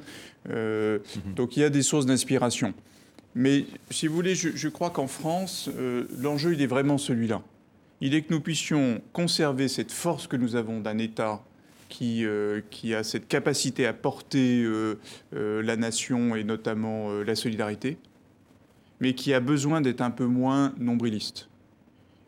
Euh, 0.50 1.00
Mhm. 1.26 1.34
Donc 1.36 1.58
il 1.58 1.62
y 1.62 1.64
a 1.64 1.70
des 1.70 1.82
sources 1.82 2.06
d'inspiration. 2.06 2.74
Mais 3.36 3.66
si 3.92 4.08
vous 4.08 4.16
voulez, 4.16 4.34
je, 4.36 4.50
je 4.56 4.68
crois 4.70 4.90
qu'en 4.90 5.08
France, 5.08 5.70
euh, 5.78 6.06
l'enjeu, 6.20 6.54
il 6.54 6.62
est 6.62 6.68
vraiment 6.68 6.98
celui-là. 6.98 7.42
Il 8.02 8.16
est 8.16 8.22
que 8.22 8.34
nous 8.34 8.40
puissions 8.42 9.02
conserver 9.14 9.68
cette 9.68 9.92
force 9.92 10.28
que 10.28 10.36
nous 10.38 10.56
avons 10.56 10.80
d'un 10.80 10.98
État 10.98 11.44
qui, 11.88 12.26
euh, 12.26 12.62
qui 12.70 12.94
a 12.94 13.04
cette 13.04 13.28
capacité 13.28 13.86
à 13.86 13.94
porter 13.94 14.64
euh, 14.64 14.96
euh, 15.36 15.62
la 15.62 15.76
nation 15.76 16.36
et 16.36 16.44
notamment 16.44 17.12
la 17.22 17.36
solidarité, 17.36 17.98
mais 19.00 19.14
qui 19.14 19.34
a 19.34 19.40
besoin 19.40 19.82
d'être 19.82 20.02
un 20.02 20.12
peu 20.12 20.26
moins 20.26 20.74
nombriliste. 20.78 21.50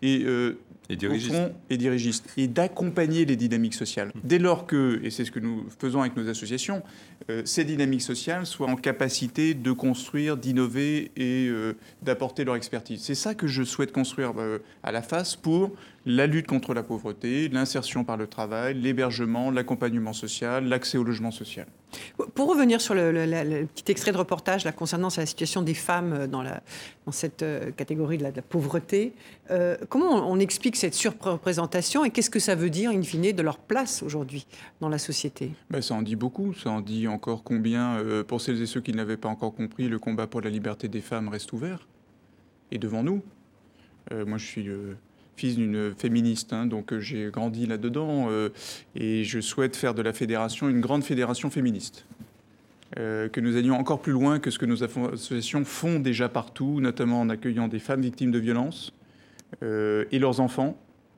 Et, 0.01 0.21
Et 0.21 0.93
au 0.93 0.95
dirigiste. 0.95 1.35
fond, 1.35 1.53
et 1.69 1.77
dirigiste, 1.77 2.33
et 2.37 2.47
d'accompagner 2.47 3.25
les 3.25 3.35
dynamiques 3.35 3.73
sociales. 3.73 4.11
Dès 4.23 4.39
lors 4.39 4.65
que, 4.65 5.01
et 5.03 5.09
c'est 5.09 5.25
ce 5.25 5.31
que 5.31 5.41
nous 5.41 5.65
faisons 5.77 5.99
avec 5.99 6.15
nos 6.15 6.29
associations, 6.29 6.81
ces 7.43 7.65
dynamiques 7.65 8.01
sociales 8.01 8.45
soient 8.45 8.69
en 8.69 8.77
capacité 8.77 9.53
de 9.53 9.71
construire, 9.73 10.37
d'innover 10.37 11.11
et 11.17 11.51
d'apporter 12.01 12.45
leur 12.45 12.55
expertise. 12.55 13.01
C'est 13.03 13.13
ça 13.13 13.35
que 13.35 13.45
je 13.45 13.63
souhaite 13.63 13.91
construire 13.91 14.33
à 14.81 14.91
la 14.93 15.01
face 15.01 15.35
pour 15.35 15.71
la 16.11 16.25
lutte 16.25 16.47
contre 16.47 16.73
la 16.73 16.81
pauvreté, 16.81 17.49
l'insertion 17.49 18.03
par 18.03 18.17
le 18.17 18.25
travail, 18.25 18.73
l'hébergement, 18.73 19.51
l'accompagnement 19.51 20.11
social, 20.11 20.65
l'accès 20.65 20.97
au 20.97 21.03
logement 21.03 21.29
social. 21.29 21.67
Pour 22.33 22.49
revenir 22.49 22.81
sur 22.81 22.95
le, 22.95 23.11
le- 23.11 23.25
la- 23.25 23.43
le 23.43 23.65
petit 23.67 23.91
extrait 23.91 24.11
de 24.11 24.17
reportage 24.17 24.65
là, 24.65 24.71
concernant 24.71 25.09
la 25.15 25.25
situation 25.27 25.61
des 25.61 25.75
femmes 25.75 26.13
euh, 26.13 26.27
dans, 26.27 26.41
la, 26.41 26.63
dans 27.05 27.11
cette 27.11 27.43
euh, 27.43 27.69
catégorie 27.71 28.17
de 28.17 28.23
la, 28.23 28.31
de 28.31 28.37
la 28.37 28.41
pauvreté, 28.41 29.13
euh, 29.51 29.77
comment 29.87 30.09
on, 30.27 30.33
on 30.35 30.39
explique 30.39 30.75
cette 30.77 30.95
surreprésentation 30.95 32.03
et 32.03 32.09
qu'est-ce 32.09 32.31
que 32.31 32.39
ça 32.39 32.55
veut 32.55 32.71
dire, 32.71 32.89
in 32.89 33.03
fine, 33.03 33.31
de 33.31 33.41
leur 33.43 33.59
place 33.59 34.01
aujourd'hui 34.01 34.47
dans 34.81 34.89
la 34.89 34.97
société? 34.97 35.51
Ben, 35.69 35.81
ça 35.83 35.93
en 35.93 36.01
dit 36.01 36.15
beaucoup, 36.15 36.55
ça 36.55 36.71
en 36.71 36.81
dit 36.81 37.07
encore 37.07 37.43
combien, 37.43 37.97
euh, 37.97 38.23
pour 38.23 38.41
celles 38.41 38.59
et 38.61 38.65
ceux 38.65 38.81
qui 38.81 38.93
ne 38.93 38.97
l'avaient 38.97 39.17
pas 39.17 39.29
encore 39.29 39.53
compris, 39.53 39.87
le 39.87 39.99
combat 39.99 40.25
pour 40.25 40.41
la 40.41 40.49
liberté 40.49 40.87
des 40.87 41.01
femmes 41.01 41.27
reste 41.29 41.53
ouvert 41.53 41.87
et 42.71 42.79
devant 42.79 43.03
nous. 43.03 43.21
Euh, 44.11 44.25
moi, 44.25 44.39
je 44.39 44.45
suis 44.45 44.67
fils 45.39 45.55
d'une 45.55 45.93
féministe, 45.97 46.53
hein, 46.53 46.65
donc 46.65 46.93
euh, 46.93 46.99
j'ai 46.99 47.29
grandi 47.31 47.65
là-dedans 47.65 48.27
euh, 48.29 48.49
et 48.95 49.23
je 49.23 49.39
souhaite 49.39 49.75
faire 49.75 49.93
de 49.93 50.01
la 50.01 50.13
fédération 50.13 50.69
une 50.69 50.81
grande 50.81 51.03
fédération 51.03 51.49
féministe. 51.49 52.05
Euh, 52.97 53.29
que 53.29 53.39
nous 53.39 53.55
allions 53.55 53.75
encore 53.75 54.01
plus 54.01 54.13
loin 54.13 54.39
que 54.39 54.49
ce 54.49 54.57
que 54.57 54.65
nos 54.65 54.83
associations 54.83 55.63
font 55.63 55.99
déjà 55.99 56.27
partout, 56.27 56.81
notamment 56.81 57.21
en 57.21 57.29
accueillant 57.29 57.67
des 57.67 57.77
femmes 57.77 58.01
victimes 58.01 58.31
de 58.31 58.39
violences 58.39 58.93
euh, 59.61 60.05
et 60.11 60.17
leurs 60.17 60.39
enfants. 60.39 60.75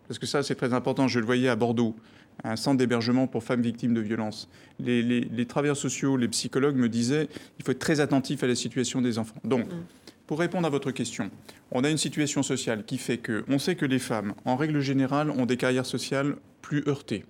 Parce 0.08 0.20
que 0.20 0.26
ça, 0.26 0.44
c'est 0.44 0.56
très 0.56 0.74
important. 0.74 1.08
Je 1.08 1.20
le 1.20 1.26
voyais 1.26 1.48
à 1.48 1.56
Bordeaux, 1.56 1.96
un 2.44 2.58
centre 2.58 2.78
d'hébergement 2.78 3.26
pour 3.26 3.46
femmes 3.46 3.62
victimes 3.62 3.94
de 3.94 4.02
violences. 4.02 4.50
Les, 4.80 5.46
travailleurs 5.48 5.78
sociaux, 5.78 6.18
les 6.18 6.28
psychologues 6.28 6.76
me 6.76 6.90
disaient 6.90 7.30
il 7.58 7.64
faut 7.64 7.72
être 7.72 7.80
très 7.80 8.02
attentif 8.02 8.44
à 8.44 8.48
la 8.48 8.56
situation 8.56 9.02
des 9.02 9.18
enfants. 9.18 9.40
Donc, 9.46 9.66
pour 10.28 10.40
répondre 10.40 10.66
à 10.68 10.70
votre 10.70 10.92
question, 10.92 11.30
on 11.72 11.84
a 11.84 11.90
une 11.90 11.98
situation 11.98 12.44
sociale 12.44 12.86
qui 12.86 12.98
fait 12.98 13.18
que 13.18 13.44
on 13.50 13.60
sait 13.60 13.76
que 13.76 13.86
les 13.86 14.00
femmes, 14.00 14.34
en 14.46 14.56
règle 14.56 14.80
générale, 14.80 15.30
ont 15.30 15.46
des 15.46 15.58
carrières 15.58 15.86
sociales 15.86 16.36
plus 16.62 16.84
heurtées. 16.88 17.26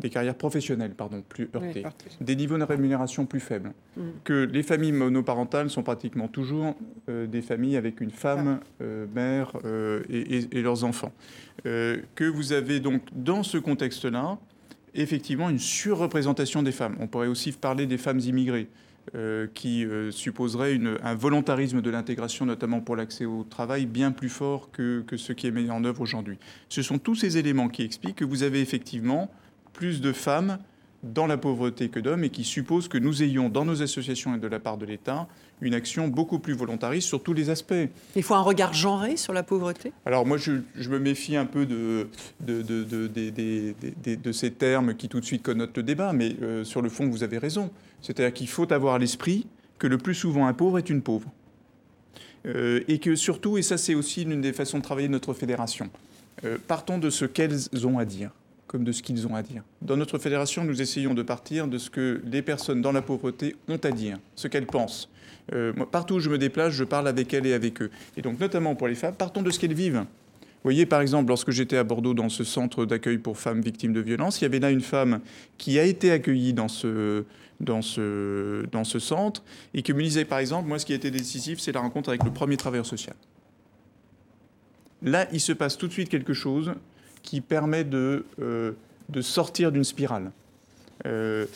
Des 0.00 0.10
carrières 0.10 0.34
professionnelles, 0.34 0.94
pardon, 0.94 1.22
plus 1.28 1.48
heurtées. 1.54 1.84
des 2.20 2.34
niveaux 2.34 2.58
de 2.58 2.64
rémunération 2.64 3.24
plus 3.24 3.38
faibles. 3.40 3.72
Mm. 3.96 4.00
Que 4.24 4.48
les 4.50 4.62
familles 4.64 4.90
monoparentales 4.92 5.70
sont 5.70 5.82
pratiquement 5.84 6.26
toujours 6.28 6.74
euh, 7.08 7.26
des 7.26 7.40
familles 7.42 7.76
avec 7.76 8.00
une 8.00 8.10
femme, 8.10 8.60
euh, 8.80 9.06
mère 9.14 9.52
euh, 9.64 10.02
et, 10.08 10.38
et- 10.38 10.58
et 10.58 10.62
leurs 10.62 10.82
enfants. 10.84 11.12
Que 11.64 12.24
vous 12.24 12.52
avez 12.52 12.80
donc, 12.80 13.02
dans 13.12 13.42
ce 13.44 13.58
contexte-là, 13.58 14.38
effectivement 14.94 15.48
une 15.50 15.58
surreprésentation 15.60 16.62
des 16.62 16.72
femmes. 16.72 16.96
On 16.98 17.06
pourrait 17.06 17.28
aussi 17.28 17.52
parler 17.52 17.86
des 17.86 17.98
femmes 17.98 18.18
immigrées. 18.20 18.68
Euh, 19.16 19.48
qui 19.52 19.84
euh, 19.84 20.12
supposerait 20.12 20.78
un 21.02 21.14
volontarisme 21.16 21.82
de 21.82 21.90
l'intégration, 21.90 22.46
notamment 22.46 22.80
pour 22.80 22.94
l'accès 22.94 23.24
au 23.24 23.42
travail, 23.42 23.84
bien 23.84 24.12
plus 24.12 24.28
fort 24.28 24.70
que, 24.70 25.04
ce 25.16 25.32
qui 25.32 25.48
est 25.48 25.50
mis 25.50 25.68
en 25.70 25.84
œuvre 25.84 26.02
aujourd'hui. 26.02 26.38
Ce 26.68 26.82
sont 26.82 26.98
tous 26.98 27.16
ces 27.16 27.36
éléments 27.36 27.68
qui 27.68 27.82
expliquent 27.82 28.16
que 28.16 28.24
vous 28.24 28.44
avez 28.44 28.60
effectivement 28.60 29.28
plus 29.72 30.00
de 30.00 30.12
femmes 30.12 30.58
dans 31.02 31.26
la 31.26 31.36
pauvreté 31.36 31.88
que 31.88 31.98
d'hommes 31.98 32.22
et 32.22 32.30
qui 32.30 32.44
supposent 32.44 32.86
que 32.86 32.96
nous 32.96 33.24
ayons 33.24 33.48
dans 33.48 33.64
nos 33.64 33.82
associations 33.82 34.36
et 34.36 34.38
de 34.38 34.46
la 34.46 34.60
part 34.60 34.78
de 34.78 34.86
l'État 34.86 35.26
une 35.60 35.74
action 35.74 36.08
beaucoup 36.08 36.38
plus 36.38 36.54
volontariste 36.54 37.08
sur 37.08 37.22
tous 37.22 37.32
les 37.32 37.50
aspects. 37.50 37.74
Il 38.14 38.22
faut 38.22 38.34
un 38.34 38.40
regard 38.40 38.72
genré 38.72 39.16
sur 39.16 39.32
la 39.32 39.42
pauvreté? 39.42 39.92
Alors 40.06 40.26
moi, 40.26 40.36
je, 40.36 40.52
me 40.88 40.98
méfie 40.98 41.36
un 41.36 41.46
peu 41.46 41.66
de, 41.66 42.08
de, 42.40 42.62
de, 42.62 44.32
ces 44.32 44.52
termes 44.52 44.94
qui 44.94 45.08
tout 45.08 45.20
de 45.20 45.24
suite 45.24 45.42
connotent 45.42 45.76
le 45.76 45.82
débat, 45.82 46.12
mais 46.12 46.36
euh, 46.40 46.64
sur 46.64 46.82
le 46.82 46.88
fond, 46.88 47.08
vous 47.08 47.22
avez 47.22 47.38
raison. 47.38 47.70
C'est-à-dire 48.02 48.34
qu'il 48.34 48.48
faut 48.48 48.70
avoir 48.72 48.94
à 48.94 48.98
l'esprit 48.98 49.46
que 49.78 49.86
le 49.86 49.98
plus 49.98 50.14
souvent, 50.14 50.46
un 50.46 50.52
pauvre 50.52 50.78
est 50.78 50.90
une 50.90 51.02
pauvre. 51.02 51.30
Euh, 52.46 52.80
et 52.88 52.98
que 52.98 53.14
surtout, 53.14 53.56
et 53.56 53.62
ça 53.62 53.78
c'est 53.78 53.94
aussi 53.94 54.24
l'une 54.24 54.40
des 54.40 54.52
façons 54.52 54.78
de 54.78 54.82
travailler 54.82 55.06
de 55.06 55.12
notre 55.12 55.32
fédération, 55.32 55.88
euh, 56.44 56.58
partons 56.66 56.98
de 56.98 57.08
ce 57.08 57.24
qu'elles 57.24 57.86
ont 57.86 57.98
à 57.98 58.04
dire 58.04 58.32
comme 58.72 58.84
de 58.84 58.92
ce 58.92 59.02
qu'ils 59.02 59.26
ont 59.26 59.34
à 59.34 59.42
dire. 59.42 59.62
Dans 59.82 59.98
notre 59.98 60.18
fédération, 60.18 60.64
nous 60.64 60.80
essayons 60.80 61.12
de 61.12 61.22
partir 61.22 61.68
de 61.68 61.76
ce 61.76 61.90
que 61.90 62.22
les 62.24 62.40
personnes 62.40 62.80
dans 62.80 62.90
la 62.90 63.02
pauvreté 63.02 63.54
ont 63.68 63.76
à 63.76 63.90
dire, 63.90 64.18
ce 64.34 64.48
qu'elles 64.48 64.66
pensent. 64.66 65.10
Euh, 65.52 65.74
partout 65.90 66.14
où 66.14 66.20
je 66.20 66.30
me 66.30 66.38
déplace, 66.38 66.72
je 66.72 66.84
parle 66.84 67.06
avec 67.06 67.34
elles 67.34 67.44
et 67.46 67.52
avec 67.52 67.82
eux. 67.82 67.90
Et 68.16 68.22
donc, 68.22 68.40
notamment 68.40 68.74
pour 68.74 68.88
les 68.88 68.94
femmes, 68.94 69.14
partons 69.14 69.42
de 69.42 69.50
ce 69.50 69.58
qu'elles 69.58 69.74
vivent. 69.74 70.06
Vous 70.62 70.68
voyez, 70.68 70.86
par 70.86 71.00
exemple, 71.00 71.28
lorsque 71.28 71.50
j'étais 71.50 71.76
à 71.76 71.82
Bordeaux 71.82 72.14
dans 72.14 72.28
ce 72.28 72.44
centre 72.44 72.84
d'accueil 72.84 73.18
pour 73.18 73.36
femmes 73.36 73.60
victimes 73.60 73.92
de 73.92 74.00
violences, 74.00 74.40
il 74.40 74.44
y 74.44 74.46
avait 74.46 74.60
là 74.60 74.70
une 74.70 74.80
femme 74.80 75.20
qui 75.58 75.76
a 75.80 75.84
été 75.84 76.12
accueillie 76.12 76.52
dans 76.52 76.68
ce, 76.68 77.24
centre 79.00 79.42
et 79.74 79.82
qui 79.82 79.92
me 79.92 80.00
disait, 80.00 80.24
par 80.24 80.38
exemple, 80.38 80.68
moi, 80.68 80.78
ce 80.78 80.86
qui 80.86 80.92
a 80.92 80.94
été 80.94 81.10
décisif, 81.10 81.58
c'est 81.58 81.72
la 81.72 81.80
rencontre 81.80 82.10
avec 82.10 82.22
le 82.22 82.30
premier 82.30 82.56
travailleur 82.56 82.86
social. 82.86 83.16
Là, 85.02 85.26
il 85.32 85.40
se 85.40 85.52
passe 85.52 85.76
tout 85.76 85.88
de 85.88 85.92
suite 85.92 86.08
quelque 86.08 86.32
chose 86.32 86.72
qui 87.24 87.40
permet 87.40 87.82
de, 87.82 88.24
euh, 88.40 88.72
sortir 89.20 89.72
d'une 89.72 89.82
spirale. 89.82 90.30
Euh, 91.06 91.46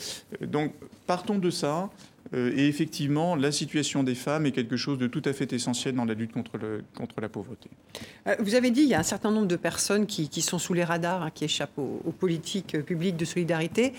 donc, 0.41 0.73
partons 1.05 1.37
de 1.37 1.49
ça. 1.49 1.89
Euh, 2.33 2.51
et 2.55 2.67
effectivement, 2.67 3.35
la 3.35 3.51
situation 3.51 4.03
des 4.03 4.15
femmes 4.15 4.45
est 4.45 4.51
quelque 4.51 4.77
chose 4.77 4.97
de 4.97 5.07
tout 5.07 5.21
à 5.25 5.33
fait 5.33 5.53
essentiel 5.53 5.95
dans 5.95 6.05
la 6.05 6.13
lutte 6.13 6.31
contre, 6.31 6.57
le, 6.57 6.83
contre 6.95 7.21
la 7.21 7.29
pauvreté. 7.29 7.69
Euh, 8.27 8.35
vous 8.39 8.55
avez 8.55 8.71
dit 8.71 8.81
qu'il 8.81 8.89
y 8.89 8.95
a 8.95 8.99
un 8.99 9.03
certain 9.03 9.31
nombre 9.31 9.47
de 9.47 9.55
personnes 9.55 10.05
qui, 10.05 10.29
qui 10.29 10.41
sont 10.41 10.59
sous 10.59 10.73
les 10.73 10.83
radars, 10.83 11.23
hein, 11.23 11.31
qui 11.33 11.45
échappent 11.45 11.77
aux, 11.77 12.11
politiques 12.17 12.81
publiques 12.83 13.17
de 13.17 13.25
solidarité. 13.25 13.93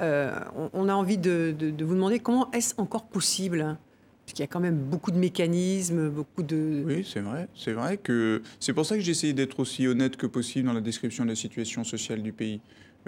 Euh, 0.00 0.38
on, 0.72 0.88
a 0.88 0.94
envie 0.94 1.18
de, 1.18 1.54
de, 1.58 1.84
vous 1.84 1.94
demander 1.94 2.20
comment 2.20 2.50
est-ce 2.52 2.74
encore 2.78 3.04
possible 3.04 3.60
hein, 3.60 3.78
parce 4.24 4.34
qu'il 4.34 4.42
y 4.42 4.44
a 4.44 4.48
quand 4.48 4.60
même 4.60 4.78
beaucoup 4.78 5.10
de 5.10 5.18
mécanismes, 5.18 6.08
beaucoup 6.08 6.42
de... 6.42 6.82
Oui, 6.86 7.06
c'est 7.06 7.20
vrai. 7.20 7.48
C'est 7.54 7.72
vrai 7.72 7.98
que 7.98 8.42
c'est 8.58 8.72
pour 8.72 8.86
ça 8.86 8.94
que 8.94 9.02
j'ai 9.02 9.10
essayé 9.10 9.34
d'être 9.34 9.60
aussi 9.60 9.86
honnête 9.86 10.16
que 10.16 10.26
possible 10.26 10.66
dans 10.66 10.72
la 10.72 10.80
description 10.80 11.24
de 11.24 11.30
la 11.30 11.36
situation 11.36 11.84
sociale 11.84 12.22
du 12.22 12.32
pays. 12.32 12.60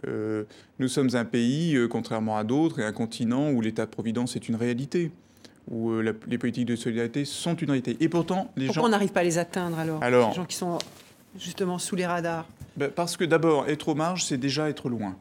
Euh, 0.06 0.44
nous 0.78 0.88
sommes 0.88 1.10
un 1.14 1.24
pays, 1.24 1.74
euh, 1.76 1.88
contrairement 1.88 2.36
à 2.36 2.44
d'autres, 2.44 2.80
et 2.80 2.84
un 2.84 2.92
continent 2.92 3.50
où 3.50 3.60
l'État-providence 3.60 4.36
est 4.36 4.48
une 4.48 4.56
réalité, 4.56 5.10
où 5.70 5.90
euh, 5.90 6.14
les 6.26 6.38
politiques 6.38 6.66
de 6.66 6.76
solidarité 6.76 7.24
sont 7.24 7.54
une 7.56 7.70
réalité. 7.70 7.96
Et 8.00 8.08
pourtant, 8.08 8.52
les 8.56 8.66
Pourquoi 8.66 8.82
gens... 8.82 8.88
on 8.88 8.90
n'arrive 8.90 9.12
pas 9.12 9.20
à 9.20 9.24
les 9.24 9.38
atteindre 9.38 9.78
alors, 9.78 10.02
alors, 10.02 10.30
Les 10.30 10.34
gens 10.36 10.44
qui 10.44 10.56
sont 10.56 10.78
justement 11.38 11.78
sous 11.78 11.96
les 11.96 12.06
radars? 12.06 12.46
ben, 12.76 12.90
Parce 12.90 13.16
que 13.16 13.24
d'abord, 13.24 13.68
être 13.68 13.88
aux 13.88 13.94
marges, 13.94 14.24
c'est 14.24 14.38
déjà 14.38 14.68
être 14.68 14.88
loin. 14.88 15.16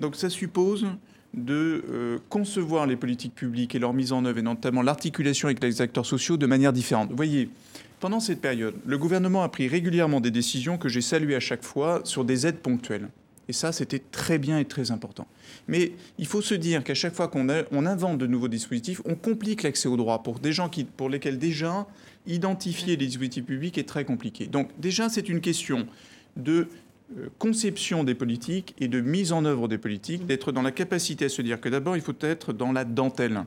Donc 0.00 0.16
ça 0.16 0.28
suppose 0.28 0.86
de 1.32 2.18
concevoir 2.28 2.86
les 2.86 2.96
politiques 2.96 3.34
publiques 3.34 3.74
et 3.74 3.78
leur 3.78 3.92
mise 3.92 4.12
en 4.12 4.24
œuvre, 4.24 4.38
et 4.38 4.42
notamment 4.42 4.82
l'articulation 4.82 5.48
avec 5.48 5.62
les 5.62 5.80
acteurs 5.82 6.06
sociaux, 6.06 6.36
de 6.36 6.46
manière 6.46 6.72
différente. 6.72 7.10
Vous 7.10 7.16
voyez, 7.16 7.50
pendant 8.00 8.20
cette 8.20 8.40
période, 8.40 8.74
le 8.86 8.98
gouvernement 8.98 9.42
a 9.42 9.48
pris 9.48 9.68
régulièrement 9.68 10.20
des 10.20 10.30
décisions 10.30 10.76
que 10.76 10.88
j'ai 10.88 11.00
saluées 11.00 11.34
à 11.34 11.40
chaque 11.40 11.62
fois 11.64 12.00
sur 12.04 12.24
des 12.24 12.46
aides 12.46 12.58
ponctuelles. 12.58 13.08
Et 13.48 13.52
ça, 13.52 13.72
c'était 13.72 14.02
très 14.10 14.38
bien 14.38 14.58
et 14.58 14.64
très 14.64 14.90
important. 14.90 15.26
Mais 15.68 15.92
il 16.18 16.26
faut 16.26 16.42
se 16.42 16.54
dire 16.54 16.82
qu'à 16.82 16.94
chaque 16.94 17.14
fois 17.14 17.28
qu'on 17.28 17.46
on 17.70 17.86
invente 17.86 18.18
de 18.18 18.26
nouveaux 18.26 18.48
dispositifs, 18.48 19.00
on 19.04 19.14
complique 19.14 19.62
l'accès 19.62 19.88
au 19.88 19.96
droit 19.96 20.22
pour 20.22 20.40
des 20.40 20.52
gens 20.52 20.68
qui, 20.68 20.84
pour 20.84 21.08
lesquels 21.08 21.38
déjà 21.38 21.86
identifier 22.26 22.96
les 22.96 23.06
dispositifs 23.06 23.44
publics 23.44 23.78
est 23.78 23.88
très 23.88 24.04
compliqué. 24.04 24.46
Donc 24.46 24.70
déjà, 24.78 25.08
c'est 25.08 25.28
une 25.28 25.40
question 25.40 25.86
de 26.36 26.68
euh, 27.16 27.28
conception 27.38 28.02
des 28.02 28.16
politiques 28.16 28.74
et 28.80 28.88
de 28.88 29.00
mise 29.00 29.32
en 29.32 29.44
œuvre 29.44 29.68
des 29.68 29.78
politiques, 29.78 30.26
d'être 30.26 30.50
dans 30.50 30.62
la 30.62 30.72
capacité 30.72 31.26
à 31.26 31.28
se 31.28 31.40
dire 31.40 31.60
que 31.60 31.68
d'abord, 31.68 31.96
il 31.96 32.02
faut 32.02 32.16
être 32.20 32.52
dans 32.52 32.72
la 32.72 32.84
dentelle. 32.84 33.44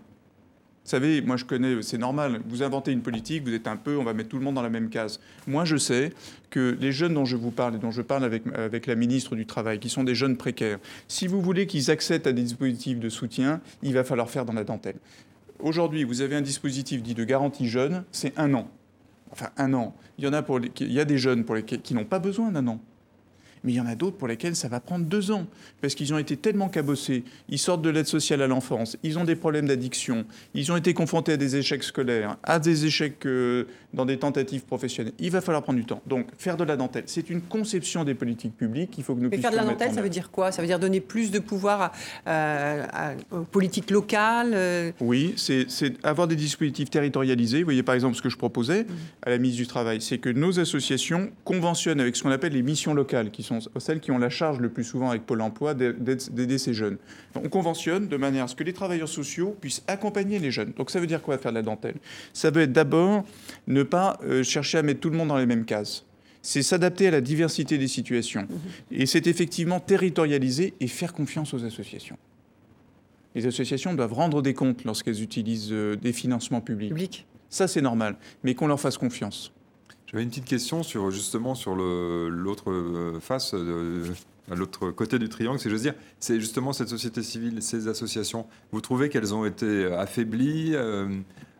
Savez, 0.89 1.21
moi 1.21 1.37
je 1.37 1.45
connais, 1.45 1.83
c'est 1.83 1.99
normal, 1.99 2.41
vous 2.47 2.63
inventez 2.63 2.91
une 2.91 3.03
politique, 3.03 3.43
vous 3.43 3.53
êtes 3.53 3.67
un 3.67 3.75
peu, 3.75 3.95
on 3.95 4.03
va 4.03 4.15
mettre 4.15 4.29
tout 4.29 4.39
le 4.39 4.43
monde 4.43 4.55
dans 4.55 4.63
la 4.63 4.71
même 4.71 4.89
case. 4.89 5.19
Moi 5.45 5.63
je 5.63 5.77
sais 5.77 6.11
que 6.49 6.75
les 6.81 6.91
jeunes 6.91 7.13
dont 7.13 7.25
je 7.25 7.35
vous 7.35 7.51
parle 7.51 7.75
et 7.75 7.77
dont 7.77 7.91
je 7.91 8.01
parle 8.01 8.23
avec, 8.23 8.41
avec 8.55 8.87
la 8.87 8.95
ministre 8.95 9.35
du 9.35 9.45
Travail, 9.45 9.77
qui 9.77 9.87
sont 9.87 10.03
des 10.03 10.15
jeunes 10.15 10.35
précaires, 10.35 10.79
si 11.07 11.27
vous 11.27 11.43
voulez 11.43 11.67
qu'ils 11.67 11.91
accèdent 11.91 12.25
à 12.25 12.31
des 12.31 12.41
dispositifs 12.41 12.99
de 12.99 13.07
soutien, 13.09 13.61
il 13.83 13.93
va 13.93 14.03
falloir 14.03 14.31
faire 14.31 14.45
dans 14.45 14.53
la 14.53 14.63
dentelle. 14.63 14.95
Aujourd'hui, 15.59 16.03
vous 16.05 16.21
avez 16.21 16.35
un 16.35 16.41
dispositif 16.41 17.03
dit 17.03 17.13
de 17.13 17.23
garantie 17.23 17.69
jeune, 17.69 18.03
c'est 18.11 18.33
un 18.39 18.51
an. 18.55 18.67
Enfin, 19.31 19.49
un 19.57 19.75
an. 19.75 19.95
Il 20.17 20.23
y, 20.23 20.27
en 20.27 20.33
a, 20.33 20.41
pour 20.41 20.59
il 20.59 20.91
y 20.91 20.99
a 20.99 21.05
des 21.05 21.19
jeunes 21.19 21.45
pour 21.45 21.53
lesquels, 21.53 21.83
qui 21.83 21.93
n'ont 21.93 22.03
pas 22.03 22.17
besoin 22.17 22.49
d'un 22.49 22.65
an 22.65 22.79
mais 23.63 23.73
il 23.73 23.75
y 23.75 23.81
en 23.81 23.85
a 23.85 23.95
d'autres 23.95 24.17
pour 24.17 24.27
lesquels 24.27 24.55
ça 24.55 24.67
va 24.67 24.79
prendre 24.79 25.05
deux 25.05 25.31
ans, 25.31 25.45
parce 25.81 25.95
qu'ils 25.95 26.13
ont 26.13 26.17
été 26.17 26.37
tellement 26.37 26.69
cabossés, 26.69 27.23
ils 27.49 27.59
sortent 27.59 27.81
de 27.81 27.89
l'aide 27.89 28.07
sociale 28.07 28.41
à 28.41 28.47
l'enfance, 28.47 28.97
ils 29.03 29.17
ont 29.17 29.23
des 29.23 29.35
problèmes 29.35 29.67
d'addiction, 29.67 30.25
ils 30.53 30.71
ont 30.71 30.77
été 30.77 30.93
confrontés 30.93 31.33
à 31.33 31.37
des 31.37 31.55
échecs 31.55 31.83
scolaires, 31.83 32.37
à 32.43 32.59
des 32.59 32.85
échecs 32.85 33.25
euh, 33.25 33.65
dans 33.93 34.05
des 34.05 34.17
tentatives 34.17 34.61
professionnelles. 34.61 35.13
Il 35.19 35.31
va 35.31 35.41
falloir 35.41 35.63
prendre 35.63 35.79
du 35.79 35.85
temps. 35.85 36.01
Donc, 36.05 36.27
faire 36.37 36.57
de 36.57 36.63
la 36.63 36.77
dentelle, 36.77 37.03
c'est 37.07 37.29
une 37.29 37.41
conception 37.41 38.03
des 38.03 38.13
politiques 38.13 38.55
publiques 38.55 38.91
qu'il 38.91 39.03
faut 39.03 39.15
que 39.15 39.19
nous 39.19 39.29
mais 39.29 39.37
puissions 39.37 39.49
faire 39.49 39.59
de 39.59 39.65
la 39.65 39.71
dentelle, 39.71 39.93
ça 39.93 40.01
veut 40.01 40.09
dire 40.09 40.31
quoi? 40.31 40.51
Ça 40.51 40.61
veut 40.61 40.67
dire 40.67 40.79
donner 40.79 41.01
plus 41.01 41.31
de 41.31 41.39
pouvoir 41.39 41.91
aux 43.31 43.43
politiques 43.51 43.91
locales 43.91 44.53
euh? 44.53 44.91
Oui, 44.99 45.33
c'est 45.37 45.67
avoir 46.03 46.27
des 46.27 46.35
dispositifs 46.35 46.89
territorialisés. 46.89 47.59
Vous 47.59 47.65
voyez, 47.65 47.83
par 47.83 47.95
exemple, 47.95 48.15
ce 48.15 48.21
que 48.21 48.29
je 48.29 48.37
proposais 48.37 48.83
mmh. 48.83 48.87
à 49.23 49.29
la 49.29 49.37
ministre 49.37 49.61
du 49.61 49.67
Travail, 49.67 50.01
c'est 50.01 50.17
que 50.17 50.29
nos 50.29 50.59
associations 50.59 51.31
conventionnent 51.43 51.99
avec 51.99 52.15
ce 52.15 52.23
qu'on 52.23 52.31
appelle 52.31 52.53
les 52.53 52.61
missions 52.61 52.93
locales, 52.93 53.31
qui 53.31 53.43
sont 53.43 53.48
celles 53.77 53.99
qui 53.99 54.11
ont 54.11 54.17
la 54.17 54.29
charge 54.29 54.59
le 54.59 54.69
plus 54.69 54.83
souvent 54.83 55.09
avec 55.09 55.25
Pôle 55.25 55.41
emploi 55.41 55.73
d'aider 55.73 56.57
ces 56.57 56.73
jeunes. 56.73 56.97
On 57.35 57.49
conventionne 57.49 58.07
de 58.07 58.17
manière 58.17 58.45
à 58.45 58.47
ce 58.47 58.55
que 58.55 58.63
les 58.63 58.73
travailleurs 58.73 59.09
sociaux 59.09 59.55
puissent 59.59 59.83
accompagner 59.87 60.39
les 60.39 60.51
jeunes. 60.51 60.73
Donc 60.77 60.91
ça 60.91 60.99
veut 60.99 61.07
dire 61.07 61.21
quoi 61.21 61.37
faire 61.37 61.51
de 61.51 61.57
la 61.57 61.63
dentelle? 61.63 61.95
Ça 62.33 62.51
veut 62.51 62.61
être 62.61 62.73
d'abord 62.73 63.23
ne 63.67 63.83
pas 63.83 64.19
euh, 64.23 64.43
chercher 64.43 64.77
à 64.77 64.83
mettre 64.83 64.99
tout 64.99 65.09
le 65.09 65.17
monde 65.17 65.29
dans 65.29 65.37
les 65.37 65.45
mêmes 65.45 65.65
cases 65.65 66.05
c'est 66.41 66.63
s'adapter 66.63 67.07
à 67.07 67.11
la 67.11 67.19
diversité 67.19 67.77
des 67.77 67.89
situations. 67.89 68.43
Mmh. 68.43 68.93
Et 68.93 69.05
c'est 69.05 69.27
effectivement 69.27 69.81
territorialiser 69.81 70.73
et 70.79 70.87
faire 70.87 71.11
confiance 71.11 71.53
aux 71.53 71.65
associations. 71.65 72.17
Les 73.35 73.45
associations 73.45 73.93
doivent 73.93 74.13
rendre 74.13 74.41
des 74.41 74.53
comptes 74.53 74.83
lorsqu'elles 74.85 75.21
utilisent 75.21 75.71
euh, 75.71 75.95
des 75.95 76.13
financements 76.13 76.61
publics. 76.61 76.89
Public. 76.89 77.27
Ça, 77.49 77.67
c'est 77.67 77.81
normal, 77.81 78.15
mais 78.43 78.55
qu'on 78.55 78.67
leur 78.67 78.79
fasse 78.79 78.97
confiance. 78.97 79.51
J'avais 80.11 80.23
une 80.23 80.29
petite 80.29 80.45
question 80.45 80.81
sur 80.81 81.11
justement 81.11 81.53
sur 81.53 81.75
l'autre 81.75 82.71
euh, 82.71 83.19
face, 83.19 83.53
de, 83.53 84.05
l'autre 84.49 84.89
côté 84.89 85.19
du 85.19 85.29
triangle, 85.29 85.59
c'est 85.59 85.69
dire, 85.69 85.93
c'est 86.19 86.39
justement 86.39 86.73
cette 86.73 86.89
société 86.89 87.21
civile, 87.21 87.61
ces 87.61 87.87
associations. 87.87 88.47
Vous 88.71 88.81
trouvez 88.81 89.09
qu'elles 89.09 89.35
ont 89.35 89.45
été 89.45 89.85
affaiblies, 89.85 90.71
euh, 90.73 91.07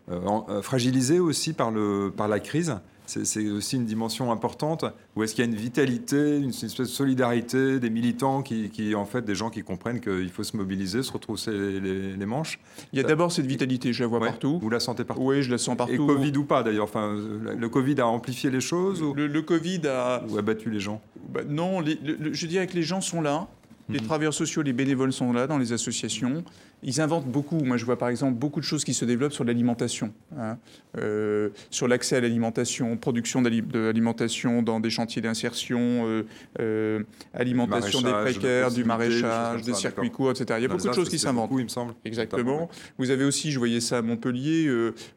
euh, 0.10 0.64
fragilisées 0.64 1.20
aussi 1.20 1.54
par 1.54 1.70
le 1.70 2.12
par 2.16 2.28
la 2.28 2.40
crise? 2.40 2.78
C'est 3.10 3.50
aussi 3.50 3.76
une 3.76 3.86
dimension 3.86 4.32
importante 4.32 4.86
Ou 5.16 5.24
est-ce 5.24 5.34
qu'il 5.34 5.44
y 5.44 5.48
a 5.48 5.52
une 5.52 5.58
vitalité, 5.58 6.38
une, 6.38 6.50
espèce 6.50 6.76
de 6.78 6.86
solidarité 6.86 7.80
des 7.80 7.90
militants 7.90 8.44
qui, 8.44 8.96
en 8.96 9.06
fait, 9.06 9.24
des 9.26 9.36
gens 9.36 9.50
qui 9.50 9.64
comprennent 9.64 10.00
qu'il 10.00 10.30
faut 10.30 10.44
se 10.44 10.56
mobiliser, 10.56 11.04
se 11.04 11.12
retrousser 11.12 11.52
les, 11.52 12.26
manches 12.26 12.60
Il 12.94 13.00
y 13.00 13.00
a 13.00 13.04
d'abord 13.04 13.32
cette 13.32 13.48
vitalité, 13.48 13.92
je 13.94 14.04
la 14.04 14.08
vois 14.08 14.20
partout. 14.20 14.60
Vous 14.62 14.70
la 14.70 14.80
sentez 14.80 15.04
partout 15.04 15.24
Oui, 15.24 15.42
je 15.42 15.50
la 15.50 15.58
sens 15.58 15.76
partout. 15.76 15.94
Et 15.94 15.98
Covid 15.98 16.38
ou 16.38 16.44
pas 16.44 16.64
d'ailleurs 16.64 16.84
enfin, 16.84 17.16
Le 17.16 17.70
Covid 17.70 18.00
a 18.02 18.08
amplifié 18.08 18.52
les 18.52 18.62
choses 18.62 19.04
Le, 19.16 19.28
le 19.28 19.42
Covid 19.42 19.82
a... 19.88 20.24
Ou 20.30 20.38
a 20.38 20.42
battu 20.42 20.70
les 20.70 20.80
gens 20.80 21.02
bah, 21.30 21.42
Non, 21.48 21.84
je 21.84 22.46
dirais 22.46 22.68
que 22.68 22.76
les 22.76 22.84
gens 22.84 23.02
sont 23.02 23.22
là. 23.22 23.48
Les 23.90 24.00
mhm. 24.00 24.06
travailleurs 24.06 24.34
sociaux, 24.34 24.62
les 24.62 24.74
bénévoles 24.74 25.14
sont 25.14 25.34
là 25.34 25.48
dans 25.48 25.58
les 25.58 25.74
associations. 25.74 26.44
Ils 26.84 27.02
inventent 27.02 27.28
beaucoup. 27.28 27.60
Moi, 27.60 27.78
je 27.78 27.86
vois 27.86 27.98
par 27.98 28.10
exemple 28.10 28.36
beaucoup 28.36 28.60
de 28.60 28.66
choses 28.66 28.84
qui 28.84 28.94
se 28.94 29.04
développent 29.04 29.34
sur 29.34 29.44
l'alimentation, 29.44 30.14
hein. 30.38 30.58
euh, 30.98 31.50
sur 31.70 31.88
l'accès 31.88 32.16
à 32.16 32.22
l'alimentation, 32.22 32.96
production 32.98 33.42
d'alimentation 33.42 34.62
dans 34.62 34.80
des 34.80 34.90
chantiers 34.90 35.22
d'insertion, 35.22 35.80
euh, 35.80 36.24
euh, 36.60 37.04
alimentation 37.34 38.02
des 38.02 38.12
précaires, 38.12 38.72
du 38.72 38.84
maraîchage, 38.84 39.64
des 39.64 39.74
circuits 39.74 40.12
courts, 40.12 40.32
etc. 40.32 40.46
Il 40.58 40.62
y 40.62 40.66
a 40.66 40.68
beaucoup 40.70 40.88
de 40.88 40.94
choses 40.94 41.10
qui 41.10 41.20
s'inventent. 41.20 41.52
il 41.52 41.64
me 41.64 41.68
semble. 41.68 41.94
Exactement. 42.06 42.70
Vous 42.98 43.10
avez 43.10 43.26
aussi, 43.26 43.52
je 43.52 43.60
voyais 43.60 43.82
ça 43.82 43.98
à 43.98 44.02
Montpellier, 44.02 44.70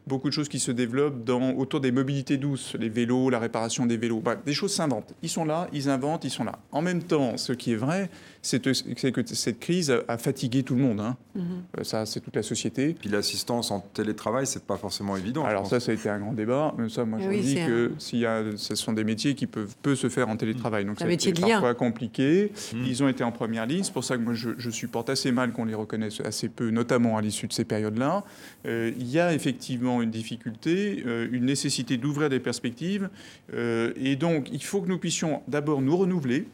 beaucoup 0.07 0.27
de 0.29 0.33
choses 0.33 0.49
qui 0.49 0.59
se 0.59 0.71
développent 0.71 1.23
dans, 1.23 1.51
autour 1.51 1.79
des 1.79 1.91
mobilités 1.91 2.37
douces, 2.37 2.75
les 2.77 2.89
vélos, 2.89 3.29
la 3.29 3.39
réparation 3.39 3.85
des 3.85 3.97
vélos. 3.97 4.23
des 4.45 4.53
choses 4.53 4.73
s'inventent. 4.73 5.13
Ils 5.21 5.29
sont 5.29 5.45
là, 5.45 5.67
ils 5.71 5.89
inventent, 5.89 6.25
ils 6.25 6.31
sont 6.31 6.43
là. 6.43 6.59
En 6.71 6.81
même 6.81 7.03
temps, 7.03 7.37
ce 7.37 7.53
qui 7.53 7.71
est 7.71 7.77
vrai, 7.77 8.09
c'est 8.43 8.61
c'est 8.75 9.11
que 9.11 9.21
cette 9.25 9.59
crise 9.59 9.91
a, 10.07 10.17
fatigué 10.17 10.63
tout 10.63 10.75
le 10.75 10.81
monde. 10.81 10.99
Hein. 10.99 11.17
Mhm. 11.33 11.43
Euh, 11.79 11.83
Ça, 11.83 12.05
c'est 12.05 12.19
toute 12.19 12.35
la 12.35 12.43
société. 12.43 12.93
Puis 12.93 13.09
l'assistance 13.09 13.71
en 13.71 13.79
télétravail, 13.79 14.45
c'est 14.45 14.63
pas 14.63 14.77
forcément 14.77 15.17
évident. 15.17 15.45
Alors 15.45 15.65
ça, 15.65 15.79
ça 15.79 15.91
a 15.91 15.95
été 15.95 16.09
un 16.09 16.19
grand 16.19 16.33
débat. 16.33 16.75
Mais 16.77 16.89
ça, 16.89 17.05
moi, 17.05 17.19
je 17.19 17.29
Oui, 17.29 17.41
dis 17.41 17.53
c'est 17.55 17.65
que 17.65 17.91
s'il 17.97 18.19
y 18.19 18.25
a, 18.25 18.43
ce 18.55 18.75
sont 18.75 18.93
des 18.93 19.03
métiers 19.03 19.33
qui 19.33 19.47
peuvent 19.47 19.73
peut 19.81 19.95
se 19.95 20.09
faire 20.09 20.29
en 20.29 20.37
télétravail. 20.37 20.85
Donc 20.85 21.01
Un 21.01 21.07
lien. 21.07 21.17
parfois 21.41 21.73
compliqué. 21.73 22.51
Mm. 22.73 22.83
Ils 22.85 23.03
ont 23.03 23.07
été 23.07 23.23
en 23.23 23.31
première 23.31 23.65
ligne. 23.65 23.83
C'est 23.83 23.93
pour 23.93 24.03
ça 24.03 24.17
que 24.17 24.21
moi, 24.21 24.33
je, 24.33 24.51
je 24.57 24.69
supporte 24.69 25.09
assez 25.09 25.31
mal 25.31 25.53
qu'on 25.53 25.65
les 25.65 25.73
reconnaisse 25.73 26.19
assez 26.21 26.49
peu, 26.49 26.69
notamment 26.69 27.17
à 27.17 27.21
l'issue 27.21 27.47
de 27.47 27.53
ces 27.53 27.65
périodes-là. 27.65 28.23
Euh, 28.65 28.91
il 28.97 29.09
y 29.09 29.19
a 29.19 29.33
effectivement 29.33 30.01
une 30.01 30.11
difficulté, 30.11 31.03
euh, 31.05 31.27
une 31.31 31.45
nécessité 31.45 31.97
d'ouvrir 31.97 32.29
des 32.29 32.39
perspectives. 32.39 33.09
Euh, 33.53 33.93
et 33.95 34.15
donc, 34.15 34.49
il 34.51 34.63
faut 34.63 34.81
que 34.81 34.89
nous 34.89 34.97
puissions 34.99 35.41
d'abord 35.47 35.81
nous 35.81 35.95
renouveler. 35.95 36.45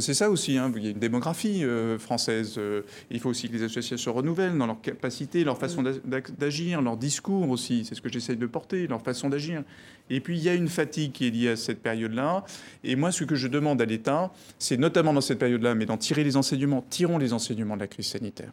C'est 0.00 0.14
ça 0.14 0.28
aussi, 0.28 0.58
hein. 0.58 0.72
il 0.76 0.84
y 0.84 0.86
a 0.88 0.90
une 0.90 0.98
démographie 0.98 1.62
euh, 1.64 1.98
française. 1.98 2.56
euh, 2.58 2.82
il 3.10 3.20
faut 3.20 3.30
aussi 3.30 3.48
que 3.48 3.52
les 3.52 3.62
associations 3.62 3.96
se 3.96 4.10
renouvellent 4.10 4.58
dans 4.58 4.66
leur 4.66 4.80
capacité, 4.80 5.44
leur 5.44 5.56
façon 5.56 5.82
d'ac- 5.84 6.36
d'agir, 6.36 6.82
leur 6.82 6.96
discours 6.96 7.48
aussi. 7.48 7.84
C'est 7.84 7.94
ce 7.94 8.00
que 8.02 8.08
j'essaye 8.08 8.36
de 8.36 8.46
porter, 8.46 8.88
leur 8.88 9.02
façon 9.02 9.28
d'agir. 9.28 9.62
Et 10.10 10.20
puis 10.20 10.36
il 10.36 10.42
y 10.42 10.48
a 10.48 10.54
une 10.54 10.68
fatigue 10.68 11.12
qui 11.12 11.28
est 11.28 11.30
liée 11.30 11.50
à 11.50 11.56
cette 11.56 11.80
période-là. 11.80 12.44
Et 12.82 12.96
moi, 12.96 13.12
ce 13.12 13.22
que 13.24 13.36
je 13.36 13.46
demande 13.46 13.80
à 13.80 13.84
l'État, 13.84 14.32
c'est 14.58 14.76
notamment 14.76 15.12
dans 15.12 15.20
cette 15.20 15.38
période-là, 15.38 15.74
mais 15.76 15.86
d'en 15.86 15.96
tirer 15.96 16.24
les 16.24 16.36
enseignements. 16.36 16.84
Tirons 16.90 17.18
les 17.18 17.32
enseignements 17.32 17.76
de 17.76 17.80
la 17.80 17.86
crise 17.86 18.06
sanitaire. 18.06 18.52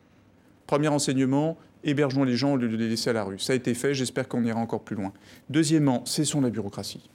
Premier 0.68 0.90
enseignement, 0.90 1.58
hébergeons 1.84 2.24
les 2.24 2.36
gens 2.36 2.54
au 2.54 2.58
lieu 2.58 2.70
de 2.70 2.78
les 2.78 2.88
laisser 2.88 3.10
à 3.10 3.14
la 3.14 3.24
rue. 3.24 3.40
Ça 3.40 3.54
a 3.54 3.56
été 3.56 3.74
fait, 3.74 3.94
j'espère 3.96 4.28
qu'on 4.28 4.46
ira 4.46 4.60
encore 4.60 4.84
plus 4.84 4.96
loin. 4.96 5.12
Deuxièmement, 5.50 6.06
cessons 6.06 6.40
la 6.40 6.50
bureaucratie. 6.52 7.10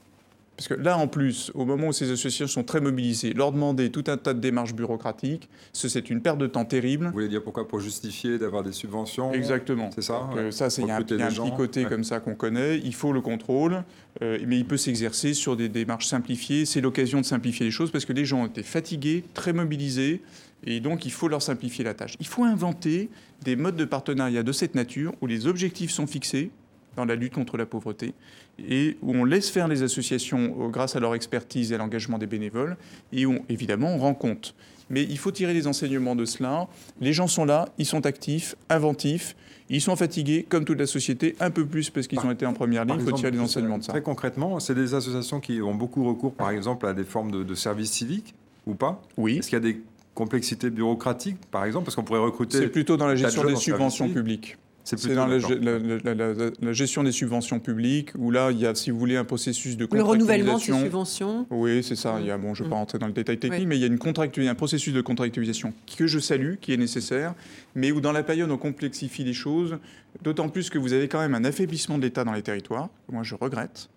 Parce 0.57 0.69
que 0.69 0.75
là, 0.75 0.97
en 0.97 1.07
plus, 1.07 1.51
au 1.55 1.67
moment 1.67 1.89
où 1.89 1.93
ces 1.93 2.11
associations 2.11 2.47
sont 2.47 2.65
très 2.65 2.81
mobilisées, 2.81 3.35
leur 3.35 3.53
demander 3.53 3.91
tout 3.91 4.05
un 4.07 4.17
tas 4.17 4.33
de 4.33 4.41
démarches 4.41 4.75
bureaucratiques, 4.75 5.51
ce- 5.75 5.89
c'est 5.89 6.09
une 6.09 6.23
perte 6.23 6.39
de 6.39 6.47
temps 6.47 6.65
terrible. 6.65 7.07
Vous 7.07 7.13
voulez 7.13 7.29
dire 7.29 7.43
pourquoi 7.43 7.69
Pour 7.69 7.81
justifier 7.81 8.39
d'avoir 8.39 8.63
des 8.63 8.73
subventions 8.73 9.33
Exactement. 9.35 9.91
C'est 9.95 10.01
ça 10.03 10.21
Donc, 10.21 10.35
ouais. 10.37 10.41
euh, 10.45 10.51
ça, 10.51 10.71
c'est 10.71 10.81
il 10.83 10.89
y 10.89 10.91
a 10.91 10.97
un, 10.97 11.03
petit 11.03 11.53
côté 11.57 11.83
ouais. 11.85 11.91
comme 11.91 12.05
ça 12.05 12.21
qu'on 12.21 12.35
connaît. 12.35 12.79
Il 12.79 12.95
faut 12.95 13.13
le 13.13 13.21
contrôle, 13.21 13.85
euh, 14.23 14.39
mais 14.47 14.57
il 14.59 14.65
peut 14.65 14.79
s'exercer 14.79 15.35
sur 15.35 15.57
des 15.57 15.69
démarches 15.69 16.07
simplifiées. 16.07 16.65
C'est 16.65 16.81
l'occasion 16.81 17.21
de 17.21 17.27
simplifier 17.27 17.67
les 17.67 17.73
choses 17.73 17.91
parce 17.91 18.07
que 18.07 18.15
les 18.15 18.25
gens 18.25 18.43
ont 18.43 18.47
été 18.47 18.63
fatigués, 18.63 19.25
très 19.35 19.53
mobilisés, 19.53 20.23
et 20.65 20.81
donc 20.81 21.05
il 21.05 21.13
faut 21.13 21.29
leur 21.29 21.43
simplifier 21.43 21.85
la 21.85 21.93
tâche. 21.93 22.15
Il 22.19 22.27
faut 22.27 22.45
inventer 22.45 23.11
des 23.45 23.57
modes 23.57 23.77
de 23.77 23.85
partenariat 23.85 24.43
de 24.43 24.53
cette 24.53 24.75
nature 24.75 25.13
où 25.21 25.27
les 25.27 25.47
objectifs 25.47 25.91
sont 25.91 26.07
fixés 26.07 26.51
dans 26.97 27.05
la 27.05 27.15
lutte 27.15 27.35
contre 27.35 27.57
la 27.57 27.67
pauvreté 27.67 28.15
et 28.59 28.97
où 29.03 29.13
on 29.13 29.25
laisse 29.25 29.51
faire 29.51 29.69
les 29.69 29.83
associations 29.83 30.69
grâce 30.71 30.97
à 30.97 31.01
leur 31.01 31.15
expertise 31.15 31.73
et 31.73 31.75
à 31.75 31.79
l'engagement 31.79 32.19
des 32.19 32.27
bénévoles 32.27 32.77
et 33.13 33.27
où 33.27 33.39
évidemment 33.49 33.95
on 33.95 33.99
rend 33.99 34.15
compte. 34.15 34.55
Mais 34.89 35.03
il 35.03 35.19
faut 35.19 35.33
tirer 35.33 35.53
les 35.53 35.67
enseignements 35.67 36.15
de 36.15 36.25
cela. 36.25 36.69
Les 37.01 37.13
gens 37.13 37.27
sont 37.27 37.45
là, 37.45 37.69
ils 37.77 37.87
sont 37.87 38.07
actifs, 38.07 38.55
inventifs, 38.69 39.35
ils 39.69 39.81
sont 39.81 39.97
fatigués 39.97 40.47
comme 40.49 40.65
toute 40.65 40.79
la 40.79 40.87
société, 40.87 41.35
un 41.41 41.51
peu 41.51 41.67
plus 41.67 41.91
parce 41.91 42.07
qu'ils 42.07 42.21
ont 42.21 42.31
été 42.31 42.47
en 42.47 42.53
première 42.53 42.85
ligne. 42.85 42.97
Il 43.01 43.05
faut 43.05 43.13
tirer 43.13 43.33
les 43.33 43.41
enseignements 43.41 43.79
de 43.79 43.83
ça. 43.83 43.93
Très 43.93 44.03
concrètement, 44.03 44.61
c'est 44.61 44.77
des 44.77 44.95
associations 44.95 45.41
qui 45.41 45.61
ont 45.61 45.75
beaucoup 45.75 46.05
recours, 46.05 46.35
par 46.35 46.51
exemple, 46.51 46.87
à 46.87 46.95
des 46.95 47.03
formes 47.03 47.33
de, 47.33 47.43
de 47.43 47.55
services 47.57 47.91
civiques 47.91 48.35
ou 48.65 48.75
pas? 48.75 49.03
Oui. 49.17 49.39
Est-ce 49.39 49.49
qu'il 49.49 49.57
y 49.57 49.63
a 49.63 49.73
des 49.73 49.81
complexités 50.15 50.71
bureaucratiques, 50.71 51.39
par 51.51 51.65
exemple? 51.65 51.87
Parce 51.87 51.97
qu'on 51.97 52.05
pourrait 52.05 52.21
recruter. 52.21 52.59
C'est 52.59 52.69
plutôt 52.69 52.97
dans 52.97 53.09
la 53.09 53.17
gestion 53.17 53.45
des 53.45 53.57
subventions 53.57 54.09
publiques. 54.09 54.57
C'est 54.89 54.97
plutôt 55.01 55.17
dans 55.17 55.27
la, 55.27 55.39
d'accord. 55.41 55.57
la- 55.61 56.15
la- 56.15 56.33
la- 56.33 56.51
la 56.61 56.73
gestion 56.73 57.03
des 57.03 57.11
subventions 57.11 57.59
publiques 57.59 58.11
où 58.17 58.31
là, 58.31 58.53
il 58.53 58.59
y 58.61 58.67
a, 58.67 58.75
si 58.77 58.93
vous 58.93 58.99
voulez, 59.01 59.17
un 59.17 59.25
processus 59.25 59.77
de 59.77 59.89
Le 59.91 60.03
renouvellement 60.03 60.55
de 60.55 60.61
ces 60.61 60.71
contractualisation. 60.71 60.85
subventions. 60.85 61.47
Oui, 61.51 61.83
c'est 61.83 61.97
ça. 61.97 62.19
Il 62.21 62.27
y 62.27 62.31
a, 62.31 62.39
bon, 62.39 62.55
je 62.55 62.63
ne 62.63 62.69
vais 62.69 62.71
pas 62.71 62.77
Mm. 62.77 62.79
rentrer 62.79 62.99
dans 63.01 63.09
le 63.09 63.13
détail 63.13 63.39
technique, 63.39 63.61
Oui. 63.63 63.67
mais 63.67 63.77
il 63.77 63.81
y 63.81 63.85
a 63.85 63.89
une 63.89 63.99
contractu- 63.99 64.47
un 64.47 64.55
processus 64.55 64.95
de 64.95 65.01
contractualisation 65.01 65.73
que 65.99 66.07
je 66.07 66.21
salue, 66.21 66.55
qui 66.61 66.73
est 66.73 66.77
nécessaire, 66.77 67.35
mais 67.75 67.91
où 67.91 68.01
dans 68.01 68.13
la 68.13 68.23
période 68.23 68.49
on 68.51 68.59
complexifie 68.59 69.25
les 69.25 69.33
choses, 69.35 69.77
d'autant 70.23 70.49
plus 70.49 70.71
que 70.71 70.79
vous 70.79 70.93
avez 70.93 71.09
quand 71.09 71.19
même 71.19 71.35
un 71.35 71.45
affaiblissement 71.45 71.99
de 71.99 72.03
l'État 72.05 72.23
dans 72.23 72.33
les 72.33 72.43
territoires, 72.43 72.89
que 73.09 73.13
moi 73.13 73.25
je 73.25 73.35
regrette. 73.35 73.89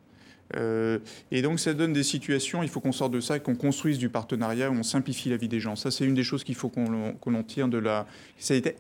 Euh, 0.56 1.00
et 1.32 1.42
donc 1.42 1.60
ça 1.60 1.74
donne 1.74 1.94
des 1.94 2.04
situations, 2.04 2.64
il 2.64 2.70
faut 2.70 2.80
qu'on 2.80 2.92
sorte 2.92 3.12
de 3.12 3.20
ça, 3.20 3.40
qu'on 3.40 3.56
construise 3.56 3.98
du 3.98 4.10
partenariat, 4.10 4.70
où 4.70 4.74
on 4.74 4.84
simplifie 4.84 5.30
la 5.30 5.38
vie 5.38 5.48
des 5.48 5.60
gens. 5.60 5.76
Ça 5.76 5.92
c'est 5.92 6.06
une 6.06 6.16
des 6.16 6.24
choses 6.24 6.44
qu'il 6.44 6.56
faut 6.56 6.70
qu'on 6.70 7.44
tire 7.44 7.68
de 7.68 7.78
la... 7.78 8.08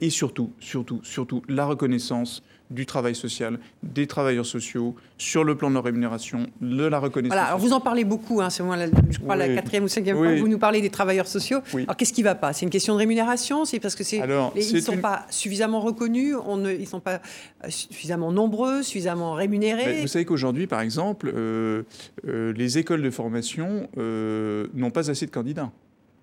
Et 0.01 0.09
surtout, 0.09 0.53
surtout, 0.59 1.01
surtout, 1.03 1.43
la 1.47 1.65
reconnaissance 1.65 2.43
du 2.69 2.85
travail 2.85 3.15
social, 3.15 3.59
des 3.81 4.05
travailleurs 4.05 4.45
sociaux, 4.45 4.95
sur 5.17 5.43
le 5.43 5.55
plan 5.55 5.69
de 5.69 5.73
leur 5.75 5.83
rémunération, 5.83 6.47
de 6.61 6.85
la 6.85 6.99
reconnaissance. 6.99 7.35
Voilà, 7.35 7.47
alors 7.49 7.59
vous 7.59 7.73
en 7.73 7.79
parlez 7.79 8.03
beaucoup, 8.03 8.41
hein, 8.41 8.49
c'est 8.49 8.61
moi, 8.63 8.77
la, 8.77 8.85
je 9.09 9.17
crois, 9.19 9.35
la 9.35 9.47
quatrième 9.49 9.85
ou 9.85 9.87
cinquième 9.87 10.17
Oui. 10.17 10.27
fois 10.27 10.35
que 10.35 10.39
vous 10.39 10.47
nous 10.47 10.59
parlez 10.59 10.81
des 10.81 10.89
travailleurs 10.91 11.27
sociaux. 11.27 11.59
Oui. 11.73 11.83
Alors 11.83 11.97
qu'est-ce 11.97 12.13
qui 12.13 12.21
ne 12.21 12.25
va 12.25 12.35
pas? 12.35 12.53
C'est 12.53 12.65
une 12.65 12.69
question 12.69 12.93
de 12.93 12.99
rémunération? 12.99 13.65
C'est 13.65 13.79
parce 13.79 13.95
que 13.95 14.03
c'est, 14.03 14.21
Alors, 14.21 14.51
les- 14.55 14.69
ils 14.69 14.75
ne 14.75 14.81
sont 14.81 14.93
une- 14.93 15.01
pas 15.01 15.25
suffisamment 15.31 15.79
reconnus, 15.79 16.35
on 16.45 16.57
ne- 16.57 16.71
ils 16.71 16.81
ne 16.81 16.85
sont 16.85 16.99
pas 16.99 17.21
euh, 17.63 17.69
suffisamment 17.69 18.31
nombreux, 18.31 18.83
suffisamment 18.83 19.33
rémunérés? 19.33 19.85
Mais 19.85 20.01
vous 20.01 20.07
savez 20.07 20.25
qu'aujourd'hui, 20.25 20.67
par 20.67 20.81
exemple, 20.81 21.31
euh, 21.35 21.83
euh, 22.27 22.53
les 22.53 22.77
écoles 22.77 23.01
de 23.01 23.09
formation 23.09 23.89
euh, 23.97 24.67
n'ont 24.75 24.91
pas 24.91 25.09
assez 25.09 25.25
de 25.25 25.31
candidats. 25.31 25.71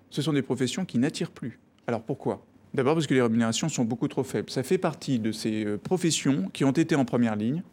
Ce 0.09 0.21
sont 0.21 0.31
des 0.33 0.41
professions 0.41 0.85
qui 0.85 0.97
n'attirent 0.97 1.31
plus. 1.31 1.59
Alors 1.87 2.01
pourquoi? 2.01 2.41
D'abord 2.77 2.93
parce 2.93 3.07
que 3.07 3.15
les 3.15 3.23
rémunérations 3.23 3.69
sont 3.69 3.85
beaucoup 3.85 4.07
trop 4.07 4.23
faibles. 4.23 4.51
Ça 4.51 4.61
fait 4.61 4.77
partie 4.77 5.17
de 5.17 5.31
ces 5.31 5.65
euh, 5.65 5.77
professions 5.79 6.47
qui 6.53 6.63
ont 6.63 6.71
été 6.71 6.93
en 6.93 7.05
première 7.05 7.35
ligne 7.35 7.63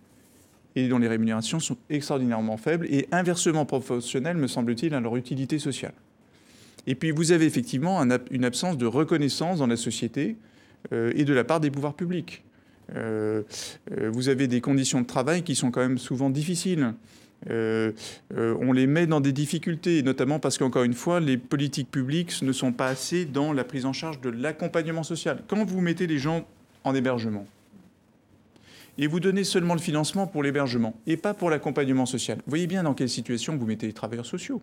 et 0.77 0.89
dont 0.89 0.97
les 0.97 1.09
rémunérations 1.09 1.61
sont 1.61 1.77
extraordinairement 1.91 2.57
faibles 2.57 2.87
et 2.87 3.07
inversement 3.13 3.67
proportionnelles, 3.67 4.39
me 4.39 4.47
semble-t-il, 4.47 4.95
à 4.95 5.01
leur 5.01 5.15
utilité 5.17 5.59
sociale. 5.59 5.93
Et 6.87 6.95
puis 6.95 7.11
vous 7.11 7.33
avez 7.33 7.45
effectivement 7.45 8.01
une 8.31 8.45
absence 8.47 8.79
de 8.79 8.87
reconnaissance 8.87 9.59
dans 9.59 9.67
la 9.67 9.77
société 9.77 10.37
euh, 10.95 11.13
et 11.15 11.25
de 11.25 11.35
la 11.35 11.45
part 11.45 11.61
des 11.61 11.71
pouvoirs 11.71 11.95
publics. 11.95 12.43
Euh, 12.97 13.43
vous 14.11 14.31
avez 14.31 14.49
des 14.49 14.63
conditions 14.63 15.03
de 15.03 15.07
travail 15.07 15.43
qui 15.43 15.55
sont 15.55 15.71
quand 15.71 15.83
même 15.83 15.99
souvent 15.99 16.31
difficiles. 16.31 16.95
Euh, 17.51 17.93
euh, 18.37 18.57
on 18.61 18.73
les 18.73 18.87
met 18.87 19.07
dans 19.07 19.21
des 19.21 19.33
difficultés, 19.33 20.03
notamment 20.03 20.39
parce 20.39 20.57
qu'encore 20.59 20.85
une 20.85 20.95
fois, 20.95 21.21
les 21.21 21.37
politiques 21.37 21.91
publiques 21.91 22.41
ne 22.43 22.53
sont 22.53 22.73
pas 22.73 22.89
assez 22.89 23.25
dans 23.25 23.53
la 23.53 23.65
prise 23.65 23.85
en 23.87 23.93
charge 23.93 24.21
de 24.21 24.31
l'accompagnement 24.31 25.03
social. 25.03 25.43
Quand 25.47 25.65
vous 25.65 25.81
mettez 25.81 26.07
les 26.07 26.19
gens 26.19 26.47
en 26.85 26.95
hébergement, 26.95 27.47
et 28.97 29.07
vous 29.09 29.19
donnez 29.21 29.43
seulement 29.45 29.75
le 29.75 29.81
financement 29.81 30.27
pour 30.27 30.43
l'hébergement 30.43 30.95
et 31.07 31.17
pas 31.17 31.35
pour 31.35 31.51
l'accompagnement 31.51 32.07
social, 32.07 32.39
vous 32.39 32.51
voyez 32.51 32.67
bien 32.69 32.85
dans 32.85 32.95
quelle 32.95 33.09
situation 33.09 33.57
vous 33.57 33.67
mettez 33.67 33.87
les 33.89 33.93
travailleurs 33.93 34.27
sociaux. 34.27 34.63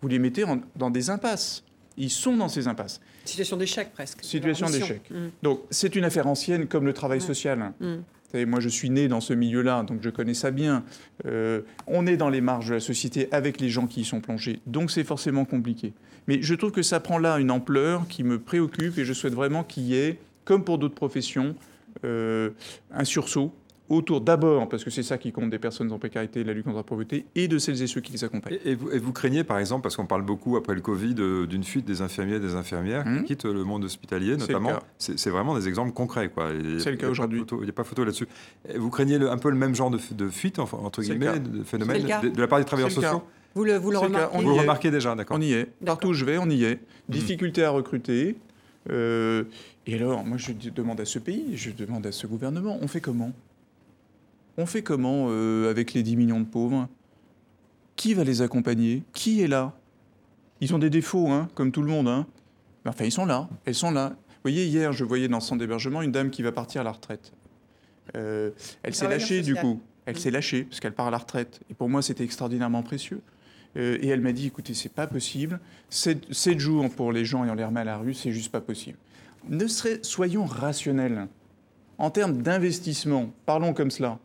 Vous 0.00 0.08
les 0.08 0.18
mettez 0.18 0.44
en- 0.44 0.60
dans 0.76 0.90
des 0.90 1.10
impasses. 1.10 1.62
Ils 1.98 2.10
sont 2.10 2.36
dans 2.36 2.48
ces 2.48 2.68
impasses. 2.68 3.00
Situation 3.24 3.56
d'échec 3.56 3.92
presque. 3.92 4.20
Situation 4.24 4.66
d'échec. 4.70 5.02
Mm. 5.10 5.26
Donc 5.42 5.60
c'est 5.70 5.94
une 5.96 6.04
affaire 6.04 6.26
ancienne 6.26 6.68
comme 6.68 6.86
le 6.86 6.92
travail 6.94 7.18
Ouais. 7.18 7.26
social. 7.26 7.72
Mm. 7.80 7.96
Moi, 8.34 8.60
je 8.60 8.68
suis 8.68 8.90
né 8.90 9.08
dans 9.08 9.20
ce 9.20 9.32
milieu-là, 9.32 9.82
donc 9.84 10.00
je 10.02 10.10
connais 10.10 10.34
ça 10.34 10.50
bien. 10.50 10.84
Euh, 11.26 11.62
on 11.86 12.06
est 12.06 12.16
dans 12.16 12.28
les 12.28 12.40
marges 12.40 12.68
de 12.68 12.74
la 12.74 12.80
société 12.80 13.28
avec 13.32 13.60
les 13.60 13.70
gens 13.70 13.86
qui 13.86 14.02
y 14.02 14.04
sont 14.04 14.20
plongés, 14.20 14.60
donc 14.66 14.90
c'est 14.90 15.04
forcément 15.04 15.44
compliqué. 15.44 15.94
Mais 16.26 16.42
je 16.42 16.54
trouve 16.54 16.72
que 16.72 16.82
ça 16.82 17.00
prend 17.00 17.18
là 17.18 17.38
une 17.38 17.50
ampleur 17.50 18.06
qui 18.06 18.24
me 18.24 18.38
préoccupe 18.38 18.98
et 18.98 19.04
je 19.04 19.14
souhaite 19.14 19.32
vraiment 19.32 19.64
qu'il 19.64 19.84
y 19.84 19.96
ait, 19.96 20.18
comme 20.44 20.62
pour 20.62 20.76
d'autres 20.76 20.94
professions, 20.94 21.54
euh, 22.04 22.50
un 22.92 23.04
sursaut 23.04 23.54
autour 23.88 24.20
d'abord, 24.20 24.68
parce 24.68 24.84
que 24.84 24.90
c'est 24.90 25.02
ça 25.02 25.18
qui 25.18 25.32
compte 25.32 25.50
des 25.50 25.58
personnes 25.58 25.90
en 25.92 25.98
précarité, 25.98 26.44
la 26.44 26.52
lutte 26.52 26.64
contre 26.64 26.76
la 26.76 26.82
pauvreté, 26.82 27.24
et 27.34 27.48
de 27.48 27.58
celles 27.58 27.82
et 27.82 27.86
ceux 27.86 28.00
qui 28.00 28.12
les 28.12 28.24
accompagnent. 28.24 28.58
Et, 28.64 28.70
et 28.70 28.74
vous, 28.74 28.90
et 28.90 28.98
vous 28.98 29.12
craignez, 29.12 29.44
par 29.44 29.58
exemple, 29.58 29.82
parce 29.82 29.96
qu'on 29.96 30.06
parle 30.06 30.22
beaucoup 30.22 30.56
après 30.56 30.74
le 30.74 30.80
Covid 30.80 31.14
euh, 31.18 31.46
d'une 31.46 31.64
fuite 31.64 31.84
des 31.86 32.02
infirmiers 32.02 32.36
et 32.36 32.40
des 32.40 32.54
infirmières 32.54 33.04
qui 33.04 33.24
quittent 33.24 33.44
le 33.46 33.64
monde 33.64 33.84
hospitalier, 33.84 34.36
notamment. 34.36 34.72
C'est 34.98 35.30
vraiment 35.30 35.56
des 35.58 35.68
exemples 35.68 35.92
concrets. 35.92 36.30
C'est 36.78 36.90
le 36.90 36.96
cas 36.96 37.04
a 37.04 37.06
pas 37.06 37.10
aujourd'hui. 37.12 37.40
photo- 37.40 37.58
Il 37.60 37.64
n'y 37.64 37.70
a 37.70 37.72
pas 37.72 37.84
photo 37.84 38.04
là-dessus. 38.04 38.28
Vous 38.76 38.90
craignez 38.90 39.18
le- 39.18 39.30
un 39.30 39.38
peu 39.38 39.50
le 39.50 39.56
même 39.56 39.74
genre 39.74 39.90
de, 39.90 39.98
fu- 39.98 40.14
de 40.14 40.28
fuite, 40.28 40.58
enfin, 40.58 40.78
entre 40.82 41.02
guillemets, 41.02 41.26
cas. 41.26 41.38
de 41.38 41.62
phénomène 41.64 42.02
le 42.02 42.08
cas. 42.08 42.20
de, 42.20 42.28
de 42.28 42.40
la 42.40 42.46
part 42.48 42.58
des 42.58 42.64
travailleurs 42.64 42.90
sociaux 42.90 43.22
Vous 43.54 43.64
le, 43.64 43.76
vous 43.78 43.90
remarquez 43.90 44.36
On 44.36 44.42
Vous 44.42 44.44
y 44.44 44.48
le 44.50 44.54
est. 44.56 44.60
remarquez 44.60 44.90
déjà, 44.90 45.14
d'accord 45.14 45.36
On 45.38 45.40
y 45.40 45.52
est. 45.52 45.66
Partout 45.84 46.08
où 46.08 46.12
je 46.12 46.24
vais, 46.24 46.38
on 46.38 46.48
y 46.50 46.64
est. 46.64 46.80
Difficulté 47.08 47.64
à 47.64 47.70
recruter. 47.70 48.36
Euh, 48.90 49.44
et 49.86 49.94
alors, 49.94 50.24
moi, 50.24 50.36
je 50.38 50.52
demande 50.70 51.00
à 51.00 51.04
ce 51.04 51.18
pays, 51.18 51.56
je 51.56 51.70
demande 51.70 52.06
à 52.06 52.12
ce 52.12 52.26
gouvernement, 52.26 52.78
on 52.80 52.88
fait 52.88 53.00
comment? 53.00 53.32
On 54.60 54.66
fait 54.66 54.82
comment 54.82 55.28
euh, 55.28 55.70
avec 55.70 55.94
les 55.94 56.02
10 56.02 56.16
millions 56.16 56.40
de 56.40 56.44
pauvres? 56.44 56.88
Qui 57.94 58.12
va 58.12 58.24
les 58.24 58.42
accompagner? 58.42 59.04
Qui 59.12 59.40
est 59.40 59.46
là? 59.46 59.72
Ils 60.60 60.74
ont 60.74 60.80
des 60.80 60.90
défauts, 60.90 61.28
hein, 61.28 61.48
comme 61.54 61.70
tout 61.70 61.80
le 61.80 61.88
monde. 61.88 62.08
Hein. 62.08 62.26
Mais 62.84 62.90
enfin, 62.90 63.04
ils 63.04 63.12
sont 63.12 63.24
là. 63.24 63.48
Elles 63.66 63.76
sont 63.76 63.92
là. 63.92 64.08
Vous 64.08 64.42
voyez, 64.42 64.66
hier, 64.66 64.92
je 64.92 65.04
voyais 65.04 65.28
dans 65.28 65.36
le 65.36 65.42
centre 65.42 65.60
d'hébergement 65.60 66.02
une 66.02 66.10
dame 66.10 66.30
qui 66.30 66.42
va 66.42 66.50
partir 66.50 66.80
à 66.80 66.84
la 66.84 66.90
retraite. 66.90 67.32
Euh, 68.16 68.50
elle 68.82 68.96
s'est 68.96 69.08
lâchée, 69.08 69.42
du 69.42 69.54
coup. 69.54 69.80
Elle 70.06 70.18
s'est 70.18 70.32
lâchée, 70.32 70.64
parce 70.64 70.80
qu'elle 70.80 70.94
part 70.94 71.06
à 71.06 71.12
la 71.12 71.18
retraite. 71.18 71.60
Et 71.70 71.74
pour 71.74 71.88
moi, 71.88 72.02
c'était 72.02 72.24
extraordinairement 72.24 72.82
précieux. 72.82 73.20
Euh, 73.76 73.98
et 74.00 74.08
elle 74.08 74.22
m'a 74.22 74.32
dit, 74.32 74.48
écoutez, 74.48 74.74
c'est 74.74 74.92
pas 74.92 75.06
possible. 75.06 75.60
7, 75.90 76.58
jours 76.58 76.90
pour 76.90 77.12
les 77.12 77.24
gens 77.24 77.44
et 77.44 77.50
on 77.50 77.54
les 77.54 77.64
remet 77.64 77.80
à 77.80 77.84
la 77.84 77.98
rue, 77.98 78.12
c'est 78.12 78.32
juste 78.32 78.50
pas 78.50 78.60
possible. 78.60 78.98
Ne 79.48 79.68
serait, 79.68 80.00
soyons 80.02 80.46
rationnels. 80.46 81.28
En 81.98 82.10
termes 82.10 82.42
d'investissement, 82.42 83.32
parlons 83.46 83.72
comme 83.72 83.92
cela. 83.92 84.18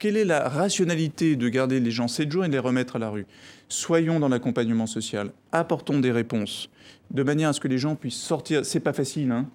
Quelle 0.00 0.16
est 0.16 0.24
la 0.24 0.48
rationalité 0.48 1.36
de 1.36 1.48
garder 1.48 1.78
les 1.78 1.90
gens 1.92 2.08
7 2.08 2.32
jours 2.32 2.44
et 2.44 2.48
de 2.48 2.52
les 2.52 2.58
remettre 2.58 2.96
à 2.96 2.98
la 2.98 3.10
rue? 3.10 3.26
Soyons 3.68 4.18
dans 4.18 4.28
l'accompagnement 4.28 4.86
social, 4.86 5.30
apportons 5.52 6.00
des 6.00 6.10
réponses, 6.10 6.70
de 7.12 7.22
manière 7.22 7.50
à 7.50 7.52
ce 7.52 7.60
que 7.60 7.68
les 7.68 7.78
gens 7.78 7.94
puissent 7.94 8.14
sortir. 8.14 8.64
C'est 8.64 8.80
pas 8.80 8.94
facile, 8.94 9.30
hein 9.30 9.46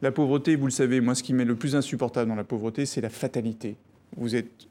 La 0.00 0.12
pauvreté, 0.12 0.56
vous 0.56 0.66
le 0.66 0.70
savez, 0.70 1.00
moi, 1.00 1.14
ce 1.14 1.22
qui 1.22 1.34
m'est 1.34 1.44
le 1.44 1.56
plus 1.56 1.76
insupportable 1.76 2.30
dans 2.30 2.36
la 2.36 2.44
pauvreté, 2.44 2.86
c'est 2.86 3.00
la 3.00 3.10
fatalité. 3.10 3.76
Vous 4.16 4.36
êtes 4.36 4.68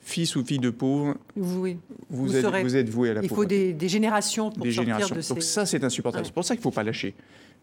fils 0.00 0.34
ou 0.36 0.44
fille 0.44 0.58
de 0.58 0.70
pauvres, 0.70 1.16
vous, 1.36 1.66
vous, 2.08 2.36
êtes, 2.36 2.46
vous, 2.46 2.76
êtes, 2.76 2.88
voué 2.88 3.10
à 3.10 3.14
la 3.14 3.20
pauvreté. 3.20 3.34
Il 3.34 3.36
faut 3.36 3.44
des, 3.44 3.72
des, 3.74 3.88
générations 3.88 4.50
pour 4.50 4.64
des 4.64 4.72
sortir 4.72 4.94
générations. 4.94 5.16
de 5.16 5.20
ces... 5.20 5.34
Donc 5.34 5.42
ça, 5.42 5.66
c'est 5.66 5.84
insupportable. 5.84 6.24
C'est 6.24 6.32
pour 6.32 6.44
ça 6.44 6.54
qu'il 6.54 6.60
ne 6.60 6.62
faut 6.62 6.70
pas 6.70 6.84
lâcher. 6.84 7.14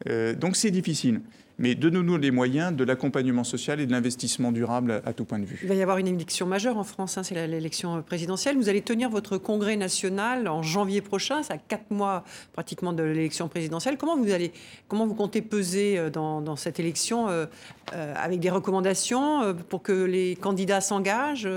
Euh, 0.10 0.34
donc 0.36 0.56
c'est 0.56 0.72
difficile. 0.72 1.22
Mais 1.60 1.76
donnons-nous 1.76 2.18
les 2.18 2.32
moyens 2.32 2.76
de 2.76 2.84
l'accompagnement 2.84 3.44
social 3.44 3.80
et 3.80 3.86
de 3.86 3.92
l'investissement 3.92 4.52
durable 4.52 5.04
à, 5.06 5.14
tout 5.14 5.24
point 5.24 5.38
de 5.38 5.46
vue. 5.46 5.60
Il 5.62 5.70
va 5.70 5.76
y 5.76 5.84
avoir 5.84 6.00
une 6.00 6.08
élection 6.08 6.48
majeure 6.48 6.78
en 6.78 6.84
France, 6.84 7.16
hein, 7.20 7.24
c'est 7.24 7.46
l'élection 7.46 8.02
présidentielle. 8.02 8.58
Vous 8.58 8.70
allez 8.70 8.82
tenir 8.82 9.12
votre 9.12 9.38
congrès 9.38 9.76
national 9.76 10.48
en 10.48 10.64
janvier 10.64 11.02
prochain, 11.02 11.44
c'est 11.44 11.54
à 11.54 11.60
quatre 11.60 11.92
mois 11.92 12.24
pratiquement 12.54 12.92
de 12.92 13.04
l'élection 13.04 13.50
présidentielle. 13.50 13.98
Comment 13.98 14.18
vous, 14.18 14.32
allez, 14.32 14.52
comment 14.88 15.06
vous 15.06 15.14
comptez 15.14 15.44
peser 15.44 16.00
euh, 16.00 16.10
dans, 16.10 16.56
cette 16.56 16.80
élection 16.80 17.30
euh, 17.30 17.46
avec 17.92 18.40
des 18.40 18.50
recommandations 18.50 19.56
pour 19.70 19.84
que 19.84 19.92
les 20.06 20.36
candidats 20.36 20.82
s'engagent 20.82 21.48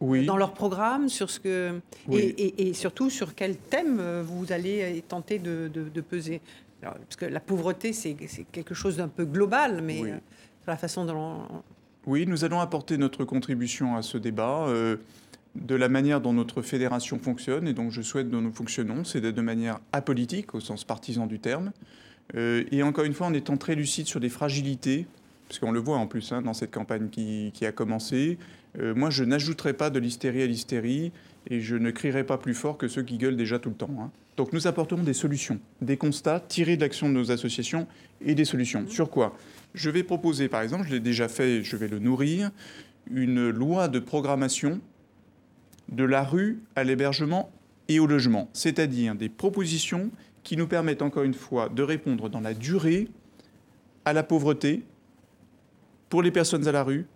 dans 0.00 0.36
leur 0.36 0.52
programme 0.52 1.08
sur 1.08 1.30
ce 1.30 1.40
que, 1.40 1.80
et, 2.12 2.74
surtout 2.74 3.10
sur 3.10 3.34
quel 3.34 3.56
thème 3.56 4.00
vous 4.22 4.52
allez 4.52 5.02
tenter 5.08 5.40
de 5.40 6.00
peser? 6.00 6.40
Parce 6.90 7.16
que 7.16 7.26
la 7.26 7.40
pauvreté, 7.40 7.92
c'est 7.92 8.14
quelque 8.50 8.74
chose 8.74 8.96
d'un 8.96 9.08
peu 9.08 9.24
global, 9.24 9.82
mais 9.82 10.02
euh, 10.02 10.16
la 10.66 10.76
façon 10.76 11.04
dont... 11.04 11.42
Oui, 12.06 12.26
nous 12.26 12.44
allons 12.44 12.60
apporter 12.60 12.98
notre 12.98 13.24
contribution 13.24 13.96
à 13.96 14.02
ce 14.02 14.18
débat. 14.18 14.66
Euh, 14.66 14.96
de 15.54 15.74
la 15.74 15.88
manière 15.88 16.20
dont 16.20 16.32
notre 16.32 16.62
fédération 16.62 17.18
fonctionne, 17.18 17.68
et 17.68 17.74
donc 17.74 17.90
je 17.90 18.00
souhaite 18.00 18.30
que 18.30 18.36
nous 18.36 18.52
fonctionnons, 18.52 19.04
c'est 19.04 19.20
de 19.20 19.40
manière 19.42 19.80
apolitique, 19.92 20.54
au 20.54 20.60
sens 20.60 20.84
partisan 20.84 21.26
du 21.26 21.38
terme, 21.38 21.72
euh, 22.34 22.64
et 22.70 22.82
encore 22.82 23.04
une 23.04 23.12
fois 23.12 23.26
en 23.26 23.34
étant 23.34 23.56
très 23.56 23.74
lucide 23.74 24.06
sur 24.06 24.18
des 24.18 24.30
fragilités, 24.30 25.06
parce 25.52 25.58
qu'on 25.58 25.72
le 25.72 25.80
voit 25.80 25.98
en 25.98 26.06
plus 26.06 26.32
hein, 26.32 26.40
dans 26.40 26.54
cette 26.54 26.70
campagne 26.70 27.10
qui, 27.10 27.52
a 27.60 27.72
commencé. 27.72 28.38
moi, 28.78 29.10
je 29.10 29.22
n'ajouterai 29.22 29.74
pas 29.74 29.90
de 29.90 29.98
l'hystérie 29.98 30.42
à 30.42 30.46
l'hystérie, 30.46 31.12
et 31.50 31.60
je 31.60 31.76
ne 31.76 31.90
crierai 31.90 32.24
pas 32.24 32.38
plus 32.38 32.54
fort 32.54 32.78
que 32.78 32.88
ceux 32.88 33.02
qui 33.02 33.18
gueulent 33.18 33.36
déjà 33.36 33.58
tout 33.58 33.68
le 33.68 33.74
temps. 33.74 33.90
Hein. 34.00 34.10
Donc 34.38 34.54
nous 34.54 34.66
apporterons 34.66 35.02
des 35.02 35.12
solutions, 35.12 35.60
des 35.82 35.98
constats 35.98 36.40
tirés 36.40 36.76
de 36.76 36.80
l'action 36.80 37.06
de 37.08 37.12
nos 37.14 37.30
associations 37.30 37.86
et 38.24 38.34
des 38.34 38.46
solutions. 38.46 38.86
Sur 38.88 39.10
quoi? 39.10 39.36
Je 39.74 39.90
vais 39.90 40.02
proposer, 40.02 40.48
par 40.48 40.62
exemple, 40.62 40.86
je 40.86 40.92
l'ai 40.92 41.00
déjà 41.00 41.28
fait, 41.28 41.62
je 41.62 41.76
vais 41.76 41.88
le 41.88 41.98
nourrir, 41.98 42.50
une 43.10 43.50
loi 43.50 43.88
de 43.88 43.98
programmation 43.98 44.80
de 45.90 46.04
la 46.04 46.22
rue 46.22 46.60
à 46.76 46.84
l'hébergement 46.84 47.50
et 47.88 48.00
au 48.00 48.06
logement, 48.06 48.48
c'est-à-dire 48.54 49.14
des 49.14 49.28
propositions 49.28 50.10
qui 50.44 50.56
nous 50.56 50.66
permettent 50.66 51.02
encore 51.02 51.24
une 51.24 51.34
fois 51.34 51.68
de 51.68 51.82
répondre 51.82 52.30
dans 52.30 52.40
la 52.40 52.54
durée 52.54 53.08
à 54.04 54.14
la 54.14 54.22
pauvreté 54.22 54.82
pour 56.12 56.22
les 56.22 56.30
personnes 56.30 56.68
à 56.68 56.72
la 56.72 56.82
rue, 56.82 57.06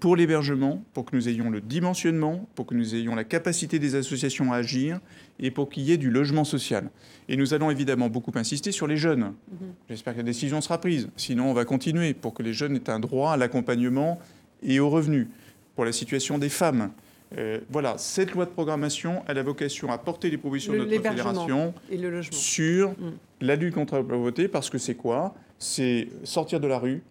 pour 0.00 0.16
l'hébergement, 0.16 0.82
pour 0.94 1.04
que 1.04 1.14
nous 1.14 1.28
ayons 1.28 1.50
le 1.50 1.60
dimensionnement, 1.60 2.48
pour 2.54 2.64
que 2.64 2.74
nous 2.74 2.94
ayons 2.94 3.14
la 3.14 3.22
capacité 3.22 3.78
des 3.78 3.96
associations 3.96 4.50
à 4.50 4.56
agir 4.56 4.98
et 5.38 5.50
pour 5.50 5.68
qu'il 5.68 5.82
y 5.82 5.92
ait 5.92 5.98
du 5.98 6.10
logement 6.10 6.44
social. 6.44 6.88
Et 7.28 7.36
nous 7.36 7.52
allons 7.52 7.70
évidemment 7.70 8.08
beaucoup 8.08 8.32
insister 8.36 8.72
sur 8.72 8.86
les 8.86 8.96
jeunes. 8.96 9.34
Mhm. 9.50 9.58
J'espère 9.90 10.14
que 10.14 10.20
la 10.20 10.24
décision 10.24 10.62
sera 10.62 10.80
prise. 10.80 11.10
Sinon, 11.18 11.50
on 11.50 11.52
va 11.52 11.66
continuer 11.66 12.14
pour 12.14 12.32
que 12.32 12.42
les 12.42 12.54
jeunes 12.54 12.76
aient 12.76 12.88
un 12.88 12.98
droit 12.98 13.32
à 13.32 13.36
l'accompagnement 13.36 14.18
et 14.62 14.80
au 14.80 14.88
revenu. 14.88 15.28
Pour 15.76 15.84
la 15.84 15.92
situation 15.92 16.38
des 16.38 16.48
femmes. 16.48 16.90
Euh, 17.36 17.60
voilà, 17.68 17.98
cette 17.98 18.32
loi 18.32 18.46
de 18.46 18.50
programmation 18.50 19.22
a 19.26 19.34
la 19.34 19.42
vocation 19.42 19.92
à 19.92 19.98
porter 19.98 20.30
les 20.30 20.38
propositions 20.38 20.72
de 20.72 20.78
notre 20.78 20.90
fédération 20.90 21.74
sur 22.30 22.92
mm. 22.92 22.94
la 23.42 23.54
lutte 23.54 23.74
contre 23.74 23.96
la 23.96 24.02
pauvreté, 24.02 24.48
parce 24.48 24.70
que 24.70 24.78
c'est 24.78 24.94
quoi? 24.94 25.34
C'est 25.58 26.08
sortir 26.24 26.58
de 26.58 26.66
la 26.66 26.78
rue, 26.78 27.02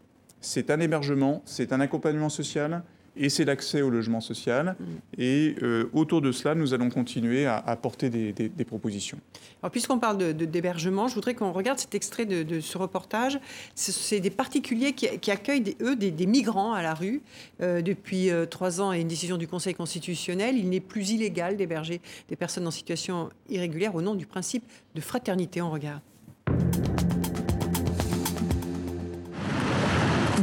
c'est 0.42 0.70
un 0.70 0.80
hébergement, 0.80 1.42
c'est 1.46 1.74
un 1.74 1.80
accompagnement 1.80 2.30
social 2.30 2.84
et 3.20 3.30
c'est 3.30 3.46
l'accès 3.46 3.82
au 3.82 3.90
logement 3.90 4.22
social. 4.22 4.76
Mm. 4.80 4.84
Et 5.18 5.56
euh, 5.62 5.90
autour 5.94 6.22
de 6.22 6.32
cela, 6.32 6.56
nous 6.56 6.74
allons 6.74 6.90
continuer 6.90 7.46
à, 7.46 7.58
apporter 7.58 8.10
des, 8.10 8.66
propositions. 8.66 9.18
Alors, 9.62 9.72
puisqu'on 9.72 10.00
parle 10.00 10.34
d'hébergement, 10.34 11.08
je 11.08 11.16
voudrais 11.16 11.34
qu'on 11.34 11.52
regarde 11.52 11.80
cet 11.80 11.96
extrait 11.96 12.26
de, 12.26 12.60
ce 12.60 12.78
reportage. 12.78 13.40
C'est 13.76 14.20
des 14.20 14.30
particuliers 14.30 14.94
qui, 14.94 15.32
accueillent, 15.32 15.76
eux, 15.82 15.96
des, 15.96 16.28
migrants 16.28 16.74
à 16.74 16.82
la 16.82 16.94
rue. 16.94 17.22
Euh, 17.62 17.82
depuis 17.82 18.30
euh, 18.30 18.46
trois 18.46 18.82
ans 18.82 18.94
et 18.94 19.02
une 19.02 19.08
décision 19.08 19.38
du 19.38 19.48
Conseil 19.48 19.74
constitutionnel, 19.74 20.58
il 20.58 20.70
n'est 20.70 20.80
plus 20.80 21.12
illégal 21.12 21.58
d'héberger 21.58 22.02
des 22.30 22.36
personnes 22.36 22.68
en 22.68 22.72
situation 22.72 23.30
irrégulière 23.50 23.96
au 23.96 24.02
nom 24.02 24.16
du 24.16 24.26
principe 24.26 24.64
de 24.96 25.02
fraternité. 25.02 25.62
On 25.62 25.72
regarde. 25.72 26.02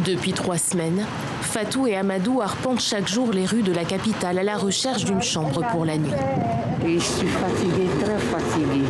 Depuis 0.03 0.33
trois 0.33 0.59
semaines, 0.59 1.07
Fatou 1.41 1.87
et 1.87 1.95
Amadou 1.95 2.41
arpentent 2.41 2.81
chaque 2.81 3.07
jour 3.07 3.31
les 3.31 3.47
rues 3.47 3.63
de 3.63 3.73
la 3.73 3.85
capitale 3.85 4.41
à 4.41 4.43
la 4.43 4.57
recherche 4.57 5.05
d'une 5.05 5.23
chambre 5.23 5.63
pour 5.71 5.85
la 5.85 5.97
nuit. 5.97 6.11
je 6.85 6.99
suis 6.99 7.29
fatiguée, 7.29 7.89
très 8.01 8.19
fatiguée. 8.19 8.85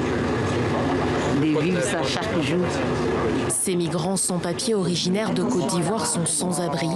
De 1.42 1.61
vivre 1.61 1.82
ça 1.82 2.02
chaque 2.02 2.40
jour. 2.42 2.64
Ces 3.48 3.76
migrants 3.76 4.16
sans 4.16 4.38
papier 4.38 4.74
originaires 4.74 5.34
de 5.34 5.42
Côte 5.42 5.66
d'Ivoire 5.66 6.07
sont 6.07 6.24
sans 6.24 6.62
abri. 6.62 6.88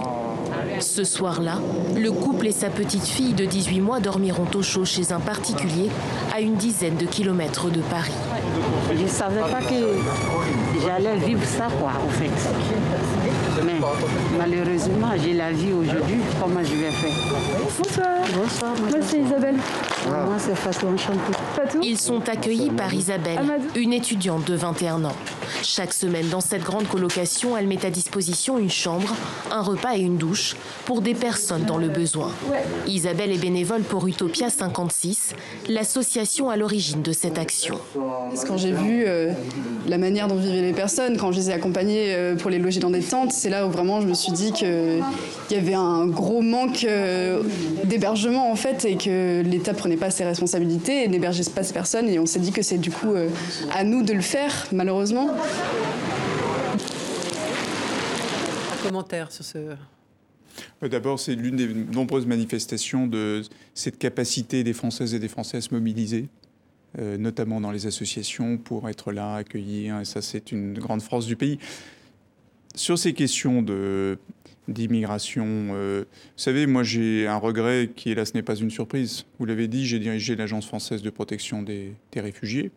Ce 0.80 1.04
soir-là, 1.04 1.58
le 1.94 2.10
couple 2.10 2.46
et 2.46 2.52
sa 2.52 2.70
petite 2.70 3.06
fille 3.06 3.34
de 3.34 3.44
18 3.44 3.80
mois 3.80 4.00
dormiront 4.00 4.48
au 4.54 4.62
chaud 4.62 4.86
chez 4.86 5.12
un 5.12 5.20
particulier 5.20 5.90
à 6.34 6.40
une 6.40 6.54
dizaine 6.54 6.96
de 6.96 7.04
kilomètres 7.04 7.70
de 7.70 7.80
Paris. 7.80 8.12
Je 8.96 9.02
ne 9.02 9.08
savais 9.08 9.40
pas 9.40 9.60
que 9.60 9.98
j'allais 10.82 11.16
vivre 11.18 11.44
ça, 11.44 11.66
quoi, 11.78 11.90
en 11.90 12.08
fait. 12.08 12.30
Mais 13.64 13.80
malheureusement, 14.38 15.08
j'ai 15.22 15.34
la 15.34 15.52
vie 15.52 15.72
aujourd'hui. 15.72 16.18
Comment 16.40 16.62
je 16.62 16.74
vais 16.74 16.90
faire 16.90 17.10
Bonsoir. 17.78 18.06
Bonsoir. 18.34 18.72
Moi, 18.80 18.98
c'est 19.02 19.20
Isabelle. 19.20 19.56
Moi, 20.06 20.36
c'est 20.38 20.54
Fatou 20.54 20.86
Enchanté. 20.88 21.78
Ils 21.82 21.98
sont 21.98 22.28
accueillis 22.28 22.70
par 22.70 22.92
Isabelle, 22.92 23.38
une 23.74 23.92
étudiante 23.92 24.44
de 24.44 24.54
21 24.54 25.04
ans. 25.04 25.16
Chaque 25.62 25.92
semaine, 25.92 26.28
dans 26.28 26.40
cette 26.40 26.62
grande 26.62 26.88
colocation, 26.88 27.56
elle 27.56 27.66
met 27.66 27.84
à 27.84 27.90
disposition 27.90 28.58
une 28.58 28.70
chambre, 28.70 29.14
un 29.50 29.62
repas 29.62 29.96
et 29.96 30.00
une 30.00 30.16
douche 30.16 30.56
pour 30.84 31.02
des 31.02 31.14
personnes 31.14 31.64
dans 31.64 31.78
le 31.78 31.88
besoin. 31.88 32.32
Isabelle 32.86 33.32
est 33.32 33.38
bénévole 33.38 33.82
pour 33.82 34.06
Utopia 34.06 34.50
56, 34.50 35.34
l'association 35.68 36.50
à 36.50 36.56
l'origine 36.56 37.02
de 37.02 37.12
cette 37.12 37.38
action. 37.38 37.78
Quand 38.46 38.56
j'ai 38.56 38.72
vu 38.72 39.04
euh, 39.06 39.32
la 39.86 39.98
manière 39.98 40.28
dont 40.28 40.36
vivaient 40.36 40.62
les 40.62 40.72
personnes, 40.72 41.16
quand 41.16 41.32
je 41.32 41.38
les 41.38 41.50
ai 41.50 41.52
accompagnées 41.52 42.14
euh, 42.14 42.36
pour 42.36 42.50
les 42.50 42.58
loger 42.58 42.80
dans 42.80 42.90
des 42.90 43.02
tentes, 43.02 43.32
c'est 43.32 43.50
là 43.50 43.66
où 43.66 43.70
vraiment 43.70 44.00
je 44.00 44.06
me 44.06 44.14
suis 44.14 44.32
dit 44.32 44.52
qu'il 44.52 45.02
y 45.50 45.54
avait 45.54 45.74
un 45.74 46.06
gros 46.06 46.42
manque 46.42 46.84
euh, 46.84 47.42
d'hébergement 47.84 48.50
en 48.50 48.56
fait 48.56 48.84
et 48.84 48.96
que 48.96 49.42
l'État 49.42 49.74
prenait 49.74 49.96
pas 49.96 50.10
ses 50.10 50.24
responsabilités 50.24 51.04
et 51.04 51.08
n'hébergeait 51.08 51.44
pas 51.54 51.62
ces 51.62 51.72
personnes 51.74 52.08
et 52.08 52.18
on 52.18 52.26
s'est 52.26 52.38
dit 52.38 52.52
que 52.52 52.62
c'est 52.62 52.78
du 52.78 52.90
coup 52.90 53.14
à 53.74 53.84
nous 53.84 54.02
de 54.02 54.12
le 54.12 54.20
faire 54.20 54.66
malheureusement. 54.72 55.30
Un 58.72 58.82
commentaire 58.82 59.30
sur 59.32 59.44
ce 59.44 59.76
D'abord, 60.82 61.20
c'est 61.20 61.34
l'une 61.34 61.56
des 61.56 61.68
nombreuses 61.68 62.26
manifestations 62.26 63.06
de 63.06 63.42
cette 63.74 63.98
capacité 63.98 64.64
des 64.64 64.72
Françaises 64.72 65.14
et 65.14 65.18
des 65.18 65.28
Français 65.28 65.58
à 65.58 65.60
se 65.60 65.72
mobiliser. 65.74 66.28
Euh, 66.98 67.18
notamment 67.18 67.60
dans 67.60 67.70
les 67.70 67.86
associations, 67.86 68.56
pour 68.56 68.88
être 68.88 69.12
là, 69.12 69.34
accueillir. 69.34 70.00
Et 70.00 70.06
ça, 70.06 70.22
c'est 70.22 70.52
une 70.52 70.72
grande 70.78 71.02
force 71.02 71.26
du 71.26 71.36
pays. 71.36 71.58
Sur 72.74 72.98
ces 72.98 73.12
questions 73.12 73.62
d'immigration, 74.68 75.44
euh, 75.46 76.04
vous 76.08 76.42
savez, 76.42 76.66
moi 76.66 76.82
j'ai 76.84 77.26
un 77.26 77.36
regret 77.36 77.90
qui, 77.94 78.14
ce 78.14 78.32
n'est 78.34 78.42
pas 78.42 78.54
une 78.54 78.70
surprise. 78.70 79.26
Vous 79.38 79.44
l'avez 79.44 79.68
dit, 79.68 79.86
j'ai 79.86 79.98
dirigé 79.98 80.34
l'Agence 80.34 80.66
française 80.66 81.02
de 81.02 81.10
protection 81.10 81.62
des, 81.62 81.92
des, 82.12 82.20
réfugiés. 82.20 82.70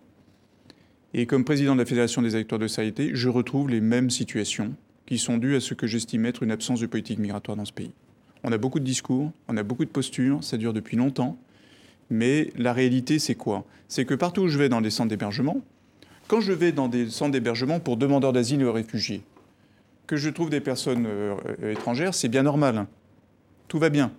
Et 1.13 1.25
comme 1.25 1.43
président 1.43 1.73
de 1.73 1.79
la 1.79 1.85
Fédération 1.85 2.21
des 2.21 2.35
acteurs 2.35 2.59
de 2.59 2.67
santé, 2.67 3.11
je 3.13 3.27
retrouve 3.27 3.69
les 3.69 3.81
mêmes 3.81 4.09
situations 4.09 4.73
qui 5.05 5.17
sont 5.17 5.37
dues 5.37 5.55
à 5.55 5.59
ce 5.59 5.73
que 5.73 5.87
j'estime 5.87 6.25
être 6.25 6.41
une 6.41 6.51
absence 6.51 6.79
de 6.79 6.85
politique 6.85 7.19
migratoire 7.19 7.57
dans 7.57 7.65
ce 7.65 7.73
pays. 7.73 7.91
On 8.43 8.51
a 8.51 8.57
beaucoup 8.57 8.79
de 8.79 8.85
discours, 8.85 9.31
on 9.49 9.57
a 9.57 9.63
beaucoup 9.63 9.83
de 9.83 9.89
postures, 9.89 10.43
ça 10.43 10.57
dure 10.57 10.73
depuis 10.73 10.95
longtemps. 10.95 11.37
Mais 12.09 12.51
la 12.57 12.71
réalité, 12.71 13.19
c'est 13.19 13.35
quoi? 13.35 13.65
C'est 13.89 14.05
que 14.05 14.13
partout 14.13 14.43
où 14.43 14.47
je 14.47 14.57
vais 14.57 14.69
dans 14.69 14.81
des 14.81 14.89
centres 14.89 15.09
d'hébergement, 15.09 15.61
quand 16.27 16.39
je 16.39 16.53
vais 16.53 16.71
dans 16.71 16.87
des 16.87 17.09
centres 17.09 17.31
d'hébergement 17.31 17.81
pour 17.81 17.97
demandeurs 17.97 18.31
d'asile 18.31 18.63
ou 18.63 18.71
réfugiés, 18.71 19.21
que 20.07 20.15
je 20.15 20.29
trouve 20.29 20.49
des 20.49 20.61
personnes 20.61 21.05
euh, 21.07 21.35
étrangères, 21.71 22.13
c'est 22.13 22.29
bien 22.29 22.43
normal. 22.43 22.87
Tout 23.67 23.79
va 23.79 23.89
bien. 23.89 24.11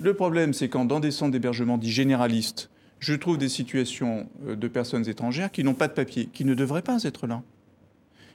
Le 0.00 0.14
problème, 0.14 0.52
c'est 0.52 0.68
quand 0.68 0.84
dans 0.84 1.00
des 1.00 1.10
centres 1.10 1.32
d'hébergement 1.32 1.78
dits 1.78 1.90
généralistes, 1.90 2.70
je 3.00 3.14
trouve 3.14 3.38
des 3.38 3.48
situations 3.48 4.28
euh, 4.46 4.56
de 4.56 4.68
personnes 4.68 5.08
étrangères 5.08 5.50
qui 5.50 5.64
n'ont 5.64 5.74
pas 5.74 5.88
de 5.88 5.92
papier, 5.92 6.28
qui 6.32 6.44
ne 6.44 6.54
devraient 6.54 6.82
pas 6.82 7.02
être 7.04 7.26
là. 7.26 7.42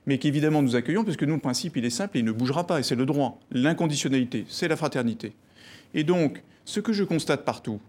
Mais 0.06 0.18
qu'évidemment 0.18 0.62
nous 0.62 0.76
accueillons, 0.76 1.04
parce 1.04 1.18
que 1.18 1.26
nous, 1.26 1.36
le 1.36 1.40
principe, 1.40 1.78
il 1.78 1.86
est 1.86 1.90
simple 1.90 2.18
et 2.18 2.20
il 2.20 2.26
ne 2.26 2.32
bougera 2.32 2.68
pas, 2.68 2.80
et 2.80 2.84
c'est 2.84 2.96
le 2.96 3.06
droit. 3.06 3.40
L'inconditionnalité, 3.52 4.46
c'est 4.50 4.68
la 4.68 4.76
fraternité. 4.76 5.34
Et 5.94 6.04
donc, 6.04 6.44
ce 6.66 6.80
que 6.80 6.94
je 6.94 7.04
constate 7.04 7.46
partout, 7.46 7.80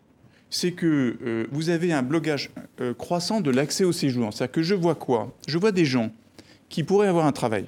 c'est 0.50 0.72
que 0.72 1.16
euh, 1.22 1.46
vous 1.50 1.70
avez 1.70 1.92
un 1.92 2.02
blocage 2.02 2.50
euh, 2.80 2.94
croissant 2.94 3.40
de 3.40 3.50
l'accès 3.50 3.84
au 3.84 3.92
séjour. 3.92 4.32
C'est-à-dire 4.32 4.52
que 4.52 4.62
je 4.62 4.74
vois 4.74 4.94
quoi? 4.94 5.34
Je 5.48 5.58
vois 5.58 5.72
des 5.72 5.84
gens 5.84 6.12
qui 6.68 6.84
pourraient 6.84 7.08
avoir 7.08 7.26
un 7.26 7.32
travail 7.32 7.66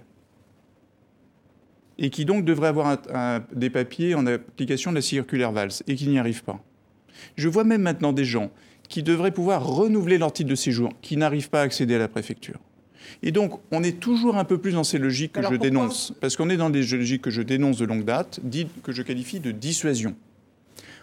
et 1.98 2.10
qui 2.10 2.24
donc 2.24 2.44
devraient 2.44 2.68
avoir 2.68 2.98
des 3.52 3.70
papiers 3.70 4.14
en 4.14 4.26
application 4.26 4.90
de 4.90 4.96
la 4.96 5.02
circulaire 5.02 5.52
Valls 5.52 5.70
et 5.86 5.94
qui 5.94 6.06
n'y 6.08 6.18
arrivent 6.18 6.44
pas. 6.44 6.62
Je 7.36 7.48
vois 7.48 7.64
même 7.64 7.80
maintenant 7.80 8.12
des 8.12 8.26
gens 8.26 8.50
qui 8.88 9.02
devraient 9.02 9.30
pouvoir 9.30 9.66
renouveler 9.66 10.18
leur 10.18 10.32
titre 10.32 10.50
de 10.50 10.54
séjour, 10.54 10.90
qui 11.02 11.16
n'arrivent 11.16 11.50
pas 11.50 11.60
à 11.60 11.64
accéder 11.64 11.94
à 11.94 11.98
la 11.98 12.08
préfecture. 12.08 12.58
Et 13.22 13.32
donc, 13.32 13.60
on 13.70 13.82
est 13.82 14.00
toujours 14.00 14.36
un 14.36 14.44
peu 14.44 14.58
plus 14.58 14.72
dans 14.72 14.84
ces 14.84 14.98
logiques 14.98 15.32
que 15.32 15.42
je 15.42 15.56
dénonce, 15.56 16.12
parce 16.20 16.36
qu'on 16.36 16.50
est 16.50 16.56
dans 16.56 16.70
des 16.70 16.82
logiques 16.82 17.22
que 17.22 17.30
je 17.30 17.42
dénonce 17.42 17.78
de 17.78 17.84
longue 17.84 18.04
date, 18.04 18.40
que 18.82 18.92
je 18.92 19.02
qualifie 19.02 19.40
de 19.40 19.52
dissuasion. 19.52 20.14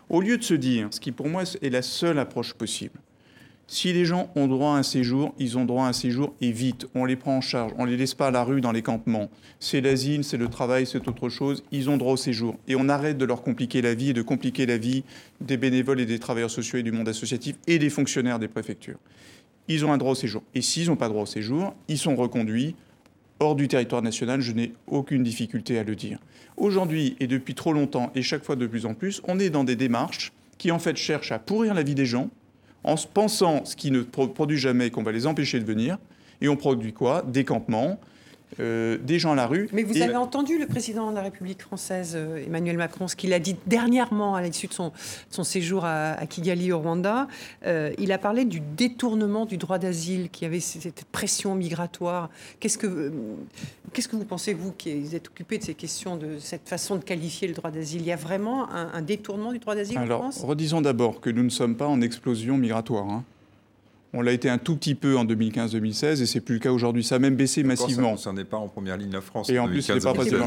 Au 0.09 0.21
lieu 0.21 0.38
de 0.38 0.43
se 0.43 0.53
dire, 0.53 0.89
ce 0.91 0.99
qui 0.99 1.11
pour 1.11 1.27
moi 1.29 1.43
est 1.61 1.69
la 1.69 1.81
seule 1.81 2.19
approche 2.19 2.53
possible, 2.53 2.99
si 3.68 3.93
les 3.93 4.05
gens 4.05 4.30
ont 4.36 4.47
droit 4.47 4.74
à 4.74 4.78
un 4.78 4.84
séjour, 4.84 5.34
ils 5.39 5.57
ont 5.57 5.66
droit 5.66 5.86
à 5.86 5.88
un 5.88 5.93
séjour 5.93 6.34
et 6.41 6.51
vite. 6.51 6.88
On 6.95 7.05
les 7.05 7.16
prend 7.16 7.38
en 7.38 7.41
charge. 7.41 7.72
On 7.78 7.86
ne 7.86 7.91
les 7.91 7.97
laisse 7.97 8.14
pas 8.14 8.28
à 8.28 8.32
la 8.32 8.43
rue 8.43 8.61
dans 8.61 8.72
les 8.72 8.82
campements. 8.82 9.30
C'est 9.59 9.82
l'asile, 9.82 10.24
c'est 10.24 10.38
le 10.38 10.49
travail, 10.49 10.86
c'est 10.86 11.07
autre 11.07 11.30
chose. 11.30 11.64
Ils 11.72 11.89
ont 11.89 11.97
droit 11.97 12.14
au 12.14 12.18
séjour. 12.18 12.57
Et 12.68 12.76
on 12.76 12.89
arrête 12.89 13.18
de 13.18 13.26
leur 13.26 13.41
compliquer 13.41 13.82
la 13.82 13.95
vie 13.95 14.09
et 14.09 14.14
de 14.14 14.22
compliquer 14.22 14.66
la 14.66 14.78
vie 14.78 15.03
des 15.41 15.57
bénévoles 15.57 16.01
et 16.01 16.05
des 16.05 16.20
travailleurs 16.20 16.51
sociaux 16.51 16.78
et 16.78 16.84
du 16.84 16.91
monde 16.91 17.07
associatif 17.07 17.55
et 17.66 17.80
des 17.80 17.89
fonctionnaires 17.89 18.38
des 18.38 18.49
préfectures. 18.49 18.99
Ils 19.70 19.86
ont 19.86 19.93
un 19.93 19.97
droit 19.97 20.11
au 20.11 20.16
séjour. 20.16 20.43
Et 20.53 20.61
s'ils 20.61 20.89
n'ont 20.89 20.97
pas 20.97 21.07
droit 21.07 21.24
au 21.24 21.28
séjour, 21.28 21.74
ils 21.88 21.97
sont 21.97 22.16
reconduits 22.16 22.76
hors 23.39 23.55
du 23.55 23.70
territoire 23.70 24.01
national. 24.01 24.41
Je 24.41 24.51
n'ai 24.51 24.74
aucune 24.88 25.24
difficulté 25.24 25.80
à 25.80 25.84
le 25.84 25.95
dire. 25.95 26.20
Aujourd'hui, 26.57 27.16
et 27.20 27.28
depuis 27.28 27.55
trop 27.55 27.72
longtemps, 27.72 28.11
et 28.14 28.22
chaque 28.22 28.43
fois 28.43 28.57
de 28.57 28.68
plus 28.68 28.86
en 28.86 28.93
plus, 28.93 29.22
on 29.24 29.39
est 29.39 29.49
dans 29.49 29.64
des 29.64 29.78
démarches 29.78 30.34
qui 30.57 30.70
en 30.70 30.80
fait 30.80 30.97
cherchent 30.97 31.32
à 31.32 31.39
pourrir 31.39 31.74
la 31.74 31.82
vie 31.82 31.95
des 31.95 32.05
gens 32.05 32.30
en 32.84 32.95
pensant 33.13 33.65
ce 33.65 33.75
qui 33.75 33.91
ne 33.91 34.01
produit 34.01 34.57
jamais 34.57 34.89
qu'on 34.89 35.03
va 35.03 35.11
les 35.11 35.27
empêcher 35.27 35.59
de 35.59 35.65
venir. 35.65 35.97
Et 36.41 36.49
on 36.49 36.55
produit 36.55 36.93
quoi? 36.93 37.21
Des 37.21 37.45
campements, 37.45 37.99
euh, 38.59 38.97
des 38.97 39.19
gens 39.19 39.31
à 39.31 39.35
la 39.35 39.47
rue. 39.47 39.69
Mais 39.73 39.83
vous 39.83 40.01
avez 40.01 40.15
entendu 40.15 40.57
le 40.57 40.67
président 40.67 41.09
de 41.09 41.15
la 41.15 41.21
République 41.21 41.61
française, 41.61 42.13
euh, 42.15 42.45
Emmanuel 42.45 42.77
Macron, 42.77 43.07
ce 43.07 43.15
qu'il 43.15 43.33
a 43.33 43.39
dit 43.39 43.55
dernièrement 43.67 44.35
à 44.35 44.41
l'issue 44.41 44.67
de 44.67 44.73
son, 44.73 44.91
son, 45.29 45.43
séjour 45.43 45.85
à, 45.85 46.15
Kigali 46.27 46.71
au 46.71 46.79
Rwanda. 46.79 47.27
Euh, 47.65 47.91
il 47.97 48.11
a 48.11 48.17
parlé 48.17 48.45
du 48.45 48.59
détournement 48.59 49.45
du 49.45 49.57
droit 49.57 49.77
d'asile, 49.77 50.29
qui 50.29 50.45
avait 50.45 50.59
cette 50.59 51.05
pression 51.05 51.55
migratoire. 51.55 52.29
Qu'est-ce 52.59 52.77
que, 52.77 53.11
qu'est-ce 53.93 54.07
que 54.07 54.15
vous 54.15 54.25
pensez, 54.25 54.53
vous, 54.53 54.71
qui 54.71 54.89
êtes 55.13 55.27
occupé 55.27 55.57
de 55.57 55.63
ces 55.63 55.73
questions, 55.73 56.17
de 56.17 56.37
cette 56.39 56.67
façon 56.67 56.95
de 56.95 57.03
qualifier 57.03 57.47
le 57.47 57.53
droit 57.53 57.71
d'asile? 57.71 58.01
Il 58.01 58.07
y 58.07 58.11
a 58.11 58.17
vraiment 58.17 58.69
un, 58.71 59.01
détournement 59.01 59.51
du 59.51 59.59
droit 59.59 59.75
d'asile 59.75 59.99
en 59.99 60.05
France? 60.05 60.43
redisons 60.43 60.81
d'abord 60.81 61.19
que 61.19 61.29
nous 61.29 61.43
ne 61.43 61.49
sommes 61.49 61.75
pas 61.75 61.87
en 61.87 62.01
explosion 62.01 62.57
migratoire. 62.57 63.09
Hein. 63.09 63.23
On 64.16 64.22
l'a 64.22 64.32
été 64.32 64.47
un 64.47 64.59
tout 64.59 64.76
petit 64.76 64.93
peu 64.93 65.18
en 65.18 65.26
2015-2016 65.26 66.22
et 66.22 66.26
c'est 66.28 66.39
plus 66.39 66.55
le 66.55 66.59
cas 66.59 66.72
aujourd'hui. 66.72 67.03
Ça 67.03 67.16
a 67.16 67.20
même 67.20 67.36
baissé 67.36 67.64
massivement. 67.64 68.16
Ça 68.16 68.32
n'est 68.32 68.43
pas 68.43 68.57
en 68.57 68.68
première 68.68 68.95
ligne 68.95 69.11
la 69.11 69.22
France. 69.22 69.49
Et 69.49 69.57
en 69.57 69.68
plus, 69.68 69.82
c'est 69.82 69.99
pas 69.99 70.14
plutôt 70.14 70.38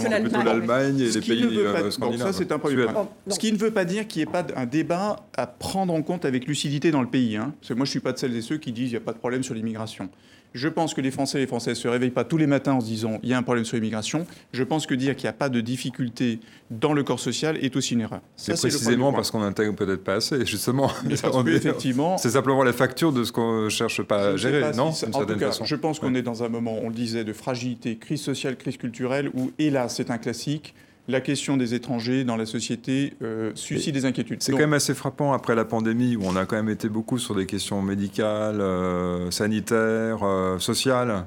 l'Allemagne 0.44 1.00
et 1.00 1.10
les 1.10 1.20
pays 1.20 1.58
euh, 1.58 1.90
scandinaves. 1.90 2.28
ça, 2.28 2.32
c'est 2.32 2.52
un 2.52 2.60
premier 2.60 2.84
point. 2.84 3.08
Ce 3.28 3.38
qui 3.40 3.52
ne 3.52 3.58
veut 3.58 3.72
pas 3.72 3.84
dire 3.84 4.06
qu'il 4.06 4.20
n'y 4.20 4.28
ait 4.28 4.32
pas 4.32 4.46
un 4.54 4.66
débat 4.66 5.16
à 5.36 5.48
prendre 5.48 5.92
en 5.92 6.02
compte 6.02 6.24
avec 6.24 6.46
lucidité 6.46 6.92
dans 6.92 7.02
le 7.02 7.08
pays. 7.08 7.36
Hein. 7.36 7.54
Parce 7.60 7.70
que 7.70 7.74
moi, 7.74 7.84
je 7.84 7.90
ne 7.90 7.92
suis 7.92 8.00
pas 8.00 8.12
de 8.12 8.18
celles 8.18 8.36
et 8.36 8.42
ceux 8.42 8.58
qui 8.58 8.70
disent 8.70 8.90
qu'il 8.90 8.98
n'y 8.98 9.02
a 9.02 9.04
pas 9.04 9.12
de 9.12 9.18
problème 9.18 9.42
sur 9.42 9.54
l'immigration. 9.54 10.10
Je 10.56 10.68
pense 10.68 10.94
que 10.94 11.02
les 11.02 11.10
Français 11.10 11.36
et 11.36 11.42
les 11.42 11.46
Françaises 11.46 11.76
ne 11.76 11.82
se 11.82 11.88
réveillent 11.88 12.10
pas 12.10 12.24
tous 12.24 12.38
les 12.38 12.46
matins 12.46 12.72
en 12.72 12.80
se 12.80 12.86
disant 12.86 13.18
il 13.22 13.28
y 13.28 13.34
a 13.34 13.38
un 13.38 13.42
problème 13.42 13.66
sur 13.66 13.76
l'immigration. 13.76 14.26
Je 14.52 14.62
pense 14.64 14.86
que 14.86 14.94
dire 14.94 15.14
qu'il 15.14 15.26
n'y 15.26 15.30
a 15.30 15.34
pas 15.34 15.50
de 15.50 15.60
difficulté 15.60 16.40
dans 16.70 16.94
le 16.94 17.02
corps 17.04 17.20
social 17.20 17.58
est 17.62 17.76
aussi 17.76 17.92
une 17.92 18.00
erreur. 18.00 18.22
C'est 18.36 18.58
précisément 18.58 19.12
parce 19.12 19.30
qu'on 19.30 19.40
n'intègre 19.40 19.74
peut-être 19.74 20.02
pas 20.02 20.14
assez, 20.14 20.46
justement. 20.46 20.90
effectivement, 21.46 22.16
c'est 22.16 22.30
simplement 22.30 22.64
la 22.64 22.72
facture 22.72 23.12
de 23.12 23.22
ce 23.22 23.32
qu'on 23.32 23.64
ne 23.64 23.68
cherche 23.68 24.02
pas 24.02 24.30
à 24.30 24.36
gérer, 24.38 24.72
non 24.74 24.92
En 25.12 25.26
tout 25.26 25.36
cas, 25.36 25.50
je 25.62 25.76
pense 25.76 26.00
qu'on 26.00 26.14
est 26.14 26.22
dans 26.22 26.42
un 26.42 26.48
moment, 26.48 26.78
on 26.82 26.88
le 26.88 26.94
disait, 26.94 27.24
de 27.24 27.34
fragilité, 27.34 27.98
crise 27.98 28.22
sociale, 28.22 28.56
crise 28.56 28.78
culturelle, 28.78 29.30
où, 29.34 29.52
hélas, 29.58 29.94
c'est 29.94 30.10
un 30.10 30.16
classique, 30.16 30.74
la 31.08 31.20
question 31.20 31.56
des 31.56 31.74
étrangers 31.74 32.24
dans 32.24 32.36
la 32.36 32.46
société 32.46 33.14
euh, 33.22 33.52
suscite 33.54 33.94
des 33.94 34.04
inquiétudes. 34.04 34.42
C'est 34.42 34.52
quand 34.52 34.58
même 34.58 34.72
assez 34.72 34.94
frappant 34.94 35.32
après 35.32 35.54
la 35.54 35.64
pandémie 35.64 36.16
où 36.16 36.22
on 36.24 36.36
a 36.36 36.46
quand 36.46 36.56
même 36.56 36.68
été 36.68 36.88
beaucoup 36.88 37.18
sur 37.18 37.34
des 37.34 37.46
questions 37.46 37.82
médicales, 37.82 38.60
euh, 38.60 39.30
sanitaires, 39.30 40.20
euh, 40.22 40.58
sociales, 40.58 41.26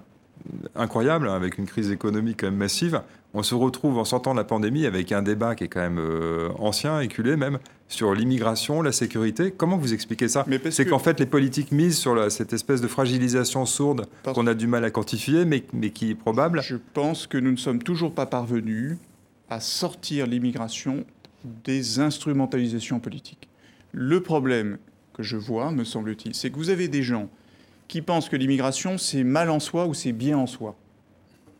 incroyables, 0.75 1.27
hein, 1.27 1.35
avec 1.35 1.57
une 1.57 1.65
crise 1.65 1.91
économique 1.91 2.41
quand 2.41 2.47
même 2.47 2.55
massive. 2.55 3.01
On 3.33 3.43
se 3.43 3.53
retrouve 3.53 3.99
en 3.99 4.05
sortant 4.05 4.31
de 4.31 4.39
la 4.39 4.43
pandémie 4.43 4.87
avec 4.87 5.11
un 5.11 5.21
débat 5.21 5.53
qui 5.53 5.65
est 5.65 5.67
quand 5.67 5.81
même 5.81 6.01
ancien, 6.57 6.99
éculé 6.99 7.35
même, 7.35 7.59
sur 7.87 8.15
l'immigration, 8.15 8.81
la 8.81 8.91
sécurité. 8.91 9.53
Comment 9.55 9.77
vous 9.77 9.93
expliquez 9.93 10.27
ça? 10.27 10.47
C'est 10.71 10.85
qu'en 10.85 10.97
fait, 10.97 11.19
les 11.19 11.27
politiques 11.27 11.71
misent 11.71 11.99
sur 11.99 12.31
cette 12.31 12.53
espèce 12.53 12.81
de 12.81 12.87
fragilisation 12.87 13.67
sourde 13.67 14.07
qu'on 14.23 14.47
a 14.47 14.55
du 14.55 14.65
mal 14.65 14.83
à 14.83 14.89
quantifier, 14.89 15.45
mais, 15.45 15.63
mais 15.73 15.91
qui 15.91 16.09
est 16.09 16.15
probable. 16.15 16.63
Je 16.63 16.77
pense 16.95 17.27
que 17.27 17.37
nous 17.37 17.51
ne 17.51 17.57
sommes 17.57 17.83
toujours 17.83 18.15
pas 18.15 18.25
parvenus 18.25 18.97
à 19.49 19.59
sortir 19.59 20.27
l'immigration 20.27 21.05
des 21.63 21.99
instrumentalisations 21.99 22.99
politiques. 22.99 23.47
Le 23.91 24.21
problème 24.21 24.77
que 25.13 25.23
je 25.23 25.37
vois, 25.37 25.71
me 25.71 25.83
semble-t-il, 25.83 26.35
c'est 26.35 26.49
que 26.49 26.55
vous 26.55 26.69
avez 26.69 26.87
des 26.87 27.03
gens 27.03 27.29
qui 27.87 28.01
pensent 28.01 28.29
que 28.29 28.35
l'immigration, 28.35 28.97
c'est 28.97 29.23
mal 29.23 29.49
en 29.49 29.59
soi 29.59 29.87
ou 29.87 29.93
c'est 29.93 30.11
bien 30.11 30.37
en 30.37 30.47
soi. 30.47 30.75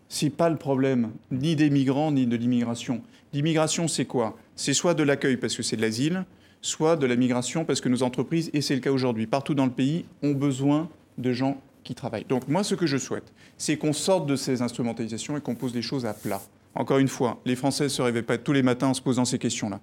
C'est 0.10 0.30
pas 0.30 0.50
le 0.50 0.58
problème 0.58 1.12
ni 1.32 1.56
des 1.56 1.70
migrants 1.70 2.12
ni 2.12 2.26
de 2.26 2.36
l'immigration. 2.36 3.02
L'immigration, 3.34 3.88
c'est 3.88 4.06
quoi? 4.06 4.38
C'est 4.56 4.74
soit 4.74 4.94
de 4.94 5.04
l'accueil 5.04 5.38
parce 5.38 5.56
que 5.56 5.64
c'est 5.64 5.76
de 5.76 5.82
l'asile, 5.82 6.26
soit 6.62 6.96
de 6.96 7.06
la 7.06 7.16
migration 7.16 7.66
parce 7.66 7.82
que 7.82 7.90
nos 7.90 8.04
entreprises, 8.04 8.50
et 8.54 8.62
c'est 8.62 8.76
le 8.76 8.82
cas 8.82 8.92
aujourd'hui, 8.92 9.28
partout 9.28 9.54
dans 9.54 9.66
le 9.66 9.72
pays, 9.72 10.06
ont 10.24 10.32
besoin 10.32 10.90
de 11.18 11.32
gens 11.32 11.62
qui 11.84 11.96
travaillent. 11.96 12.26
Donc 12.26 12.48
moi, 12.48 12.64
ce 12.64 12.76
que 12.76 12.86
je 12.86 12.98
souhaite, 12.98 13.32
c'est 13.58 13.78
qu'on 13.78 13.94
sorte 13.94 14.28
de 14.28 14.36
ces 14.36 14.62
instrumentalisations 14.62 15.38
et 15.38 15.42
qu'on 15.42 15.56
pose 15.56 15.74
des 15.74 15.82
choses 15.82 16.06
à 16.06 16.14
plat. 16.14 16.42
Encore 16.76 17.00
une 17.00 17.08
fois, 17.08 17.40
les 17.46 17.56
Français 17.56 17.86
ne 17.86 17.90
se 17.90 18.02
réveillent 18.02 18.24
pas 18.24 18.38
tous 18.38 18.54
les 18.54 18.64
matins 18.64 18.88
en 18.88 18.94
se 18.94 19.02
posant 19.02 19.26
ces 19.26 19.40
questions-là. 19.40 19.80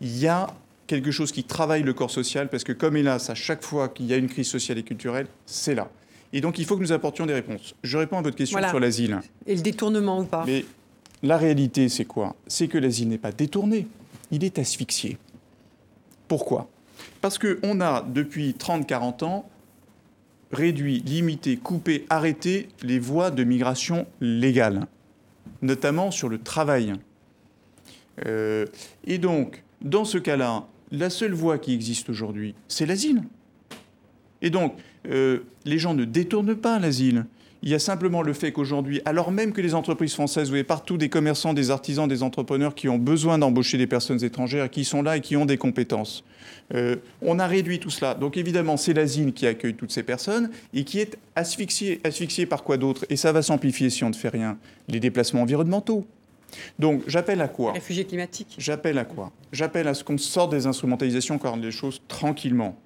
Il 0.00 0.18
y 0.18 0.26
a 0.26 0.48
quelque 0.86 1.10
chose 1.10 1.30
qui 1.30 1.44
travaille 1.44 1.82
le 1.82 1.92
corps 1.92 2.10
social, 2.10 2.48
parce 2.48 2.64
que 2.64 2.72
comme 2.72 2.96
hélas, 2.96 3.30
à 3.30 3.34
chaque 3.34 3.62
fois 3.62 3.88
qu'il 3.88 4.06
y 4.06 4.12
a 4.12 4.16
une 4.16 4.28
crise 4.28 4.48
sociale 4.48 4.78
et 4.78 4.82
culturelle, 4.82 5.26
c'est 5.46 5.74
là. 5.74 5.88
Et 6.32 6.40
donc 6.40 6.58
il 6.58 6.64
faut 6.64 6.76
que 6.76 6.82
nous 6.82 6.92
apportions 6.92 7.26
des 7.26 7.34
réponses. 7.34 7.74
Je 7.82 7.98
réponds 7.98 8.18
à 8.18 8.22
votre 8.22 8.36
question 8.36 8.58
sur 8.68 8.80
l'asile. 8.80 9.20
Et 9.46 9.54
le 9.54 9.62
détournement 9.62 10.20
ou 10.20 10.24
pas 10.24 10.44
Mais 10.46 10.64
la 11.22 11.36
réalité, 11.36 11.88
c'est 11.88 12.04
quoi? 12.04 12.34
C'est 12.46 12.68
que 12.68 12.78
l'asile 12.78 13.08
n'est 13.08 13.18
pas 13.18 13.32
détourné, 13.32 13.86
il 14.30 14.42
est 14.42 14.58
asphyxié. 14.58 15.18
Pourquoi? 16.26 16.68
Parce 17.20 17.38
qu'on 17.38 17.80
a, 17.80 18.02
depuis 18.02 18.56
30-40 18.58 19.24
ans, 19.24 19.48
réduit, 20.52 21.00
limité, 21.00 21.56
coupé, 21.56 22.06
arrêté 22.10 22.68
les 22.82 22.98
voies 22.98 23.30
de 23.30 23.44
migration 23.44 24.06
légales 24.20 24.86
notamment 25.62 26.10
sur 26.10 26.28
le 26.28 26.38
travail. 26.38 26.94
Euh, 28.26 28.66
et 29.04 29.18
donc, 29.18 29.62
dans 29.80 30.04
ce 30.04 30.18
cas-là, 30.18 30.66
la 30.90 31.10
seule 31.10 31.32
voie 31.32 31.58
qui 31.58 31.72
existe 31.72 32.10
aujourd'hui, 32.10 32.54
c'est 32.68 32.86
l'asile. 32.86 33.22
Et 34.42 34.50
donc, 34.50 34.74
euh, 35.08 35.40
les 35.64 35.78
gens 35.78 35.94
ne 35.94 36.04
détournent 36.04 36.56
pas 36.56 36.78
l'asile. 36.78 37.26
Il 37.62 37.68
y 37.68 37.74
a 37.74 37.78
simplement 37.78 38.22
le 38.22 38.32
fait 38.32 38.52
qu'aujourd'hui, 38.52 39.02
alors 39.04 39.30
même 39.30 39.52
que 39.52 39.60
les 39.60 39.74
entreprises 39.74 40.14
françaises, 40.14 40.48
vous 40.48 40.54
avez 40.54 40.64
partout 40.64 40.96
des 40.96 41.10
commerçants, 41.10 41.52
des 41.52 41.70
artisans, 41.70 42.08
des 42.08 42.22
entrepreneurs 42.22 42.74
qui 42.74 42.88
ont 42.88 42.96
besoin 42.96 43.36
d'embaucher 43.36 43.76
des 43.76 43.86
personnes 43.86 44.24
étrangères, 44.24 44.70
qui 44.70 44.84
sont 44.84 45.02
là 45.02 45.18
et 45.18 45.20
qui 45.20 45.36
ont 45.36 45.44
des 45.44 45.58
compétences, 45.58 46.24
euh, 46.74 46.96
on 47.20 47.38
a 47.38 47.46
réduit 47.46 47.78
tout 47.78 47.90
cela. 47.90 48.14
Donc 48.14 48.38
évidemment, 48.38 48.78
c'est 48.78 48.94
l'asile 48.94 49.34
qui 49.34 49.46
accueille 49.46 49.74
toutes 49.74 49.90
ces 49.90 50.02
personnes 50.02 50.50
et 50.72 50.84
qui 50.84 51.00
est 51.00 51.18
asphyxié. 51.36 52.00
Asphyxié 52.02 52.46
par 52.46 52.62
quoi 52.62 52.78
d'autre? 52.78 53.04
Et 53.10 53.16
ça 53.16 53.30
va 53.30 53.42
s'amplifier 53.42 53.90
si 53.90 54.04
on 54.04 54.08
ne 54.08 54.14
fait 54.14 54.30
rien. 54.30 54.56
Les 54.88 55.00
déplacements 55.00 55.42
environnementaux. 55.42 56.06
Donc 56.78 57.02
j'appelle 57.06 57.42
à 57.42 57.48
quoi? 57.48 57.72
Réfugiés 57.72 58.04
climatiques. 58.04 58.54
J'appelle 58.56 58.96
à 58.98 59.04
quoi? 59.04 59.32
J'appelle 59.52 59.86
à 59.86 59.94
ce 59.94 60.02
qu'on 60.02 60.16
sorte 60.16 60.50
des 60.50 60.66
instrumentalisations, 60.66 61.38
qu'on 61.38 61.58
des 61.58 61.70
choses 61.70 62.00
tranquillement. 62.08 62.76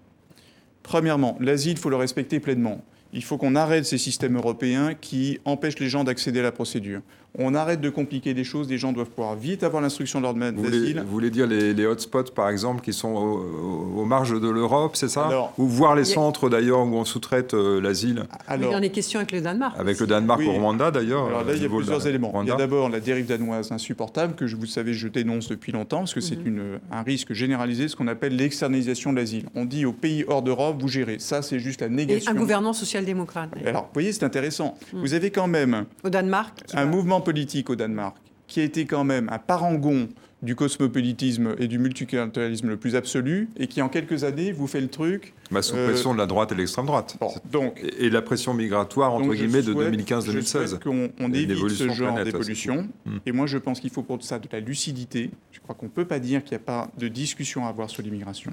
Premièrement, 0.82 1.36
l'asile, 1.40 1.72
il 1.72 1.78
faut 1.78 1.90
le 1.90 1.96
respecter 1.96 2.40
pleinement. 2.40 2.82
Il 3.16 3.22
faut 3.22 3.38
qu'on 3.38 3.54
arrête 3.54 3.84
ces 3.86 3.96
systèmes 3.96 4.36
européens 4.36 4.94
qui 4.94 5.38
empêchent 5.44 5.78
les 5.78 5.88
gens 5.88 6.02
d'accéder 6.02 6.40
à 6.40 6.42
la 6.42 6.50
procédure 6.50 7.00
on 7.38 7.54
arrête 7.54 7.80
de 7.80 7.90
compliquer 7.90 8.32
les 8.32 8.44
choses, 8.44 8.68
les 8.68 8.78
gens 8.78 8.92
doivent 8.92 9.08
pouvoir 9.08 9.34
vite 9.34 9.64
avoir 9.64 9.82
l'instruction 9.82 10.20
de 10.20 10.24
leur 10.24 10.34
demande 10.34 10.54
d'asile. 10.54 11.02
Vous 11.04 11.10
voulez 11.10 11.30
dire 11.30 11.46
les, 11.46 11.86
hotspots, 11.86 12.32
par 12.34 12.48
exemple, 12.48 12.80
qui 12.82 12.92
sont 12.92 13.08
aux, 13.08 14.04
marges 14.04 14.40
de 14.40 14.48
l'Europe, 14.48 14.96
c'est 14.96 15.08
ça 15.08 15.50
Ou 15.58 15.66
voir 15.66 15.96
les 15.96 16.04
centres, 16.04 16.48
d'ailleurs, 16.48 16.80
où 16.80 16.94
on 16.94 17.04
sous-traite 17.04 17.54
euh, 17.54 17.80
l'asile 17.80 18.24
Il 18.54 18.62
y 18.62 18.66
en 18.66 18.82
a 18.82 18.88
question 18.88 19.18
avec 19.18 19.32
le 19.32 19.40
Danemark. 19.40 19.74
Avec 19.78 19.98
le 19.98 20.06
Danemark 20.06 20.42
au 20.46 20.52
Rwanda, 20.52 20.90
d'ailleurs. 20.90 21.26
Alors 21.26 21.44
là, 21.44 21.54
il 21.54 21.62
y 21.62 21.66
a 21.66 21.68
plusieurs 21.68 22.06
éléments. 22.06 22.32
Il 22.42 22.48
y 22.48 22.52
a 22.52 22.56
d'abord 22.56 22.88
la 22.88 23.00
dérive 23.00 23.26
danoise 23.26 23.72
insupportable, 23.72 24.34
que 24.34 24.44
vous 24.54 24.66
savez, 24.66 24.94
je 24.94 25.08
dénonce 25.08 25.48
depuis 25.48 25.72
longtemps, 25.72 25.98
parce 25.98 26.14
que 26.14 26.20
c'est 26.20 26.36
mhm. 26.36 26.78
un 26.92 27.02
risque 27.02 27.32
généralisé, 27.32 27.88
ce 27.88 27.96
qu'on 27.96 28.08
appelle 28.08 28.36
l'externalisation 28.36 29.12
de 29.12 29.18
l'asile. 29.18 29.46
On 29.54 29.64
dit 29.64 29.84
aux 29.84 29.92
pays 29.92 30.24
hors 30.28 30.42
d'Europe, 30.42 30.76
vous 30.80 30.88
gérez. 30.88 31.18
Ça, 31.18 31.42
c'est 31.42 31.58
juste 31.58 31.80
la 31.80 31.88
négation. 31.88 32.30
Et 32.30 32.34
un 32.34 32.38
gouvernement 32.38 32.72
social-démocrate. 32.72 33.50
Alors, 33.64 33.82
vous 33.84 33.94
voyez, 33.94 34.12
c'est 34.12 34.24
intéressant. 34.24 34.76
Mhm. 34.92 35.00
Vous 35.00 35.14
avez 35.14 35.30
quand 35.30 35.48
même... 35.48 35.86
Au 36.04 36.10
Danemark 36.10 36.60
Un 36.74 36.86
mouvement 36.86 37.20
politique 37.24 37.70
au 37.70 37.76
Danemark 37.76 38.16
qui 38.46 38.60
a 38.60 38.64
été 38.64 38.84
quand 38.84 39.04
même 39.04 39.28
un 39.32 39.38
parangon 39.38 40.08
du 40.42 40.54
cosmopolitisme 40.54 41.54
et 41.58 41.68
du 41.68 41.78
multiculturalisme 41.78 42.68
le 42.68 42.76
plus 42.76 42.96
absolu, 42.96 43.48
et 43.56 43.66
qui 43.66 43.80
en 43.80 43.88
quelques 43.88 44.24
années 44.24 44.52
vous 44.52 44.66
fait 44.66 44.80
le 44.80 44.88
truc. 44.88 45.32
Bah, 45.50 45.62
sous 45.62 45.74
pression 45.74 46.12
de 46.12 46.18
la 46.18 46.26
droite 46.26 46.52
et 46.52 46.54
de 46.54 46.60
l'extrême 46.60 46.84
droite. 46.84 47.16
donc, 47.50 47.82
et, 47.98 48.10
la 48.10 48.20
pression 48.20 48.52
migratoire, 48.52 49.14
entre 49.14 49.34
guillemets, 49.34 49.62
de 49.62 49.72
2015-2016. 49.72 50.80
qu'on 50.80 51.10
on 51.18 51.32
évite 51.32 51.70
ce 51.70 51.88
genre 51.88 52.22
d'évolution. 52.22 52.88
Hmm. 53.06 53.18
Et 53.24 53.32
moi, 53.32 53.46
je 53.46 53.56
pense 53.56 53.80
qu'il 53.80 53.90
faut 53.90 54.02
pour 54.02 54.22
ça 54.22 54.38
de 54.38 54.48
la 54.52 54.60
lucidité. 54.60 55.30
Je 55.50 55.60
crois 55.60 55.74
qu'on 55.74 55.86
ne 55.86 55.90
peut 55.90 56.04
pas 56.04 56.18
dire 56.18 56.44
qu'il 56.44 56.56
n'y 56.56 56.62
a 56.62 56.66
pas 56.66 56.90
de 56.98 57.08
discussion 57.08 57.64
à 57.64 57.70
avoir 57.70 57.88
sur 57.88 58.02
l'immigration. 58.02 58.52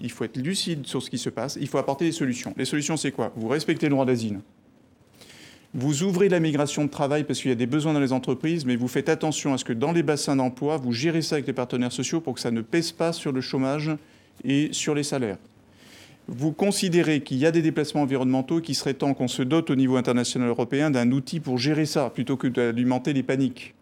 Il 0.00 0.12
faut 0.12 0.24
être 0.24 0.36
lucide 0.36 0.86
sur 0.86 1.02
ce 1.02 1.10
qui 1.10 1.18
se 1.18 1.30
passe. 1.30 1.58
Il 1.60 1.66
faut 1.66 1.78
apporter 1.78 2.04
des 2.04 2.12
solutions. 2.12 2.54
Les 2.56 2.66
solutions, 2.66 2.96
c'est 2.96 3.10
quoi? 3.10 3.32
Vous 3.34 3.48
respectez 3.48 3.86
le 3.86 3.90
droit 3.90 4.04
d'asile. 4.04 4.38
Vous 5.78 6.04
ouvrez 6.04 6.30
la 6.30 6.40
migration 6.40 6.86
de 6.86 6.90
travail 6.90 7.24
parce 7.24 7.42
qu'il 7.42 7.50
y 7.50 7.52
a 7.52 7.54
des 7.54 7.66
besoins 7.66 7.92
dans 7.92 8.00
les 8.00 8.14
entreprises, 8.14 8.64
mais 8.64 8.76
vous 8.76 8.88
faites 8.88 9.10
attention 9.10 9.52
à 9.52 9.58
ce 9.58 9.64
que 9.66 9.74
dans 9.74 9.92
les 9.92 10.02
bassins 10.02 10.34
d'emploi, 10.34 10.78
vous 10.78 10.92
gérez 10.92 11.20
ça 11.20 11.34
avec 11.34 11.46
les 11.46 11.52
partenaires 11.52 11.92
sociaux 11.92 12.22
pour 12.22 12.32
que 12.32 12.40
ça 12.40 12.50
ne 12.50 12.62
pèse 12.62 12.92
pas 12.92 13.12
sur 13.12 13.30
le 13.30 13.42
chômage 13.42 13.90
et 14.42 14.70
sur 14.72 14.94
les 14.94 15.02
salaires. 15.02 15.36
Vous 16.28 16.52
considérez 16.52 17.20
qu'il 17.20 17.36
y 17.36 17.44
a 17.44 17.50
des 17.50 17.60
déplacements 17.60 18.00
environnementaux 18.00 18.62
qui 18.62 18.74
serait 18.74 18.94
temps 18.94 19.12
qu'on 19.12 19.28
se 19.28 19.42
dote 19.42 19.68
au 19.68 19.76
niveau 19.76 19.98
international 19.98 20.48
européen 20.48 20.90
d'un 20.90 21.12
outil 21.12 21.40
pour 21.40 21.58
gérer 21.58 21.84
ça, 21.84 22.08
plutôt 22.08 22.38
que 22.38 22.46
d'alimenter 22.46 23.12
les 23.12 23.22
paniques. 23.22 23.75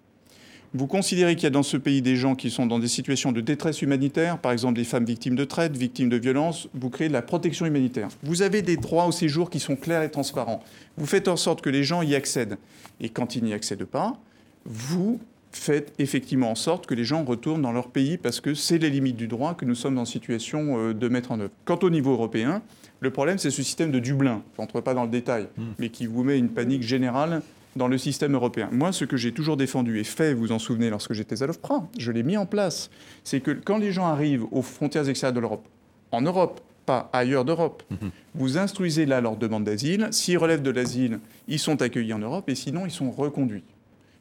Vous 0.76 0.88
considérez 0.88 1.36
qu'il 1.36 1.44
y 1.44 1.46
a 1.46 1.50
dans 1.50 1.62
ce 1.62 1.76
pays 1.76 2.02
des 2.02 2.16
gens 2.16 2.34
qui 2.34 2.50
sont 2.50 2.66
dans 2.66 2.80
des 2.80 2.88
situations 2.88 3.30
de 3.30 3.40
détresse 3.40 3.80
humanitaire, 3.80 4.38
par 4.38 4.50
exemple 4.50 4.74
des 4.74 4.82
femmes 4.82 5.04
victimes 5.04 5.36
de 5.36 5.44
traite, 5.44 5.76
victimes 5.76 6.08
de 6.08 6.16
violences, 6.16 6.68
vous 6.74 6.90
créez 6.90 7.06
de 7.06 7.12
la 7.12 7.22
protection 7.22 7.64
humanitaire. 7.64 8.08
Vous 8.24 8.42
avez 8.42 8.60
des 8.60 8.76
droits 8.76 9.06
au 9.06 9.12
séjour 9.12 9.50
qui 9.50 9.60
sont 9.60 9.76
clairs 9.76 10.02
et 10.02 10.10
transparents. 10.10 10.64
Vous 10.96 11.06
faites 11.06 11.28
en 11.28 11.36
sorte 11.36 11.60
que 11.60 11.70
les 11.70 11.84
gens 11.84 12.02
y 12.02 12.16
accèdent. 12.16 12.58
Et 13.00 13.08
quand 13.08 13.36
ils 13.36 13.44
n'y 13.44 13.52
accèdent 13.52 13.84
pas, 13.84 14.18
vous 14.64 15.20
faites 15.52 15.92
effectivement 16.00 16.50
en 16.50 16.56
sorte 16.56 16.86
que 16.86 16.94
les 16.94 17.04
gens 17.04 17.22
retournent 17.22 17.62
dans 17.62 17.70
leur 17.70 17.88
pays 17.88 18.18
parce 18.18 18.40
que 18.40 18.54
c'est 18.54 18.78
les 18.78 18.90
limites 18.90 19.16
du 19.16 19.28
droit 19.28 19.54
que 19.54 19.64
nous 19.64 19.76
sommes 19.76 19.98
en 19.98 20.04
situation 20.04 20.76
euh, 20.78 20.92
de 20.92 21.08
mettre 21.08 21.30
en 21.30 21.38
œuvre. 21.38 21.52
Quant 21.64 21.78
au 21.82 21.90
niveau 21.90 22.10
européen, 22.10 22.62
le 22.98 23.10
problème, 23.10 23.38
c'est 23.38 23.50
ce 23.50 23.62
système 23.62 23.92
de 23.92 24.00
Dublin. 24.00 24.42
Je 24.56 24.62
n'entre 24.62 24.80
pas 24.80 24.94
dans 24.94 25.04
le 25.04 25.10
détail, 25.10 25.46
hmm. 25.56 25.62
mais 25.78 25.90
qui 25.90 26.06
vous 26.06 26.24
met 26.24 26.36
une 26.36 26.48
panique 26.48 26.82
générale 26.82 27.42
dans 27.76 27.88
le 27.88 27.98
système 27.98 28.34
européen. 28.34 28.68
Moi, 28.72 28.92
ce 28.92 29.04
que 29.04 29.16
j'ai 29.16 29.32
toujours 29.32 29.56
défendu 29.56 29.98
et 29.98 30.04
fait, 30.04 30.34
vous 30.34 30.40
vous 30.40 30.52
en 30.52 30.58
souvenez, 30.58 30.90
lorsque 30.90 31.12
j'étais 31.12 31.42
à 31.42 31.46
l'OFPRA, 31.46 31.88
je 31.98 32.12
l'ai 32.12 32.22
mis 32.22 32.36
en 32.36 32.46
place, 32.46 32.90
c'est 33.24 33.40
que 33.40 33.50
quand 33.50 33.78
les 33.78 33.92
gens 33.92 34.06
arrivent 34.06 34.46
aux 34.52 34.62
frontières 34.62 35.08
extérieures 35.08 35.34
de 35.34 35.40
l'Europe, 35.40 35.66
en 36.12 36.22
Europe, 36.22 36.60
pas 36.86 37.08
ailleurs 37.12 37.44
d'Europe, 37.44 37.82
mhm. 37.90 38.10
vous 38.34 38.58
instruisez 38.58 39.06
là 39.06 39.20
leur 39.20 39.36
demande 39.36 39.64
d'asile. 39.64 40.08
S'ils 40.10 40.38
relèvent 40.38 40.62
de 40.62 40.70
l'asile, 40.70 41.18
ils 41.48 41.58
sont 41.58 41.80
accueillis 41.82 42.12
en 42.12 42.18
Europe 42.18 42.48
et 42.48 42.54
sinon, 42.54 42.84
ils 42.84 42.92
sont 42.92 43.10
reconduits. 43.10 43.64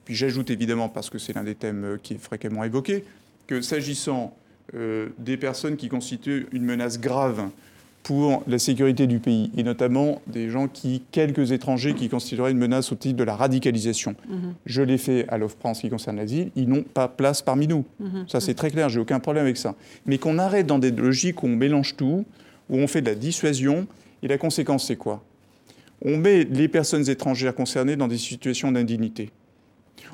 Puis 0.06 0.16
j'ajoute 0.16 0.50
évidemment, 0.50 0.90
parce 0.90 1.10
que 1.10 1.18
c'est 1.18 1.34
l'un 1.34 1.44
des 1.44 1.56
thèmes 1.56 1.84
euh, 1.84 1.98
qui 2.02 2.16
est 2.16 2.18
fréquemment 2.18 2.64
évoqué, 2.64 3.06
que 3.48 3.62
s'agissant 3.62 4.36
euh, 4.76 5.10
des 5.18 5.38
personnes 5.38 5.78
qui 5.78 5.90
constituent 5.90 6.48
une 6.52 6.64
menace 6.64 7.00
grave 7.00 7.50
pour 8.04 8.44
la 8.48 8.60
sécurité 8.60 9.08
du 9.08 9.20
pays, 9.20 9.50
et 9.56 9.64
notamment 9.64 10.22
des 10.28 10.50
gens 10.50 10.68
qui, 10.68 11.02
quelques 11.12 11.54
étrangers 11.54 11.94
qui 11.94 12.10
constitueraient 12.10 12.52
une 12.52 12.58
menace 12.58 12.92
au 12.92 12.96
titre 12.96 13.16
de 13.16 13.24
la 13.24 13.36
radicalisation. 13.36 14.16
Mhm. 14.28 14.54
Je 14.66 14.82
l'ai 14.82 14.98
fait 14.98 15.26
à 15.30 15.38
l'OFPRA 15.38 15.70
en 15.70 15.74
ce 15.74 15.82
qui 15.82 15.90
concerne 15.90 16.18
l'asile, 16.18 16.52
ils 16.58 16.68
n'ont 16.68 16.84
pas 16.84 17.08
place 17.08 17.42
parmi 17.42 17.66
nous. 17.66 17.86
Mhm. 18.02 18.26
Ça 18.28 18.42
c'est 18.42 18.56
très 18.56 18.70
clair, 18.70 18.90
j'ai 18.90 19.00
aucun 19.00 19.22
problème 19.22 19.46
avec 19.46 19.56
ça. 19.56 19.76
Mais 20.06 20.18
qu'on 20.18 20.38
arrête 20.38 20.68
dans 20.68 20.80
des 20.80 20.92
logiques 20.92 21.44
où 21.44 21.48
on 21.48 21.56
mélange 21.56 21.96
tout, 21.96 22.26
où 22.70 22.78
on 22.78 22.88
fait 22.88 23.02
de 23.02 23.10
la 23.10 23.16
dissuasion, 23.16 23.88
et 24.22 24.28
la 24.28 24.38
conséquence 24.38 24.88
c'est 24.88 24.98
quoi? 24.98 25.24
On 26.04 26.18
met 26.18 26.44
les 26.44 26.68
personnes 26.68 27.10
étrangères 27.10 27.56
concernées 27.56 27.96
dans 27.96 28.10
des 28.10 28.18
situations 28.18 28.72
d'indignité. 28.74 29.30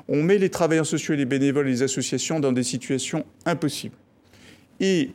On 0.08 0.22
met 0.22 0.38
les 0.38 0.48
travailleurs 0.48 0.86
sociaux 0.86 1.14
et 1.14 1.16
les 1.16 1.24
bénévoles 1.24 1.66
et 1.66 1.72
les 1.72 1.82
associations 1.82 2.38
dans 2.38 2.52
des 2.52 2.62
situations 2.62 3.24
impossibles. 3.44 3.96
Et 4.78 5.10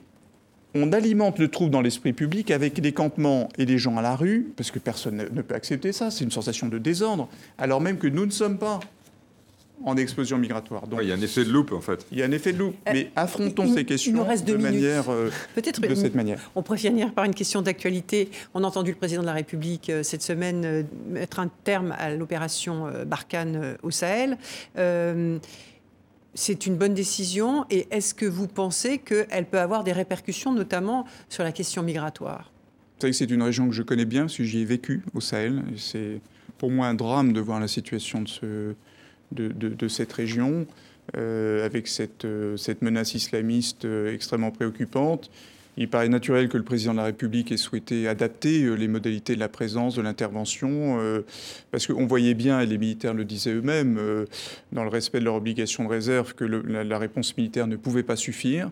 on 0.75 0.91
alimente 0.91 1.39
le 1.39 1.47
trouble 1.47 1.71
dans 1.71 1.81
l'esprit 1.81 2.13
public 2.13 2.51
avec 2.51 2.77
les 2.77 2.91
campements 2.91 3.49
et 3.57 3.65
les 3.65 3.77
gens 3.77 3.97
à 3.97 4.01
la 4.01 4.15
rue, 4.15 4.51
parce 4.55 4.71
que 4.71 4.79
personne 4.79 5.25
ne 5.31 5.41
peut 5.41 5.55
accepter 5.55 5.93
ça, 5.93 6.11
c'est 6.11 6.23
une 6.23 6.31
sensation 6.31 6.67
de 6.67 6.77
désordre, 6.77 7.29
alors 7.57 7.81
même 7.81 7.97
que 7.97 8.07
nous 8.07 8.25
ne 8.25 8.31
sommes 8.31 8.57
pas 8.57 8.81
en 9.83 9.97
explosion 9.97 10.37
migratoire. 10.37 10.87
Donc, 10.87 10.99
il 11.03 11.09
y 11.09 11.11
a 11.11 11.15
un 11.15 11.21
effet 11.21 11.43
de 11.43 11.49
loupe, 11.49 11.73
en 11.73 11.81
fait. 11.81 12.05
Il 12.11 12.17
y 12.17 12.23
a 12.23 12.25
un 12.25 12.31
effet 12.31 12.53
de 12.53 12.59
loupe. 12.59 12.75
Euh, 12.87 12.91
mais 12.93 13.11
affrontons 13.15 13.73
ces 13.73 13.83
questions 13.83 14.13
de, 14.13 14.55
manière, 14.55 15.09
euh, 15.09 15.29
de 15.57 15.95
cette 15.95 16.15
manière. 16.15 16.39
On 16.55 16.63
pourrait 16.63 16.77
finir 16.77 17.13
par 17.13 17.25
une 17.25 17.35
question 17.35 17.61
d'actualité. 17.61 18.29
On 18.53 18.63
a 18.63 18.67
entendu 18.67 18.91
le 18.91 18.97
président 18.97 19.21
de 19.21 19.27
la 19.27 19.33
République 19.33 19.89
euh, 19.89 20.01
cette 20.01 20.21
semaine 20.21 20.85
mettre 21.09 21.39
un 21.39 21.49
terme 21.65 21.93
à 21.97 22.09
l'opération 22.09 22.87
Barkhane 23.05 23.75
au 23.83 23.91
Sahel 23.91 24.37
c'est 26.35 26.65
une 26.65 26.75
bonne 26.75 26.93
décision 26.93 27.65
et 27.71 27.87
est-ce 27.91 28.13
que 28.13 28.25
vous 28.25 28.47
pensez 28.47 28.99
qu'elle 28.99 29.45
peut 29.45 29.59
avoir 29.59 29.83
des 29.83 29.93
répercussions, 29.93 30.53
notamment 30.53 31.05
sur 31.29 31.43
la 31.43 31.51
question 31.51 31.81
migratoire? 31.81 32.51
C'est 32.99 33.29
une 33.29 33.41
région 33.41 33.67
que 33.67 33.73
je 33.73 33.83
connais 33.83 34.05
bien 34.05 34.21
parce 34.21 34.37
que 34.37 34.43
j'y 34.43 34.59
ai 34.59 34.65
vécu 34.65 35.03
au 35.13 35.21
Sahel. 35.21 35.63
C'est 35.77 36.21
pour 36.57 36.71
moi 36.71 36.87
un 36.87 36.93
drame 36.93 37.33
de 37.33 37.39
voir 37.39 37.59
la 37.59 37.67
situation 37.67 38.21
de, 38.21 38.27
ce, 38.27 38.73
de, 39.31 39.87
cette 39.87 40.11
région 40.13 40.65
euh, 41.15 41.65
avec 41.65 41.87
cette, 41.87 42.25
euh, 42.25 42.57
cette, 42.57 42.81
menace 42.81 43.13
islamiste 43.13 43.85
euh, 43.85 44.13
extrêmement 44.13 44.51
préoccupante. 44.51 45.29
Il 45.77 45.89
paraît 45.89 46.09
naturel 46.09 46.47
que 46.47 46.57
le 46.57 46.63
président 46.63 46.93
de 46.93 46.97
la 46.97 47.05
République 47.05 47.51
ait 47.51 47.57
souhaité 47.57 48.07
adapter 48.07 48.63
euh, 48.63 48.75
les 48.75 48.87
modalités 48.87 49.35
de 49.35 49.39
la 49.39 49.49
présence, 49.49 49.95
de 49.95 50.01
l'intervention, 50.01 50.99
euh, 50.99 51.21
parce 51.71 51.87
qu'on 51.87 52.05
voyait 52.05 52.33
bien, 52.33 52.61
et 52.61 52.65
les 52.65 52.77
militaires 52.77 53.13
le 53.13 53.25
disaient 53.25 53.53
eux-mêmes, 53.53 53.97
euh, 53.99 54.25
dans 54.71 54.83
le 54.83 54.89
respect 54.89 55.19
de 55.19 55.25
leur 55.25 55.35
obligation 55.35 55.83
de 55.83 55.89
réserve, 55.89 56.33
que 56.33 56.45
la, 56.45 56.97
réponse 56.97 57.35
militaire 57.35 57.67
ne 57.67 57.75
pouvait 57.75 58.03
pas 58.03 58.15
suffire. 58.15 58.71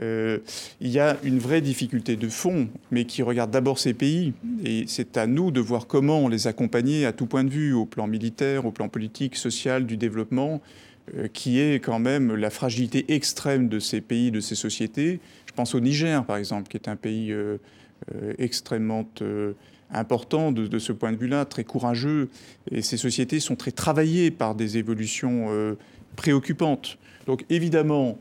il 0.00 0.40
y 0.80 0.98
a 0.98 1.16
une 1.22 1.38
vraie 1.38 1.60
difficulté 1.60 2.16
de 2.16 2.28
fond, 2.28 2.68
mais 2.90 3.04
qui 3.04 3.22
regarde 3.22 3.52
d'abord 3.52 3.78
ces 3.78 3.94
pays. 3.94 4.32
Et 4.64 4.84
c'est 4.88 5.16
à 5.16 5.26
nous 5.28 5.52
de 5.52 5.60
voir 5.60 5.86
comment 5.86 6.28
les 6.28 6.48
accompagner 6.48 7.06
à 7.06 7.12
tout 7.12 7.26
point 7.26 7.44
de 7.44 7.50
vue, 7.50 7.72
au 7.72 7.86
plan 7.86 8.08
militaire, 8.08 8.66
au 8.66 8.72
plan 8.72 8.88
politique, 8.88 9.36
social, 9.36 9.86
du 9.86 9.96
développement, 9.96 10.60
qui 11.32 11.58
est 11.60 11.80
quand 11.80 11.98
même 11.98 12.34
la 12.34 12.50
fragilité 12.50 13.12
extrême 13.14 13.68
de 13.68 13.78
ces 13.78 14.00
pays, 14.00 14.30
de 14.30 14.40
ces 14.40 14.54
sociétés 14.54 15.20
je 15.50 15.54
pense 15.56 15.74
au 15.74 15.80
Niger, 15.80 16.24
par 16.24 16.36
exemple, 16.36 16.68
qui 16.68 16.76
est 16.76 16.88
un 16.88 16.94
pays 16.94 17.32
euh, 17.32 17.56
euh, 18.14 18.34
extrêmement 18.38 19.04
euh, 19.20 19.54
important 19.90 20.52
de, 20.52 20.78
ce 20.78 20.92
point 20.92 21.10
de 21.10 21.16
vue-là, 21.16 21.44
très 21.44 21.64
courageux. 21.64 22.28
Et 22.70 22.82
ces 22.82 22.96
sociétés 22.96 23.40
sont 23.40 23.56
très 23.56 23.72
travaillées 23.72 24.30
par 24.30 24.54
des 24.54 24.78
évolutions 24.78 25.48
préoccupantes. 26.14 26.98
Donc 27.26 27.44
évidemment, 27.50 28.16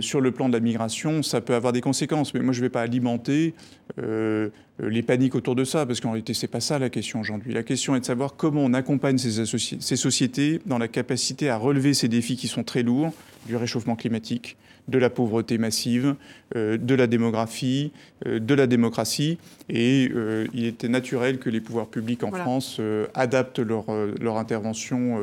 sur 0.00 0.20
le 0.20 0.30
plan 0.30 0.48
de 0.48 0.52
la 0.54 0.60
migration, 0.60 1.22
ça 1.22 1.40
peut 1.40 1.54
avoir 1.54 1.72
des 1.72 1.80
conséquences. 1.80 2.34
Mais 2.34 2.40
moi, 2.40 2.52
je 2.52 2.60
ne 2.60 2.66
vais 2.66 2.70
pas 2.70 2.82
alimenter 2.82 3.54
les 3.98 5.02
paniques 5.02 5.34
autour 5.34 5.54
de 5.54 5.64
ça, 5.64 5.86
parce 5.86 6.00
qu'en 6.00 6.12
réalité, 6.12 6.34
ce 6.34 6.46
n'est 6.46 6.50
pas 6.50 6.60
ça 6.60 6.78
la 6.78 6.90
question 6.90 7.20
aujourd'hui. 7.20 7.52
La 7.52 7.62
question 7.62 7.96
est 7.96 8.00
de 8.00 8.04
savoir 8.04 8.36
comment 8.36 8.62
on 8.64 8.74
accompagne 8.74 9.18
ces, 9.18 9.44
ces 9.46 9.96
sociétés 9.96 10.60
dans 10.66 10.78
la 10.78 10.88
capacité 10.88 11.48
à 11.48 11.56
relever 11.56 11.94
ces 11.94 12.08
défis 12.08 12.36
qui 12.36 12.48
sont 12.48 12.64
très 12.64 12.82
lourds, 12.82 13.12
du 13.46 13.56
réchauffement 13.56 13.96
climatique, 13.96 14.56
de 14.88 14.98
la 14.98 15.10
pauvreté 15.10 15.58
massive, 15.58 16.16
euh, 16.56 16.76
de 16.76 16.94
la 16.94 17.06
démographie, 17.06 17.92
euh, 18.26 18.38
de 18.38 18.54
la 18.54 18.66
démocratie. 18.66 19.38
Et 19.68 20.10
euh, 20.14 20.46
il 20.54 20.66
était 20.66 20.88
naturel 20.88 21.38
que 21.38 21.50
les 21.50 21.60
pouvoirs 21.60 21.88
publics 21.88 22.24
en 22.24 22.32
France 22.32 22.80
adaptent 23.14 23.60
leur, 23.60 23.86
leur 24.20 24.36
intervention 24.36 25.18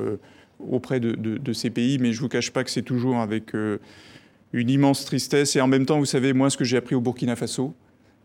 auprès 0.60 1.00
de, 1.00 1.54
ces 1.54 1.70
pays. 1.70 1.98
Mais 2.00 2.14
je 2.14 2.18
ne 2.18 2.22
vous 2.22 2.30
cache 2.30 2.52
pas 2.52 2.64
que 2.64 2.72
c'est 2.72 2.82
toujours 2.82 3.18
avec 3.18 3.52
une 4.54 4.70
immense 4.70 5.06
tristesse. 5.06 5.56
Et 5.56 5.62
en 5.62 5.68
même 5.68 5.86
temps, 5.86 6.00
vous 6.00 6.06
savez, 6.06 6.34
moi, 6.34 6.50
ce 6.50 6.58
que 6.58 6.64
j'ai 6.64 6.78
appris 6.78 6.96
au 6.96 7.02
Burkina 7.02 7.36
Faso, 7.36 7.74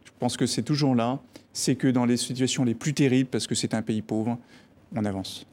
je 0.04 0.10
pense 0.18 0.36
que 0.36 0.46
c'est 0.46 0.62
toujours 0.62 0.94
là, 0.94 1.20
c'est 1.52 1.74
que 1.74 1.88
dans 1.88 2.04
les 2.04 2.16
situations 2.16 2.64
les 2.64 2.74
plus 2.74 2.94
terribles, 2.94 3.28
parce 3.30 3.46
que 3.46 3.54
c'est 3.54 3.74
un 3.74 3.82
pays 3.82 4.02
pauvre, 4.02 4.38
on 4.94 5.04
avance. 5.04 5.46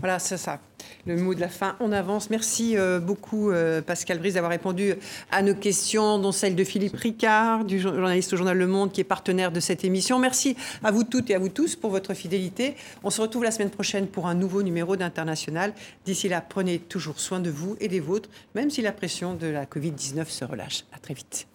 Voilà, 0.00 0.18
c'est 0.18 0.36
ça. 0.36 0.60
Le 1.06 1.16
mot 1.16 1.34
de 1.34 1.40
la 1.40 1.48
fin, 1.48 1.76
on 1.80 1.92
avance. 1.92 2.30
Merci 2.30 2.76
euh, 2.76 3.00
beaucoup, 3.00 3.50
euh, 3.50 3.80
Pascal 3.80 4.18
Brice, 4.18 4.34
d'avoir 4.34 4.50
répondu 4.50 4.94
à 5.30 5.42
nos 5.42 5.54
questions, 5.54 6.18
dont 6.18 6.32
celle 6.32 6.54
de 6.54 6.64
Philippe 6.64 6.96
Ricard, 6.96 7.64
du 7.64 7.78
journaliste 7.78 8.32
au 8.32 8.36
journal 8.36 8.56
Le 8.58 8.66
Monde, 8.66 8.92
qui 8.92 9.00
est 9.00 9.04
partenaire 9.04 9.52
de 9.52 9.60
cette 9.60 9.84
émission. 9.84 10.18
Merci 10.18 10.56
à 10.82 10.90
vous 10.90 11.04
toutes 11.04 11.30
et 11.30 11.34
à 11.34 11.38
vous 11.38 11.48
tous 11.48 11.76
pour 11.76 11.90
votre 11.90 12.14
fidélité. 12.14 12.74
On 13.04 13.10
se 13.10 13.20
retrouve 13.20 13.44
la 13.44 13.50
semaine 13.50 13.70
prochaine 13.70 14.06
pour 14.06 14.26
un 14.26 14.34
nouveau 14.34 14.62
numéro 14.62 14.96
d'International. 14.96 15.72
D'ici 16.04 16.28
là, 16.28 16.40
prenez 16.46 16.78
toujours 16.78 17.20
soin 17.20 17.40
de 17.40 17.50
vous 17.50 17.76
et 17.80 17.88
des 17.88 18.00
vôtres, 18.00 18.28
même 18.54 18.70
si 18.70 18.82
la 18.82 18.92
pression 18.92 19.34
de 19.34 19.46
la 19.46 19.64
Covid-19 19.64 20.28
se 20.28 20.44
relâche. 20.44 20.84
À 20.92 20.98
très 20.98 21.14
vite. 21.14 21.46